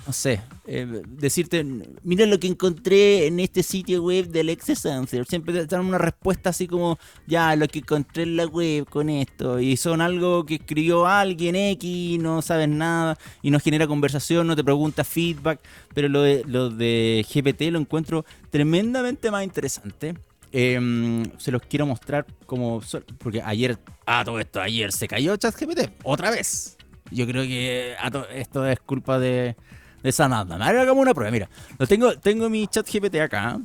no 0.06 0.14
sé, 0.14 0.42
eh, 0.66 1.04
decirte, 1.08 1.64
mira 2.04 2.26
lo 2.26 2.40
que 2.40 2.48
encontré 2.48 3.28
en 3.28 3.40
este 3.40 3.64
sitio 3.64 4.04
web 4.04 4.28
del 4.28 4.50
Answer. 4.50 5.26
Siempre 5.26 5.54
te 5.54 5.66
dan 5.66 5.86
una 5.86 5.98
respuesta 5.98 6.50
así 6.50 6.68
como, 6.68 6.98
ya, 7.28 7.56
lo 7.56 7.68
que 7.68 7.80
encontré 7.80 8.24
en 8.24 8.38
la 8.38 8.46
web 8.46 8.86
con 8.90 9.10
esto. 9.10 9.60
Y 9.60 9.78
son 9.78 10.02
algo 10.02 10.46
que 10.46 10.56
escribió 10.56 11.08
alguien 11.08 11.56
X, 11.56 12.20
no 12.20 12.42
sabes 12.42 12.70
nada, 12.70 13.18
y 13.42 13.52
no 13.52 13.60
genera 13.60 13.88
conversación, 13.88 14.48
no 14.48 14.56
te 14.56 14.64
pregunta 14.64 15.04
feedback. 15.04 15.60
Pero 15.94 16.10
lo 16.10 16.22
de, 16.22 16.44
lo 16.46 16.70
de 16.70 17.26
GPT 17.34 17.72
lo 17.72 17.80
encuentro 17.80 18.26
tremendamente 18.50 19.32
más 19.32 19.44
interesante. 19.44 20.16
Em, 20.52 21.24
se 21.38 21.52
los 21.52 21.62
quiero 21.62 21.86
mostrar 21.86 22.26
como. 22.46 22.82
Porque 23.20 23.42
ayer. 23.42 23.78
Ah, 24.06 24.24
todo 24.26 24.40
esto, 24.40 24.60
ayer 24.62 24.92
se 24.92 25.08
cayó 25.08 25.36
ChatGPT. 25.38 25.92
Otra 26.04 26.32
vez. 26.32 26.78
Yo 27.12 27.26
creo 27.26 27.44
que 27.44 27.96
esto 28.36 28.68
es 28.68 28.80
culpa 28.80 29.20
de 29.20 29.56
de 30.04 30.12
Sanada. 30.12 30.56
Hagamos 30.56 31.02
una 31.02 31.14
prueba. 31.14 31.32
Mira, 31.32 31.50
lo 31.78 31.88
tengo, 31.88 32.18
tengo 32.20 32.50
mi 32.50 32.68
chat 32.68 32.89
GPT 32.89 33.16
acá. 33.16 33.60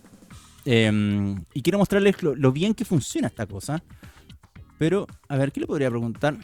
Em, 0.64 1.44
y 1.52 1.62
quiero 1.62 1.78
mostrarles 1.78 2.22
lo, 2.22 2.52
bien 2.52 2.74
que 2.74 2.84
funciona 2.84 3.28
esta 3.28 3.46
cosa. 3.46 3.82
Pero, 4.78 5.06
a 5.28 5.36
ver, 5.36 5.52
¿qué 5.52 5.60
le 5.60 5.66
podría 5.66 5.90
preguntar? 5.90 6.36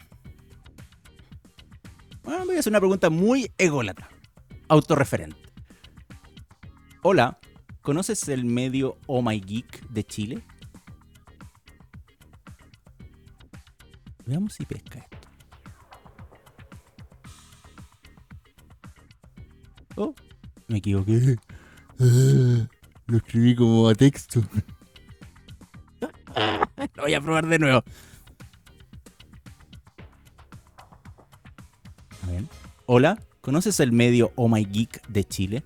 Bueno, 2.23 2.45
voy 2.45 2.55
a 2.55 2.59
hacer 2.59 2.71
una 2.71 2.79
pregunta 2.79 3.09
muy 3.09 3.51
ególatra. 3.57 4.09
Autorreferente. 4.67 5.37
Hola, 7.01 7.39
¿conoces 7.81 8.27
el 8.29 8.45
medio 8.45 8.97
Oh 9.07 9.21
My 9.21 9.39
Geek 9.41 9.87
de 9.89 10.03
Chile? 10.03 10.43
Veamos 14.25 14.53
si 14.53 14.65
pesca 14.65 14.99
esto. 14.99 15.30
Oh, 19.95 20.15
me 20.67 20.77
equivoqué. 20.77 21.37
Lo 23.07 23.17
escribí 23.17 23.55
como 23.55 23.89
a 23.89 23.95
texto. 23.95 24.41
lo 26.95 27.03
voy 27.03 27.13
a 27.13 27.19
probar 27.19 27.45
de 27.45 27.59
nuevo. 27.59 27.83
A 32.23 32.27
ver. 32.27 32.43
Hola, 32.85 33.21
¿conoces 33.41 33.81
el 33.81 33.91
medio 33.91 34.31
Oh 34.35 34.47
My 34.47 34.63
Geek 34.63 35.05
de 35.07 35.25
Chile? 35.25 35.63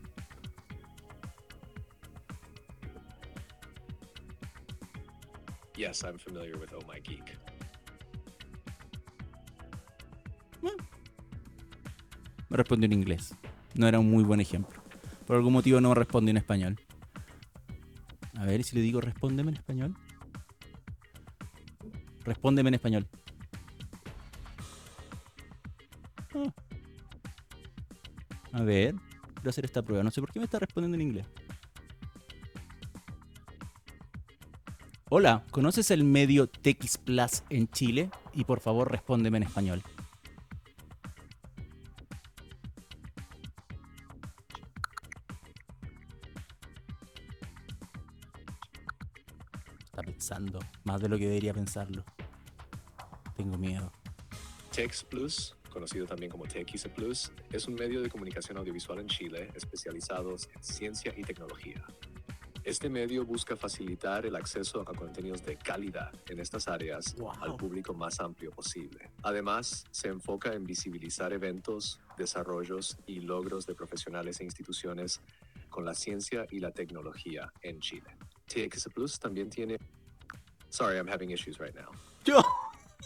Yes, 5.78 6.04
I'm 6.04 6.18
familiar 6.18 6.58
with 6.58 6.74
Oh 6.74 6.82
My 6.92 7.00
Geek. 7.00 7.38
Me 12.50 12.58
respondió 12.58 12.86
en 12.88 12.94
inglés 12.94 13.36
no 13.76 13.88
era 13.88 14.00
un 14.00 14.10
muy 14.10 14.24
buen 14.24 14.40
ejemplo. 14.40 14.82
Por 15.26 15.36
algún 15.36 15.54
motivo 15.54 15.82
no 15.82 15.90
me 15.90 15.96
responde 15.96 16.32
en 16.32 16.38
español. 16.38 16.80
A 18.38 18.46
ver 18.46 18.64
si 18.64 18.76
le 18.76 18.82
digo 18.82 19.02
respóndeme 19.02 19.52
en 19.52 19.58
español. 19.58 19.96
Respóndeme 22.24 22.70
en 22.70 22.74
español. 22.76 23.08
Ah. 26.34 26.54
A 28.54 28.62
ver, 28.64 28.96
quiero 29.36 29.50
hacer 29.50 29.66
esta 29.66 29.82
prueba. 29.82 30.04
No 30.04 30.12
sé 30.12 30.22
por 30.22 30.32
qué 30.32 30.40
me 30.40 30.46
está 30.46 30.60
respondiendo 30.60 30.96
en 30.96 31.02
inglés. 31.02 31.28
Hola, 35.10 35.44
¿conoces 35.52 35.92
el 35.92 36.04
medio 36.04 36.48
TX 36.48 36.98
Plus 36.98 37.44
en 37.50 37.68
Chile? 37.68 38.10
Y 38.34 38.44
por 38.44 38.60
favor 38.60 38.92
respóndeme 38.92 39.38
en 39.38 39.44
español. 39.44 39.84
Más 50.84 51.02
de 51.02 51.10
lo 51.10 51.18
que 51.18 51.28
debería 51.28 51.54
pensarlo. 51.54 52.04
Tengo 53.36 53.58
miedo. 53.58 53.92
Tex 54.72 55.04
Plus, 55.04 55.56
conocido 55.70 56.06
también 56.06 56.32
como 56.32 56.46
TX 56.46 56.88
Plus, 56.96 57.32
es 57.52 57.68
un 57.68 57.76
medio 57.76 58.02
de 58.02 58.10
comunicación 58.10 58.58
audiovisual 58.58 59.00
en 59.00 59.08
Chile 59.08 59.52
especializados 59.56 60.50
en 60.56 60.64
ciencia 60.64 61.14
y 61.16 61.22
tecnología. 61.22 61.86
Este 62.64 62.90
medio 62.90 63.24
busca 63.26 63.56
facilitar 63.56 64.26
el 64.26 64.36
acceso 64.36 64.82
a 64.82 64.86
contenidos 64.86 65.46
de 65.46 65.56
calidad 65.56 66.12
en 66.28 66.40
estas 66.40 66.68
áreas 66.68 67.16
al 67.40 67.56
público 67.58 67.94
más 67.94 68.20
amplio 68.20 68.50
posible. 68.50 69.12
Además, 69.22 69.86
se 69.92 70.08
enfoca 70.08 70.54
en 70.54 70.64
visibilizar 70.64 71.32
eventos, 71.32 72.00
desarrollos 72.18 72.98
y 73.06 73.20
logros 73.20 73.68
de 73.68 73.76
profesionales 73.76 74.40
e 74.40 74.46
instituciones 74.46 75.22
con 75.70 75.86
la 75.86 75.94
ciencia 75.94 76.48
y 76.50 76.60
la 76.60 76.72
tecnología 76.72 77.54
en 77.62 77.80
Chile. 77.82 78.18
TX 78.48 78.90
Plus 78.94 79.20
también 79.20 79.50
tiene 79.50 79.78
Sorry, 80.76 80.98
I'm 80.98 81.08
having 81.08 81.32
issues 81.32 81.58
right 81.58 81.74
now. 81.74 81.90
Yo. 82.26 82.42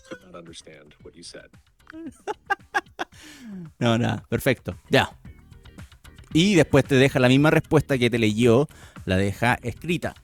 Could 0.09 0.25
not 0.25 0.35
understand 0.35 0.95
what 1.03 1.15
you 1.15 1.23
said. 1.23 1.49
No, 3.79 3.97
nada, 3.97 4.23
perfecto. 4.29 4.75
Ya. 4.89 5.09
Y 6.33 6.55
después 6.55 6.85
te 6.85 6.95
deja 6.95 7.19
la 7.19 7.27
misma 7.27 7.51
respuesta 7.51 7.97
que 7.97 8.09
te 8.09 8.17
leyó, 8.17 8.67
la 9.05 9.17
deja 9.17 9.55
escrita. 9.61 10.15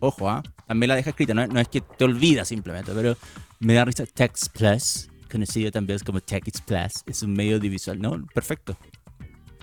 Ojo, 0.00 0.28
¿ah? 0.28 0.42
También 0.66 0.88
la 0.88 0.96
deja 0.96 1.10
escrita, 1.10 1.32
no, 1.32 1.46
no 1.46 1.58
es 1.58 1.68
que 1.68 1.80
te 1.80 2.04
olvidas 2.04 2.48
simplemente, 2.48 2.92
pero 2.94 3.16
me 3.60 3.74
da 3.74 3.84
risa 3.84 4.04
Text 4.04 4.48
Plus, 4.56 5.08
conocido 5.30 5.70
también 5.70 5.98
como 6.00 6.20
Text 6.20 6.64
Plus, 6.66 7.02
es 7.06 7.22
un 7.22 7.32
medio 7.32 7.56
audiovisual, 7.56 7.98
¿no? 7.98 8.26
Perfecto. 8.34 8.76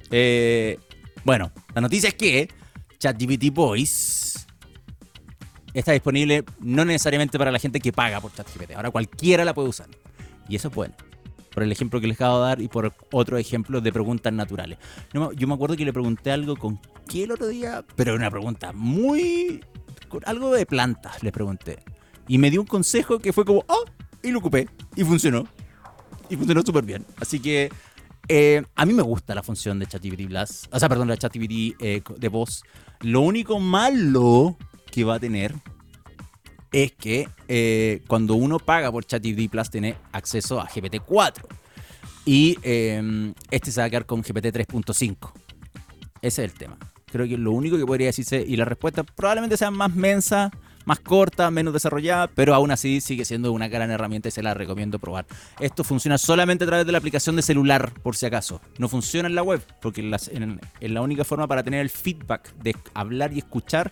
Eh, 0.09 0.79
bueno, 1.23 1.51
la 1.75 1.81
noticia 1.81 2.09
es 2.09 2.15
que 2.15 2.49
ChatGPT 2.97 3.53
Voice 3.53 4.44
está 5.79 5.91
disponible 5.91 6.43
no 6.59 6.85
necesariamente 6.85 7.37
para 7.37 7.51
la 7.51 7.59
gente 7.59 7.79
que 7.79 7.91
paga 7.91 8.21
por 8.21 8.33
ChatGPT. 8.33 8.71
Ahora 8.71 8.91
cualquiera 8.91 9.45
la 9.45 9.53
puede 9.53 9.69
usar. 9.69 9.87
Y 10.47 10.55
eso 10.55 10.69
es 10.69 10.75
bueno. 10.75 10.95
Por 11.53 11.63
el 11.63 11.71
ejemplo 11.71 12.01
que 12.01 12.07
les 12.07 12.17
acabo 12.17 12.41
de 12.41 12.47
dar 12.47 12.61
y 12.61 12.67
por 12.67 12.93
otro 13.11 13.37
ejemplo 13.37 13.81
de 13.81 13.91
preguntas 13.91 14.33
naturales. 14.33 14.77
yo 15.13 15.47
me 15.47 15.53
acuerdo 15.53 15.75
que 15.75 15.85
le 15.85 15.93
pregunté 15.93 16.31
algo 16.31 16.55
con 16.55 16.79
qué 17.07 17.23
el 17.23 17.31
otro 17.31 17.47
día, 17.47 17.85
pero 17.95 18.15
una 18.15 18.29
pregunta 18.31 18.71
muy. 18.73 19.63
algo 20.25 20.53
de 20.53 20.65
plantas 20.65 21.23
le 21.23 21.31
pregunté. 21.31 21.79
Y 22.27 22.37
me 22.37 22.49
dio 22.49 22.61
un 22.61 22.67
consejo 22.67 23.19
que 23.19 23.31
fue 23.31 23.45
como, 23.45 23.63
oh, 23.67 23.85
y 24.23 24.31
lo 24.31 24.39
ocupé. 24.39 24.67
Y 24.95 25.03
funcionó. 25.03 25.47
Y 26.29 26.35
funcionó 26.35 26.61
súper 26.61 26.83
bien. 26.83 27.05
Así 27.19 27.39
que 27.39 27.69
eh, 28.27 28.63
a 28.75 28.85
mí 28.85 28.93
me 28.93 29.03
gusta 29.03 29.35
la 29.35 29.43
función 29.43 29.77
de 29.79 29.85
ChatGPT 29.85 30.27
Plus. 30.27 30.67
O 30.71 30.79
sea, 30.79 30.89
perdón, 30.89 31.07
la 31.07 31.17
ChatGPT 31.17 31.79
eh, 31.79 32.01
de 32.17 32.27
voz. 32.29 32.63
Lo 33.01 33.21
único 33.21 33.59
malo 33.59 34.57
que 34.85 35.03
va 35.03 35.15
a 35.15 35.19
tener 35.19 35.53
es 36.71 36.91
que 36.91 37.29
eh, 37.47 38.01
cuando 38.07 38.35
uno 38.35 38.59
paga 38.59 38.91
por 38.91 39.05
ChatGPT 39.05 39.49
Plus 39.49 39.69
tiene 39.69 39.95
acceso 40.11 40.59
a 40.59 40.67
GPT-4 40.67 41.45
y 42.25 42.57
em, 42.63 43.33
este 43.51 43.71
se 43.71 43.79
va 43.79 43.85
a 43.85 43.89
quedar 43.89 44.05
con 44.05 44.21
GPT 44.21 44.47
3.5. 44.47 45.31
Ese 46.21 46.43
es 46.43 46.51
el 46.51 46.57
tema. 46.57 46.77
Creo 47.05 47.27
que 47.27 47.37
lo 47.37 47.51
único 47.51 47.77
que 47.77 47.85
podría 47.85 48.07
decirse 48.07 48.43
y 48.45 48.57
la 48.57 48.65
respuesta 48.65 49.03
probablemente 49.03 49.55
sea 49.55 49.71
más 49.71 49.95
mensa, 49.95 50.51
más 50.85 50.99
corta, 50.99 51.49
menos 51.49 51.71
desarrollada, 51.71 52.27
pero 52.27 52.53
aún 52.53 52.71
así 52.71 52.99
sigue 52.99 53.23
siendo 53.23 53.53
una 53.53 53.67
gran 53.67 53.89
herramienta 53.91 54.27
y 54.27 54.31
se 54.31 54.43
la 54.43 54.53
recomiendo 54.53 54.99
probar. 54.99 55.25
Esto 55.59 55.83
funciona 55.83 56.17
solamente 56.17 56.65
a 56.65 56.67
través 56.67 56.85
de 56.85 56.91
la 56.91 56.97
aplicación 56.97 57.35
de 57.35 57.41
celular, 57.41 57.93
por 58.03 58.15
si 58.17 58.25
acaso. 58.25 58.59
No 58.79 58.89
funciona 58.89 59.29
en 59.29 59.35
la 59.35 59.43
web, 59.43 59.61
porque 59.81 60.01
es 60.01 60.91
la 60.91 61.01
única 61.01 61.23
forma 61.23 61.47
para 61.47 61.63
tener 61.63 61.79
el 61.79 61.89
feedback 61.89 62.53
de 62.55 62.75
hablar 62.93 63.31
y 63.31 63.39
escuchar 63.39 63.91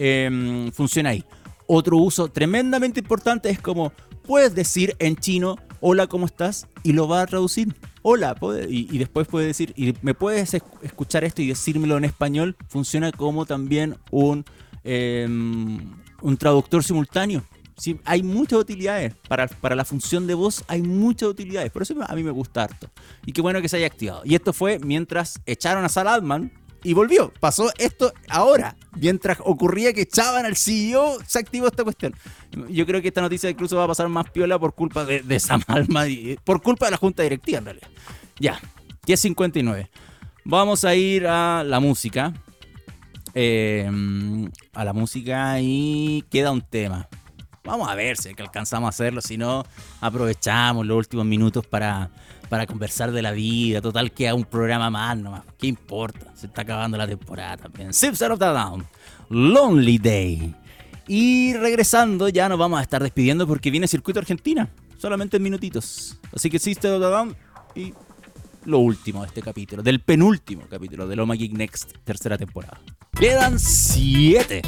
Em, 0.00 0.70
funciona 0.70 1.10
ahí. 1.10 1.24
Otro 1.66 1.96
uso 1.96 2.28
tremendamente 2.28 3.00
importante 3.00 3.50
es 3.50 3.60
como 3.60 3.92
puedes 4.22 4.54
decir 4.54 4.94
en 5.00 5.16
chino, 5.16 5.56
hola, 5.80 6.06
¿cómo 6.06 6.24
estás? 6.24 6.68
Y 6.84 6.92
lo 6.92 7.08
va 7.08 7.22
a 7.22 7.26
traducir. 7.26 7.74
Hola, 8.02 8.36
y, 8.68 8.96
después 8.96 9.26
puede 9.26 9.48
decir, 9.48 9.74
me 10.02 10.14
puedes 10.14 10.54
escuchar 10.54 11.24
esto 11.24 11.42
y 11.42 11.48
decírmelo 11.48 11.98
en 11.98 12.04
español. 12.04 12.56
Funciona 12.68 13.10
como 13.10 13.44
también 13.44 13.96
un, 14.12 14.44
em, 14.84 15.80
un 16.22 16.36
traductor 16.36 16.84
simultáneo. 16.84 17.42
Sí, 17.76 17.98
hay 18.04 18.22
muchas 18.22 18.60
utilidades. 18.60 19.14
Para, 19.28 19.48
para, 19.48 19.74
la 19.74 19.84
función 19.84 20.28
de 20.28 20.34
voz 20.34 20.64
hay 20.68 20.80
muchas 20.80 21.28
utilidades. 21.28 21.72
Por 21.72 21.82
eso 21.82 21.94
a 22.06 22.14
mí 22.14 22.22
me 22.22 22.30
gusta 22.30 22.62
harto. 22.62 22.88
Y 23.26 23.32
qué 23.32 23.40
bueno 23.40 23.60
que 23.60 23.68
se 23.68 23.78
haya 23.78 23.86
activado. 23.86 24.22
Y 24.24 24.36
esto 24.36 24.52
fue 24.52 24.78
mientras 24.78 25.40
echaron 25.44 25.84
a 25.84 25.88
Sal 25.88 26.06
Altman 26.06 26.52
y 26.82 26.92
volvió. 26.94 27.32
Pasó 27.40 27.70
esto 27.78 28.12
ahora. 28.28 28.76
Mientras 28.96 29.38
ocurría 29.44 29.92
que 29.92 30.02
echaban 30.02 30.46
al 30.46 30.56
CEO, 30.56 31.18
se 31.26 31.38
activó 31.38 31.68
esta 31.68 31.84
cuestión. 31.84 32.14
Yo 32.68 32.86
creo 32.86 33.02
que 33.02 33.08
esta 33.08 33.20
noticia 33.20 33.50
incluso 33.50 33.76
va 33.76 33.84
a 33.84 33.88
pasar 33.88 34.08
más 34.08 34.30
piola 34.30 34.58
por 34.58 34.74
culpa 34.74 35.04
de, 35.04 35.22
de 35.22 35.40
Sam 35.40 35.62
por 36.44 36.62
culpa 36.62 36.86
de 36.86 36.90
la 36.92 36.96
junta 36.96 37.22
directiva 37.22 37.58
en 37.58 37.64
realidad. 37.64 37.88
Ya, 38.38 38.60
10.59. 39.06 39.88
Vamos 40.44 40.84
a 40.84 40.94
ir 40.94 41.26
a 41.26 41.62
la 41.64 41.80
música. 41.80 42.32
Eh, 43.34 43.88
a 44.72 44.84
la 44.84 44.92
música 44.92 45.60
y 45.60 46.24
queda 46.30 46.50
un 46.50 46.62
tema. 46.62 47.08
Vamos 47.64 47.88
a 47.88 47.94
ver 47.94 48.16
si 48.16 48.30
alcanzamos 48.30 48.86
a 48.86 48.88
hacerlo. 48.88 49.20
Si 49.20 49.36
no, 49.36 49.64
aprovechamos 50.00 50.86
los 50.86 50.96
últimos 50.96 51.26
minutos 51.26 51.66
para 51.66 52.10
para 52.48 52.66
conversar 52.66 53.12
de 53.12 53.22
la 53.22 53.32
vida. 53.32 53.80
Total, 53.80 54.12
queda 54.12 54.34
un 54.34 54.44
programa 54.44 54.90
más 54.90 55.16
nomás. 55.16 55.42
¿Qué 55.58 55.66
importa? 55.66 56.32
Se 56.34 56.46
está 56.46 56.62
acabando 56.62 56.96
la 56.96 57.06
temporada 57.06 57.56
también. 57.56 57.92
Sips 57.92 58.22
of 58.22 58.38
the 58.38 58.44
Down, 58.44 58.86
Lonely 59.28 59.98
Day. 59.98 60.54
Y 61.06 61.54
regresando, 61.54 62.28
ya 62.28 62.48
nos 62.48 62.58
vamos 62.58 62.78
a 62.78 62.82
estar 62.82 63.02
despidiendo 63.02 63.46
porque 63.46 63.70
viene 63.70 63.88
Circuito 63.88 64.20
Argentina. 64.20 64.68
Solamente 64.98 65.36
en 65.36 65.42
minutitos. 65.42 66.18
Así 66.34 66.50
que 66.50 66.58
Sister 66.58 66.92
of 66.92 67.00
the 67.00 67.08
Down 67.08 67.36
y 67.74 67.94
lo 68.64 68.80
último 68.80 69.22
de 69.22 69.28
este 69.28 69.40
capítulo, 69.40 69.82
del 69.82 70.00
penúltimo 70.00 70.64
capítulo 70.68 71.06
de 71.06 71.16
Loma 71.16 71.34
Geek 71.34 71.52
Next, 71.52 71.92
tercera 72.04 72.36
temporada. 72.36 72.80
Quedan 73.18 73.58
siete 73.58 74.62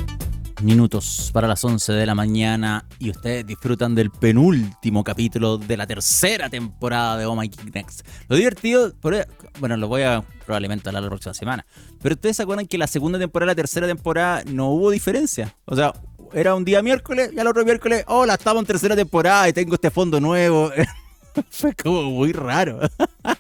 minutos 0.62 1.30
para 1.32 1.48
las 1.48 1.64
11 1.64 1.92
de 1.92 2.06
la 2.06 2.14
mañana 2.14 2.84
y 2.98 3.10
ustedes 3.10 3.46
disfrutan 3.46 3.94
del 3.94 4.10
penúltimo 4.10 5.04
capítulo 5.04 5.58
de 5.58 5.76
la 5.76 5.86
tercera 5.86 6.48
temporada 6.48 7.16
de 7.16 7.26
Oh 7.26 7.36
My 7.36 7.48
Geek 7.48 7.74
Next. 7.74 8.06
Lo 8.28 8.36
divertido, 8.36 8.88
e, 8.88 9.26
bueno, 9.58 9.76
lo 9.76 9.88
voy 9.88 10.02
a 10.02 10.22
probablemente 10.44 10.88
hablar 10.88 11.02
la 11.02 11.08
próxima 11.08 11.34
semana, 11.34 11.66
pero 12.02 12.14
ustedes 12.14 12.36
se 12.36 12.42
acuerdan 12.42 12.66
que 12.66 12.78
la 12.78 12.86
segunda 12.86 13.18
temporada 13.18 13.52
la 13.52 13.56
tercera 13.56 13.86
temporada 13.86 14.42
no 14.46 14.70
hubo 14.70 14.90
diferencia. 14.90 15.54
O 15.64 15.76
sea, 15.76 15.94
era 16.32 16.54
un 16.54 16.64
día 16.64 16.82
miércoles 16.82 17.30
y 17.34 17.38
al 17.38 17.46
otro 17.46 17.64
miércoles, 17.64 18.04
hola, 18.06 18.34
estamos 18.34 18.62
en 18.62 18.66
tercera 18.66 18.96
temporada 18.96 19.48
y 19.48 19.52
tengo 19.52 19.74
este 19.74 19.90
fondo 19.90 20.20
nuevo. 20.20 20.70
Fue 21.50 21.74
como 21.74 22.02
muy 22.04 22.32
raro. 22.32 22.80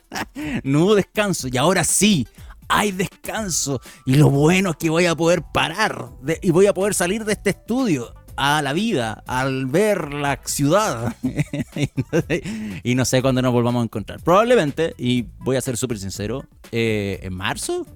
no 0.64 0.84
hubo 0.84 0.94
descanso 0.94 1.48
y 1.48 1.56
ahora 1.56 1.84
sí, 1.84 2.26
hay 2.70 2.92
descanso 2.92 3.80
y 4.06 4.14
lo 4.14 4.30
bueno 4.30 4.70
es 4.70 4.76
que 4.76 4.90
voy 4.90 5.06
a 5.06 5.14
poder 5.14 5.42
parar 5.52 6.10
y 6.40 6.50
voy 6.50 6.66
a 6.66 6.74
poder 6.74 6.94
salir 6.94 7.24
de 7.24 7.32
este 7.32 7.50
estudio 7.50 8.14
a 8.36 8.62
la 8.62 8.72
vida, 8.72 9.22
al 9.26 9.66
ver 9.66 10.14
la 10.14 10.40
ciudad. 10.44 11.14
y 12.82 12.94
no 12.94 13.04
sé 13.04 13.20
cuándo 13.20 13.42
nos 13.42 13.52
volvamos 13.52 13.82
a 13.82 13.84
encontrar. 13.84 14.20
Probablemente, 14.22 14.94
y 14.96 15.26
voy 15.40 15.56
a 15.56 15.60
ser 15.60 15.76
súper 15.76 15.98
sincero, 15.98 16.44
eh, 16.72 17.18
en 17.22 17.34
marzo. 17.34 17.86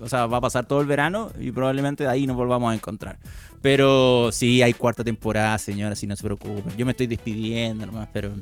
O 0.00 0.08
sea, 0.08 0.24
va 0.24 0.38
a 0.38 0.40
pasar 0.40 0.66
todo 0.66 0.80
el 0.80 0.86
verano 0.86 1.30
y 1.38 1.52
probablemente 1.52 2.06
ahí 2.06 2.26
nos 2.26 2.36
volvamos 2.36 2.72
a 2.72 2.74
encontrar. 2.74 3.18
Pero 3.60 4.30
sí, 4.32 4.62
hay 4.62 4.72
cuarta 4.72 5.04
temporada, 5.04 5.58
señora, 5.58 5.94
si 5.94 6.06
no 6.06 6.16
se 6.16 6.24
preocupen. 6.24 6.74
Yo 6.78 6.86
me 6.86 6.92
estoy 6.92 7.06
despidiendo 7.06 7.84
nomás, 7.84 8.08
pero, 8.10 8.32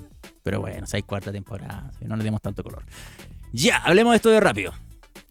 pero 0.44 0.60
bueno, 0.60 0.86
si 0.86 0.98
hay 0.98 1.02
cuarta 1.02 1.32
temporada, 1.32 1.90
no 2.00 2.14
le 2.14 2.22
demos 2.22 2.40
tanto 2.40 2.62
color. 2.62 2.84
Ya, 3.52 3.78
hablemos 3.78 4.12
de 4.12 4.16
esto 4.16 4.30
de 4.30 4.38
rápido. 4.38 4.72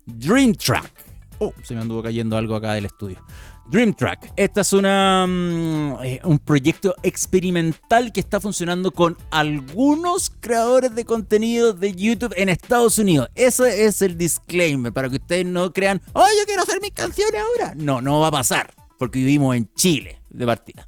Dream 0.08 0.54
Track. 0.54 0.92
Oh, 1.40 1.54
se 1.62 1.76
me 1.76 1.82
anduvo 1.82 2.02
cayendo 2.02 2.36
algo 2.36 2.56
acá 2.56 2.74
del 2.74 2.86
estudio. 2.86 3.24
Dream 3.70 3.94
Track. 3.94 4.32
Esta 4.38 4.62
es 4.62 4.74
una, 4.74 5.28
mm, 5.28 5.98
eh, 6.04 6.22
un 6.24 6.40
proyecto 6.40 6.96
experimental 7.04 8.14
que 8.14 8.22
está 8.22 8.40
funcionando 8.40 8.92
con 8.92 9.18
algunos 9.30 10.32
creadores 10.40 10.96
de 10.96 11.04
contenido 11.04 11.74
de 11.74 11.94
YouTube 11.94 12.34
en 12.38 12.50
Estados 12.50 12.98
Unidos. 12.98 13.30
Ese 13.36 13.86
es 13.86 14.02
el 14.02 14.18
disclaimer 14.18 14.94
para 14.94 15.10
que 15.10 15.18
ustedes 15.18 15.46
no 15.46 15.74
crean, 15.74 16.02
oh, 16.14 16.26
yo 16.40 16.46
quiero 16.46 16.64
hacer 16.64 16.80
mis 16.82 16.92
canciones 16.92 17.42
ahora. 17.42 17.74
No, 17.76 18.02
no 18.02 18.22
va 18.22 18.28
a 18.28 18.32
pasar, 18.32 18.74
porque 18.98 19.20
vivimos 19.20 19.56
en 19.56 19.70
Chile 19.76 20.22
de 20.30 20.46
partida. 20.46 20.88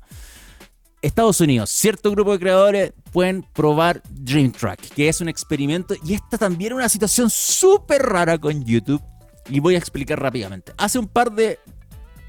Estados 1.01 1.39
Unidos, 1.39 1.69
cierto 1.69 2.11
grupo 2.11 2.33
de 2.33 2.39
creadores 2.39 2.93
pueden 3.11 3.43
probar 3.53 4.01
Dream 4.09 4.51
Track, 4.51 4.79
que 4.89 5.07
es 5.07 5.21
un 5.21 5.29
experimento 5.29 5.95
y 6.03 6.13
esta 6.13 6.37
también 6.37 6.73
es 6.73 6.77
una 6.77 6.89
situación 6.89 7.29
súper 7.29 8.01
rara 8.01 8.37
con 8.37 8.65
YouTube 8.65 9.01
y 9.49 9.59
voy 9.59 9.75
a 9.75 9.77
explicar 9.77 10.21
rápidamente. 10.21 10.73
Hace 10.77 10.99
un 10.99 11.07
par 11.07 11.31
de... 11.31 11.59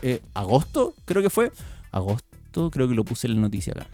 Eh, 0.03 0.23
agosto, 0.35 0.95
creo 1.05 1.23
que 1.23 1.31
fue. 1.31 1.53
Agosto, 1.91 2.71
creo 2.71 2.89
que 2.89 2.95
lo 2.95 3.05
puse 3.05 3.27
en 3.27 3.35
la 3.35 3.41
noticia 3.43 3.73
acá. 3.73 3.87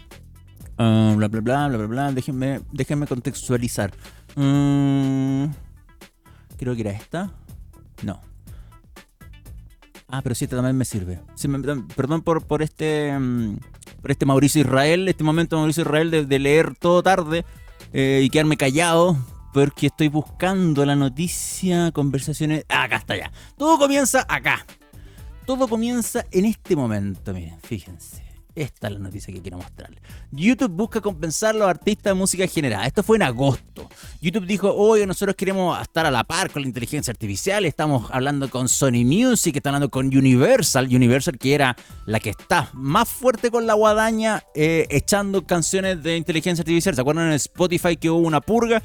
Ah, 0.79 1.15
bla, 1.17 1.29
bla, 1.29 1.41
bla, 1.41 1.69
bla, 1.69 1.79
bla, 1.79 1.87
bla. 1.87 2.13
Déjenme, 2.13 2.61
déjenme 2.71 3.07
contextualizar. 3.07 3.93
Mm, 4.37 5.47
creo 6.59 6.75
que 6.75 6.83
era 6.83 6.91
esta. 6.93 7.33
No. 8.03 8.21
Ah, 10.09 10.23
pero 10.23 10.35
sí, 10.35 10.45
esta 10.45 10.57
también 10.57 10.77
me 10.77 10.85
sirve. 10.85 11.21
perdón 11.97 12.23
por, 12.23 12.45
por 12.47 12.63
este... 12.63 13.19
Mm, 13.19 13.59
por 14.01 14.11
este 14.11 14.27
Mauricio 14.27 14.61
Israel, 14.61 15.09
este 15.09 15.25
momento 15.25 15.57
Mauricio 15.57 15.83
Israel 15.83 16.29
de, 16.29 16.39
leer 16.39 16.75
todo 16.77 17.03
tarde 17.03 17.45
eh, 17.93 18.21
y 18.23 18.31
quedarme 18.31 18.57
callado 18.57 19.17
porque 19.53 19.87
estoy 19.87 20.09
buscando 20.09 20.85
la 20.85 20.97
noticia, 20.97 21.91
conversaciones. 21.93 22.67
Ah, 22.69 22.83
acá 22.83 22.97
está 22.97 23.17
ya. 23.17 23.33
Todo 23.57 23.79
comienza 23.79 24.27
acá. 24.29 24.67
Todo 25.47 25.67
comienza 25.67 26.27
en 26.31 26.45
este 26.45 26.77
momento, 26.77 27.33
miren, 27.33 27.59
fíjense. 27.63 28.26
Esta 28.57 28.87
es 28.87 28.95
la 28.95 28.99
noticia 28.99 29.35
que 29.35 29.43
quiero 29.43 29.59
mostrarles. 29.59 30.01
YouTube 30.33 30.71
busca 30.71 31.03
compensar 31.03 31.55
a 31.55 31.59
los 31.59 31.69
artistas 31.69 32.13
de 32.13 32.15
música 32.15 32.47
generada. 32.47 32.87
Esto 32.87 33.03
fue 33.03 33.17
en 33.17 33.23
agosto. 33.23 33.87
YouTube 34.23 34.47
dijo, 34.47 34.75
oye, 34.75 35.07
nosotros 35.07 35.37
queremos 35.37 35.79
estar 35.79 36.07
a 36.07 36.11
la 36.11 36.25
par 36.25 36.51
con 36.51 36.63
la 36.63 36.69
inteligencia 36.69 37.11
artificial. 37.11 37.67
Estamos 37.67 38.11
hablando 38.11 38.49
con 38.49 38.71
Sony 38.71 39.05
Music, 39.05 39.57
está 39.57 39.69
hablando 39.69 39.91
con 39.91 40.07
Universal. 40.07 40.87
Universal 40.87 41.37
que 41.39 41.55
era 41.55 41.77
la 42.07 42.19
que 42.19 42.31
está 42.31 42.71
más 42.73 43.11
fuerte 43.11 43.51
con 43.51 43.67
la 43.67 43.75
guadaña 43.75 44.43
eh, 44.55 44.87
echando 44.89 45.47
canciones 45.47 46.03
de 46.03 46.17
inteligencia 46.17 46.63
artificial. 46.63 46.95
¿Se 46.95 47.01
acuerdan 47.03 47.27
en 47.27 47.35
Spotify 47.35 47.99
que 47.99 48.09
hubo 48.09 48.27
una 48.27 48.41
purga? 48.41 48.83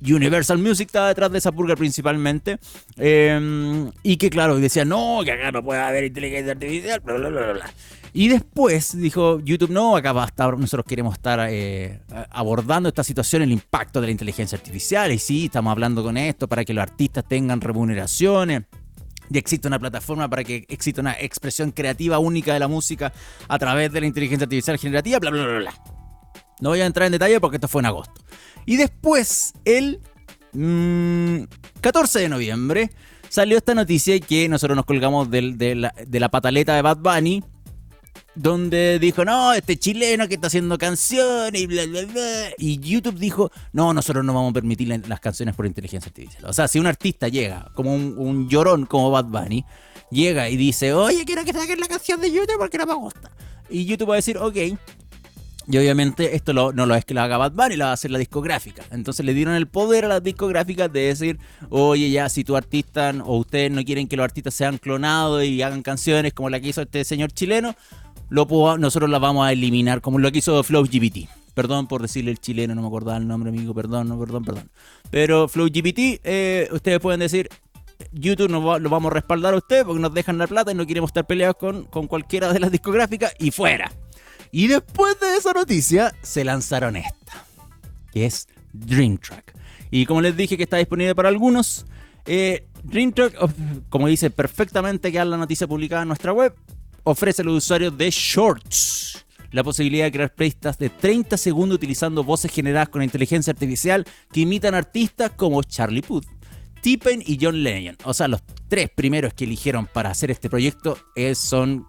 Universal 0.00 0.58
Music 0.58 0.86
estaba 0.86 1.08
detrás 1.08 1.30
de 1.30 1.38
esa 1.38 1.52
purga 1.52 1.76
principalmente. 1.76 2.58
Em, 2.96 3.90
y 4.02 4.16
que 4.16 4.30
claro, 4.30 4.56
decía, 4.56 4.84
no, 4.84 5.20
que 5.24 5.32
acá 5.32 5.50
no 5.52 5.62
puede 5.62 5.80
haber 5.80 6.04
inteligencia 6.04 6.52
artificial, 6.52 7.00
bla, 7.00 7.14
bla, 7.16 7.52
bla. 7.52 7.70
Y 8.12 8.28
después 8.28 8.98
dijo 8.98 9.40
YouTube, 9.40 9.70
no, 9.70 9.96
acá 9.96 10.12
va 10.12 10.24
a 10.24 10.26
estar, 10.26 10.56
nosotros 10.56 10.86
queremos 10.86 11.14
estar 11.14 11.46
eh, 11.50 12.00
abordando 12.30 12.88
esta 12.88 13.04
situación, 13.04 13.42
el 13.42 13.52
impacto 13.52 14.00
de 14.00 14.06
la 14.06 14.10
inteligencia 14.10 14.56
artificial. 14.56 15.12
Y 15.12 15.18
sí, 15.18 15.46
estamos 15.46 15.70
hablando 15.70 16.02
con 16.02 16.16
esto 16.16 16.48
para 16.48 16.64
que 16.64 16.72
los 16.72 16.82
artistas 16.82 17.24
tengan 17.28 17.60
remuneraciones. 17.60 18.62
Y 19.30 19.36
existe 19.36 19.68
una 19.68 19.78
plataforma 19.78 20.28
para 20.28 20.42
que 20.42 20.64
exista 20.68 21.02
una 21.02 21.12
expresión 21.20 21.70
creativa 21.70 22.18
única 22.18 22.54
de 22.54 22.60
la 22.60 22.68
música 22.68 23.12
a 23.46 23.58
través 23.58 23.92
de 23.92 24.00
la 24.00 24.06
inteligencia 24.06 24.44
artificial 24.44 24.78
generativa, 24.78 25.18
bla, 25.18 25.30
bla, 25.30 25.44
bla, 25.44 25.58
bla. 25.58 25.74
No 26.60 26.70
voy 26.70 26.80
a 26.80 26.86
entrar 26.86 27.06
en 27.06 27.12
detalle 27.12 27.38
porque 27.40 27.56
esto 27.58 27.68
fue 27.68 27.82
en 27.82 27.86
agosto. 27.86 28.20
Y 28.68 28.76
después, 28.76 29.54
el 29.64 29.98
14 31.80 32.18
mm, 32.18 32.22
de 32.22 32.28
noviembre, 32.28 32.90
salió 33.30 33.56
esta 33.56 33.74
noticia 33.74 34.20
que 34.20 34.46
nosotros 34.46 34.76
nos 34.76 34.84
colgamos 34.84 35.30
de, 35.30 35.74
la, 35.74 35.94
de 36.06 36.20
la 36.20 36.28
pataleta 36.28 36.76
de 36.76 36.82
Bad 36.82 36.98
Bunny 36.98 37.42
donde 38.34 38.98
dijo, 38.98 39.24
no, 39.24 39.54
este 39.54 39.78
chileno 39.78 40.28
que 40.28 40.34
está 40.34 40.48
haciendo 40.48 40.76
canciones 40.76 41.58
y 41.58 41.66
bla, 41.66 41.86
bla, 41.86 42.04
bla. 42.04 42.50
Y 42.58 42.78
YouTube 42.78 43.18
dijo, 43.18 43.50
no, 43.72 43.94
nosotros 43.94 44.22
no 44.22 44.34
vamos 44.34 44.50
a 44.50 44.54
permitir 44.54 44.88
las 45.08 45.20
canciones 45.20 45.54
por 45.54 45.64
inteligencia 45.64 46.10
artificial. 46.10 46.44
O 46.44 46.52
sea, 46.52 46.68
si 46.68 46.78
un 46.78 46.86
artista 46.86 47.28
llega, 47.28 47.72
como 47.74 47.94
un, 47.94 48.50
llorón 48.50 48.84
como 48.84 49.10
Bad 49.10 49.24
Bunny, 49.24 49.64
llega 50.10 50.50
y 50.50 50.58
dice, 50.58 50.92
oye, 50.92 51.24
quiero 51.24 51.42
que 51.42 51.54
saquen 51.54 51.80
la 51.80 51.88
canción 51.88 52.20
de 52.20 52.30
YouTube 52.30 52.58
porque 52.58 52.76
no 52.76 52.84
me 52.84 52.94
gusta. 52.94 53.30
Y 53.70 53.86
YouTube 53.86 54.10
va 54.10 54.14
a 54.14 54.16
decir, 54.16 54.36
ok. 54.36 54.56
Y 55.70 55.76
obviamente 55.76 56.34
esto 56.34 56.54
no 56.54 56.72
lo 56.72 56.94
es 56.94 57.04
que 57.04 57.12
lo 57.12 57.20
haga 57.20 57.36
Bad 57.36 57.52
Bunny, 57.52 57.76
lo 57.76 57.84
va 57.84 57.90
a 57.90 57.94
hacer 57.94 58.10
la 58.10 58.18
discográfica. 58.18 58.84
Entonces 58.90 59.24
le 59.26 59.34
dieron 59.34 59.54
el 59.54 59.68
poder 59.68 60.06
a 60.06 60.08
las 60.08 60.22
discográficas 60.22 60.90
de 60.90 61.00
decir, 61.00 61.38
oye, 61.68 62.10
ya, 62.10 62.30
si 62.30 62.42
tu 62.42 62.56
artista 62.56 63.12
o 63.22 63.36
ustedes 63.36 63.70
no 63.70 63.84
quieren 63.84 64.08
que 64.08 64.16
los 64.16 64.24
artistas 64.24 64.54
sean 64.54 64.78
clonados 64.78 65.44
y 65.44 65.60
hagan 65.60 65.82
canciones 65.82 66.32
como 66.32 66.48
la 66.48 66.58
que 66.58 66.68
hizo 66.68 66.80
este 66.80 67.04
señor 67.04 67.32
chileno, 67.32 67.74
nosotros 68.30 69.10
la 69.10 69.18
vamos 69.18 69.46
a 69.46 69.52
eliminar, 69.52 70.00
como 70.00 70.18
lo 70.18 70.32
que 70.32 70.38
hizo 70.38 70.62
FlowGPT. 70.62 71.28
Perdón 71.52 71.86
por 71.86 72.00
decirle 72.00 72.30
el 72.30 72.38
chileno, 72.38 72.74
no 72.74 72.80
me 72.80 72.88
acordaba 72.88 73.18
el 73.18 73.28
nombre, 73.28 73.50
amigo, 73.50 73.74
perdón, 73.74 74.08
no, 74.08 74.18
perdón, 74.18 74.44
perdón. 74.44 74.70
Pero 75.10 75.48
FlowGPT, 75.48 76.20
eh, 76.24 76.68
ustedes 76.72 76.98
pueden 76.98 77.20
decir, 77.20 77.46
YouTube 78.12 78.48
nos 78.48 78.80
lo 78.80 78.88
vamos 78.88 79.10
a 79.10 79.14
respaldar 79.14 79.52
a 79.52 79.58
ustedes 79.58 79.84
porque 79.84 80.00
nos 80.00 80.14
dejan 80.14 80.38
la 80.38 80.46
plata 80.46 80.72
y 80.72 80.74
no 80.74 80.86
queremos 80.86 81.10
estar 81.10 81.26
peleados 81.26 81.56
con, 81.56 81.84
con 81.84 82.06
cualquiera 82.06 82.54
de 82.54 82.60
las 82.60 82.70
discográficas 82.70 83.34
y 83.38 83.50
fuera. 83.50 83.92
Y 84.50 84.66
después 84.68 85.18
de 85.20 85.36
esa 85.36 85.52
noticia, 85.52 86.14
se 86.22 86.44
lanzaron 86.44 86.96
esta, 86.96 87.44
que 88.12 88.26
es 88.26 88.48
Dream 88.72 89.18
Track. 89.18 89.54
Y 89.90 90.06
como 90.06 90.20
les 90.20 90.36
dije 90.36 90.56
que 90.56 90.62
está 90.62 90.76
disponible 90.76 91.14
para 91.14 91.28
algunos, 91.28 91.86
eh, 92.26 92.66
Dream 92.82 93.12
Track, 93.12 93.34
como 93.88 94.06
dice 94.06 94.30
perfectamente 94.30 95.10
que 95.10 95.24
la 95.24 95.36
noticia 95.36 95.66
publicada 95.66 96.02
en 96.02 96.08
nuestra 96.08 96.32
web, 96.32 96.54
ofrece 97.04 97.42
a 97.42 97.44
los 97.44 97.64
usuarios 97.64 97.96
de 97.96 98.10
Shorts 98.10 99.24
la 99.50 99.64
posibilidad 99.64 100.04
de 100.04 100.12
crear 100.12 100.34
playlists 100.34 100.78
de 100.78 100.90
30 100.90 101.36
segundos 101.38 101.76
utilizando 101.76 102.22
voces 102.22 102.52
generadas 102.52 102.90
con 102.90 103.02
inteligencia 103.02 103.50
artificial 103.50 104.04
que 104.30 104.40
imitan 104.40 104.74
artistas 104.74 105.30
como 105.36 105.62
Charlie 105.62 106.02
Puth, 106.02 106.26
Tippen 106.82 107.22
y 107.24 107.38
John 107.40 107.62
Lennon. 107.62 107.96
O 108.04 108.12
sea, 108.12 108.28
los 108.28 108.42
tres 108.68 108.90
primeros 108.90 109.32
que 109.32 109.44
eligieron 109.44 109.86
para 109.86 110.10
hacer 110.10 110.30
este 110.30 110.50
proyecto 110.50 110.98
son 111.34 111.86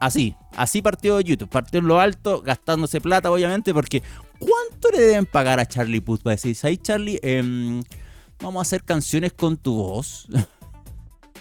así. 0.00 0.34
Así 0.56 0.82
partió 0.82 1.20
YouTube. 1.20 1.48
Partió 1.48 1.78
en 1.78 1.86
lo 1.86 2.00
alto, 2.00 2.42
gastándose 2.42 3.00
plata, 3.00 3.30
obviamente, 3.30 3.72
porque 3.72 4.02
¿cuánto 4.38 4.90
le 4.90 5.00
deben 5.00 5.26
pagar 5.26 5.60
a 5.60 5.66
Charlie 5.66 6.00
Puth 6.00 6.22
para 6.22 6.34
decir, 6.34 6.56
ahí 6.62 6.76
Charlie, 6.78 7.20
em, 7.22 7.82
vamos 8.40 8.60
a 8.60 8.62
hacer 8.62 8.82
canciones 8.82 9.32
con 9.32 9.56
tu 9.56 9.76
voz? 9.76 10.26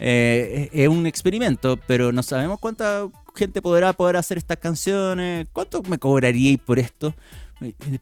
Eh, 0.01 0.70
es 0.72 0.88
un 0.88 1.05
experimento, 1.05 1.78
pero 1.86 2.14
no 2.14 2.24
sabemos 2.24 2.57
cuánta 2.62 3.05
gente 3.36 3.62
podrá 3.62 3.91
poder 3.91 4.16
hacer 4.16 4.38
estas 4.38 4.55
canciones. 4.55 5.45
¿Cuánto 5.51 5.84
me 5.84 5.97
cobraríais 5.97 6.57
por 6.57 6.80
esto? 6.80 7.14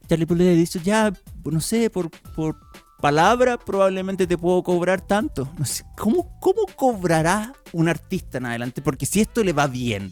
Charlie 0.08 0.28
Puth 0.28 0.38
le 0.38 0.54
dice, 0.54 0.80
ya, 0.84 1.12
no 1.44 1.60
sé, 1.60 1.90
por, 1.90 2.12
por 2.36 2.56
palabra 3.02 3.58
probablemente 3.58 4.28
te 4.28 4.38
puedo 4.38 4.62
cobrar 4.62 5.02
tanto. 5.02 5.50
¿cómo, 5.98 6.38
¿cómo 6.40 6.68
cobrará 6.76 7.52
un 7.74 7.90
artista 7.90 8.38
en 8.38 8.46
adelante? 8.46 8.84
Porque 8.84 9.08
si 9.08 9.22
esto 9.22 9.44
le 9.44 9.54
va 9.54 9.66
bien 9.66 10.12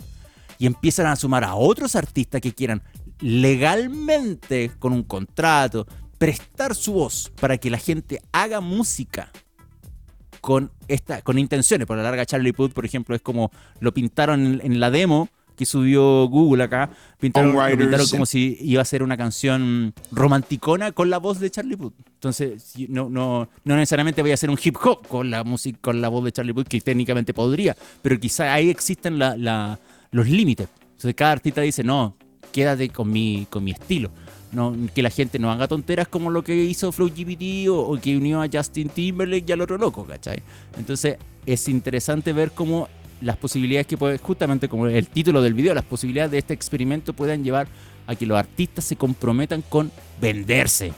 y 0.58 0.66
empiezan 0.66 1.08
a 1.08 1.16
sumar 1.16 1.44
a 1.44 1.56
otros 1.56 1.96
artistas 1.96 2.42
que 2.42 2.54
quieran 2.54 2.82
legalmente, 3.20 4.72
con 4.80 4.94
un 4.94 5.04
contrato, 5.04 5.88
prestar 6.18 6.76
su 6.76 6.94
voz 6.94 7.32
para 7.40 7.58
que 7.58 7.70
la 7.70 7.78
gente 7.78 8.22
haga 8.32 8.62
música 8.62 9.32
con, 10.42 10.72
esta, 10.88 11.22
con 11.22 11.40
intenciones. 11.40 11.88
Por 11.88 11.98
la 11.98 12.04
larga, 12.04 12.26
Charlie 12.26 12.54
Puth, 12.54 12.72
por 12.72 12.86
ejemplo, 12.86 13.16
es 13.16 13.22
como 13.22 13.52
lo 13.80 13.94
pintaron 13.94 14.62
en, 14.64 14.80
la 14.80 14.92
demo 14.92 15.30
que 15.56 15.66
subió 15.66 16.28
Google 16.28 16.64
acá. 16.64 16.92
Pintaron, 17.20 17.56
como 18.12 18.26
si 18.26 18.58
iba 18.62 18.82
a 18.82 18.86
ser 18.86 19.02
una 19.02 19.18
canción 19.18 19.94
romanticona 20.12 20.92
con 20.92 21.10
la 21.10 21.18
voz 21.18 21.40
de 21.40 21.50
Charlie 21.50 21.78
Puth. 21.78 21.94
Entonces, 22.14 22.76
no, 22.90 23.10
no, 23.10 23.50
no 23.64 23.76
necesariamente 23.76 24.22
voy 24.22 24.32
a 24.32 24.34
hacer 24.36 24.50
un 24.50 24.60
hip 24.62 24.76
hop 24.84 25.08
con 25.08 25.32
la 25.32 25.44
música, 25.44 25.80
con 25.82 26.02
la 26.02 26.10
voz 26.10 26.26
de 26.26 26.32
Charlie 26.32 26.54
Puth, 26.54 26.68
que 26.68 26.82
técnicamente 26.82 27.34
podría, 27.34 27.76
pero 28.02 28.20
quizá 28.20 28.54
ahí 28.54 28.70
existen 28.70 29.18
los 30.16 30.28
límites. 30.28 30.68
Entonces, 30.84 31.14
cada 31.14 31.34
artista 31.34 31.62
dice, 31.62 31.84
no, 31.84 32.16
quédate 32.52 32.90
con 32.90 33.12
mi, 33.12 33.48
con 33.50 33.64
mi 33.64 33.72
estilo 33.72 34.12
que 34.94 35.02
la 35.02 35.10
gente 35.10 35.38
no 35.40 35.52
haga 35.52 35.68
tonteras 35.68 36.08
como 36.08 36.30
lo 36.30 36.44
que 36.44 36.56
hizo 36.56 36.92
Flow 36.92 37.10
GPT 37.10 37.70
o, 37.70 37.98
que 38.02 38.16
unió 38.16 38.42
a 38.42 38.48
Justin 38.52 38.90
Timberlake 38.90 39.46
y 39.48 39.52
al 39.52 39.62
otro 39.62 39.78
loco, 39.78 40.06
¿cachai? 40.06 40.42
Entonces 40.78 41.18
es 41.46 41.68
interesante 41.68 42.32
ver 42.32 42.52
cómo 42.52 42.88
las 43.22 43.38
posibilidades 43.38 43.88
que 43.88 43.98
puede, 43.98 44.18
justamente 44.18 44.70
como 44.70 44.88
el 44.88 45.08
título 45.08 45.42
del 45.42 45.54
video, 45.54 45.74
las 45.74 45.84
posibilidades 45.84 46.32
de 46.32 46.38
este 46.38 46.54
experimento 46.54 47.14
puedan 47.14 47.44
llevar 47.44 47.68
a 48.08 48.16
que 48.16 48.26
los 48.26 48.38
artistas 48.38 48.86
se 48.86 48.96
comprometan 48.96 49.62
con 49.62 49.92
venderse. 50.22 50.94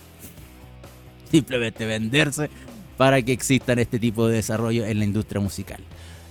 Simplemente 1.31 1.85
venderse 1.85 2.49
para 2.95 3.21
que 3.21 3.31
existan 3.31 3.79
este 3.79 3.99
tipo 3.99 4.27
de 4.27 4.35
desarrollo 4.35 4.85
en 4.85 4.99
la 4.99 5.05
industria 5.05 5.41
musical. 5.41 5.79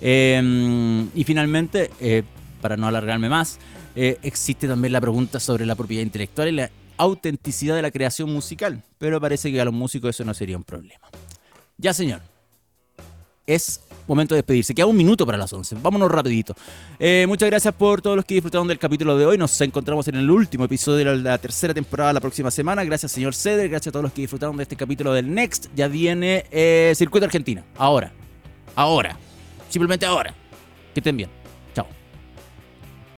Em, 0.00 1.08
y 1.14 1.24
finalmente, 1.24 1.90
eh, 2.00 2.22
para 2.66 2.76
no 2.76 2.88
alargarme 2.88 3.28
más, 3.28 3.60
eh, 3.94 4.18
existe 4.24 4.66
también 4.66 4.92
la 4.92 5.00
pregunta 5.00 5.38
sobre 5.38 5.64
la 5.64 5.76
propiedad 5.76 6.02
intelectual 6.02 6.48
y 6.48 6.52
la 6.52 6.68
autenticidad 6.96 7.76
de 7.76 7.82
la 7.82 7.92
creación 7.92 8.32
musical, 8.32 8.82
pero 8.98 9.20
parece 9.20 9.52
que 9.52 9.60
a 9.60 9.64
los 9.64 9.72
músicos 9.72 10.10
eso 10.10 10.24
no 10.24 10.34
sería 10.34 10.56
un 10.56 10.64
problema. 10.64 11.06
Ya, 11.78 11.94
señor. 11.94 12.22
Es 13.46 13.82
momento 14.08 14.34
de 14.34 14.40
despedirse. 14.40 14.74
Queda 14.74 14.86
un 14.86 14.96
minuto 14.96 15.24
para 15.24 15.38
las 15.38 15.52
11. 15.52 15.76
Vámonos 15.80 16.10
rapidito. 16.10 16.56
Eh, 16.98 17.24
muchas 17.28 17.48
gracias 17.48 17.72
por 17.72 18.02
todos 18.02 18.16
los 18.16 18.24
que 18.24 18.34
disfrutaron 18.34 18.66
del 18.66 18.80
capítulo 18.80 19.16
de 19.16 19.26
hoy. 19.26 19.38
Nos 19.38 19.60
encontramos 19.60 20.08
en 20.08 20.16
el 20.16 20.28
último 20.28 20.64
episodio 20.64 21.06
de 21.06 21.22
la 21.22 21.38
tercera 21.38 21.72
temporada 21.72 22.14
la 22.14 22.20
próxima 22.20 22.50
semana. 22.50 22.82
Gracias, 22.82 23.12
señor 23.12 23.32
Ceder. 23.32 23.68
Gracias 23.68 23.88
a 23.88 23.92
todos 23.92 24.02
los 24.02 24.12
que 24.12 24.22
disfrutaron 24.22 24.56
de 24.56 24.64
este 24.64 24.74
capítulo 24.74 25.12
del 25.12 25.32
Next. 25.32 25.66
Ya 25.76 25.86
viene 25.86 26.46
eh, 26.50 26.92
Circuito 26.96 27.26
Argentina. 27.26 27.62
Ahora. 27.76 28.10
Ahora. 28.74 29.16
Simplemente 29.68 30.04
ahora. 30.04 30.34
Que 30.92 30.98
estén 30.98 31.16
bien. 31.16 31.45